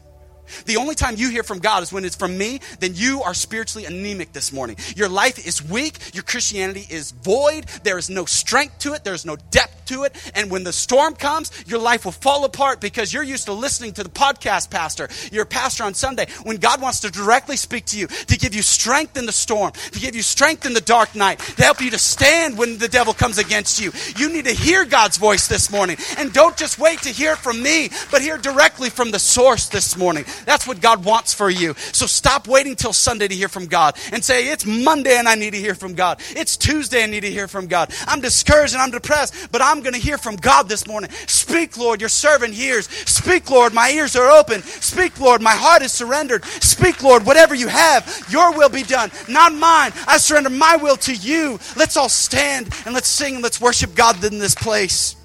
The 0.65 0.77
only 0.77 0.95
time 0.95 1.15
you 1.17 1.29
hear 1.29 1.43
from 1.43 1.60
God 1.60 1.84
is 1.84 1.91
when 1.91 2.06
it's 2.06 2.15
from 2.15 2.38
me, 2.38 2.60
then 2.79 2.91
you 2.95 3.21
are 3.23 3.34
spiritually 3.34 3.86
anemic 3.86 4.34
this 4.34 4.51
morning. 4.51 4.77
Your 4.95 5.10
life 5.10 5.45
is 5.45 5.63
weak. 5.63 6.13
Your 6.13 6.23
Christianity 6.23 6.86
is 6.89 7.12
void. 7.12 7.65
There 7.84 7.97
is 7.97 8.10
no 8.10 8.25
strength 8.25 8.79
to 8.79 8.93
it. 8.93 9.03
There 9.03 9.13
is 9.13 9.25
no 9.25 9.38
depth 9.51 9.86
to 9.88 10.03
it. 10.03 10.15
And 10.36 10.49
when 10.49 10.63
the 10.63 10.73
storm 10.73 11.15
comes, 11.15 11.51
your 11.67 11.79
life 11.79 12.06
will 12.06 12.12
fall 12.12 12.45
apart 12.45 12.82
because 12.82 13.13
you're 13.13 13.23
used 13.23 13.45
to 13.45 13.53
listening 13.53 13.93
to 13.93 14.03
the 14.03 14.10
podcast 14.10 14.69
pastor, 14.69 15.10
your 15.32 15.45
pastor 15.45 15.84
on 15.84 15.93
Sunday. 15.93 16.27
When 16.43 16.58
God 16.58 16.82
wants 16.82 17.01
to 17.01 17.12
directly 17.12 17.58
speak 17.58 17.86
to 17.88 17.97
you, 17.97 18.08
to 18.08 18.38
give 18.38 18.56
you 18.56 18.62
strength 18.62 19.17
in 19.17 19.25
the 19.25 19.32
storm, 19.32 19.71
to 19.91 19.99
give 19.99 20.15
you 20.15 20.21
strength 20.21 20.65
in 20.65 20.73
the 20.73 20.82
dark 20.82 21.15
night, 21.15 21.39
to 21.39 21.63
help 21.63 21.82
you 21.82 21.91
to 21.91 21.99
stand 21.99 22.58
when 22.58 22.77
the 22.77 22.88
devil 22.88 23.13
comes 23.13 23.38
against 23.38 23.82
you, 23.82 23.91
you 24.17 24.32
need 24.32 24.45
to 24.45 24.53
hear 24.53 24.86
God's 24.86 25.17
voice 25.17 25.47
this 25.47 25.71
morning. 25.71 25.97
And 26.17 26.33
don't 26.33 26.58
just 26.58 26.79
wait 26.79 27.00
to 27.04 27.10
hear 27.10 27.35
from 27.35 27.62
me, 27.62 27.89
but 28.12 28.21
hear 28.21 28.37
directly 28.37 28.89
from 28.89 29.12
the 29.12 29.19
source 29.19 29.69
this 29.69 29.98
morning. 29.98 30.25
That's 30.46 30.67
what 30.67 30.81
God 30.81 31.06
wants 31.06 31.34
for 31.34 31.50
you. 31.50 31.73
So 31.92 32.06
stop 32.06 32.48
waiting 32.48 32.75
till 32.75 32.94
Sunday 32.94 33.27
to 33.27 33.36
hear 33.36 33.50
from 33.50 33.67
God 33.67 33.98
and 34.12 34.23
say, 34.23 34.48
it's 34.48 34.65
Monday 34.65 35.17
and 35.17 35.27
I 35.27 35.36
need 35.36 35.52
to 35.52 35.60
hear 35.60 35.75
from 35.75 35.94
God. 35.94 36.21
It's 36.31 36.58
Tuesday 36.58 37.04
and 37.04 37.12
I 37.12 37.15
need 37.15 37.21
to 37.21 37.31
hear 37.31 37.48
from 37.48 37.67
God. 37.67 37.94
I'm 38.08 38.21
discouraged 38.21 38.73
and 38.73 38.81
I'm 38.81 38.92
depressed, 38.92 39.52
but 39.52 39.62
I'm 39.62 39.81
going 39.81 39.94
to 39.94 40.00
hear 40.00 40.17
from 40.17 40.36
God 40.36 40.69
this 40.69 40.88
morning. 40.88 41.10
Speak, 41.27 41.77
Lord, 41.77 42.02
your 42.02 42.10
servant 42.10 42.54
hears. 42.54 42.88
Speak, 42.88 43.50
Lord, 43.50 43.73
my 43.73 43.90
ears 43.92 44.15
are 44.15 44.29
open. 44.29 44.62
Speak, 44.62 45.19
Lord, 45.19 45.42
my 45.42 45.52
heart 45.52 45.81
is 45.81 45.92
surrendered. 45.92 46.44
Speak, 46.46 47.04
Lord, 47.04 47.25
whatever 47.25 47.56
you 47.56 47.67
have, 47.67 48.25
your 48.29 48.58
will 48.58 48.69
be 48.69 48.84
done, 48.84 49.12
not 49.29 49.54
mine. 49.54 49.92
I 50.08 50.17
surrender 50.17 50.50
my 50.50 50.77
will 50.77 50.98
to 50.98 51.13
you. 51.13 51.60
Let's 51.75 51.98
all 51.98 52.10
stand 52.10 52.69
and 52.86 52.94
let's 52.94 53.08
sing 53.08 53.36
and 53.36 53.44
let's 53.44 53.62
worship 53.62 53.96
God 53.96 54.23
in 54.23 54.40
this 54.40 54.56
place. 54.56 55.15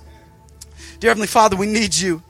Dear 1.00 1.10
Heavenly 1.10 1.28
Father, 1.28 1.56
we 1.56 1.66
need 1.66 1.96
you. 1.96 2.22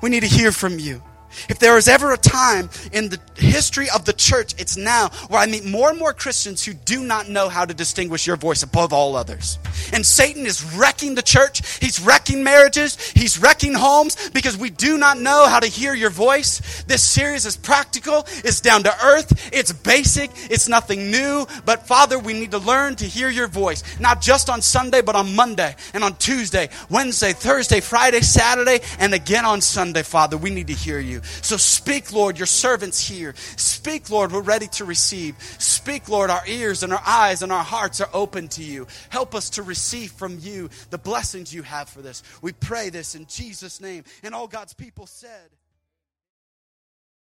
We 0.00 0.10
need 0.10 0.20
to 0.20 0.28
hear 0.28 0.52
from 0.52 0.78
you. 0.78 1.02
If 1.48 1.58
there 1.58 1.76
is 1.76 1.88
ever 1.88 2.12
a 2.12 2.18
time 2.18 2.70
in 2.92 3.08
the 3.08 3.20
history 3.36 3.88
of 3.90 4.04
the 4.04 4.12
church, 4.12 4.54
it's 4.58 4.76
now 4.76 5.08
where 5.28 5.40
I 5.40 5.46
meet 5.46 5.64
more 5.64 5.90
and 5.90 5.98
more 5.98 6.12
Christians 6.12 6.64
who 6.64 6.72
do 6.72 7.02
not 7.02 7.28
know 7.28 7.48
how 7.48 7.64
to 7.64 7.74
distinguish 7.74 8.26
your 8.26 8.36
voice 8.36 8.62
above 8.62 8.92
all 8.92 9.16
others. 9.16 9.58
And 9.92 10.04
Satan 10.04 10.46
is 10.46 10.62
wrecking 10.74 11.14
the 11.14 11.22
church. 11.22 11.78
He's 11.78 12.00
wrecking 12.00 12.42
marriages. 12.42 13.10
He's 13.10 13.38
wrecking 13.38 13.74
homes 13.74 14.30
because 14.30 14.56
we 14.56 14.70
do 14.70 14.98
not 14.98 15.18
know 15.18 15.46
how 15.46 15.60
to 15.60 15.66
hear 15.66 15.94
your 15.94 16.10
voice. 16.10 16.82
This 16.84 17.02
series 17.02 17.46
is 17.46 17.56
practical. 17.56 18.26
It's 18.44 18.60
down 18.60 18.82
to 18.84 19.04
earth. 19.04 19.50
It's 19.52 19.72
basic. 19.72 20.30
It's 20.50 20.68
nothing 20.68 21.10
new. 21.10 21.46
But 21.64 21.86
Father, 21.86 22.18
we 22.18 22.32
need 22.32 22.50
to 22.52 22.58
learn 22.58 22.96
to 22.96 23.04
hear 23.04 23.30
your 23.30 23.48
voice, 23.48 23.82
not 23.98 24.20
just 24.20 24.50
on 24.50 24.62
Sunday, 24.62 25.02
but 25.02 25.16
on 25.16 25.34
Monday 25.34 25.74
and 25.94 26.04
on 26.04 26.16
Tuesday, 26.16 26.68
Wednesday, 26.90 27.32
Thursday, 27.32 27.80
Friday, 27.80 28.20
Saturday, 28.20 28.80
and 28.98 29.14
again 29.14 29.44
on 29.44 29.60
Sunday, 29.60 30.02
Father. 30.02 30.36
We 30.36 30.50
need 30.50 30.66
to 30.68 30.74
hear 30.74 31.00
you. 31.00 31.21
So 31.22 31.56
speak, 31.56 32.12
Lord, 32.12 32.38
your 32.38 32.46
servants 32.46 33.06
hear. 33.06 33.34
Speak, 33.56 34.10
Lord, 34.10 34.32
we're 34.32 34.42
ready 34.42 34.66
to 34.68 34.84
receive. 34.84 35.36
Speak, 35.58 36.08
Lord, 36.08 36.30
our 36.30 36.46
ears 36.46 36.82
and 36.82 36.92
our 36.92 37.02
eyes 37.06 37.42
and 37.42 37.52
our 37.52 37.64
hearts 37.64 38.00
are 38.00 38.10
open 38.12 38.48
to 38.48 38.62
you. 38.62 38.86
Help 39.10 39.34
us 39.34 39.50
to 39.50 39.62
receive 39.62 40.12
from 40.12 40.38
you 40.40 40.68
the 40.90 40.98
blessings 40.98 41.54
you 41.54 41.62
have 41.62 41.88
for 41.88 42.02
this. 42.02 42.22
We 42.42 42.52
pray 42.52 42.90
this 42.90 43.14
in 43.14 43.26
Jesus' 43.26 43.80
name. 43.80 44.04
And 44.22 44.34
all 44.34 44.48
God's 44.48 44.74
people 44.74 45.06
said, 45.06 45.50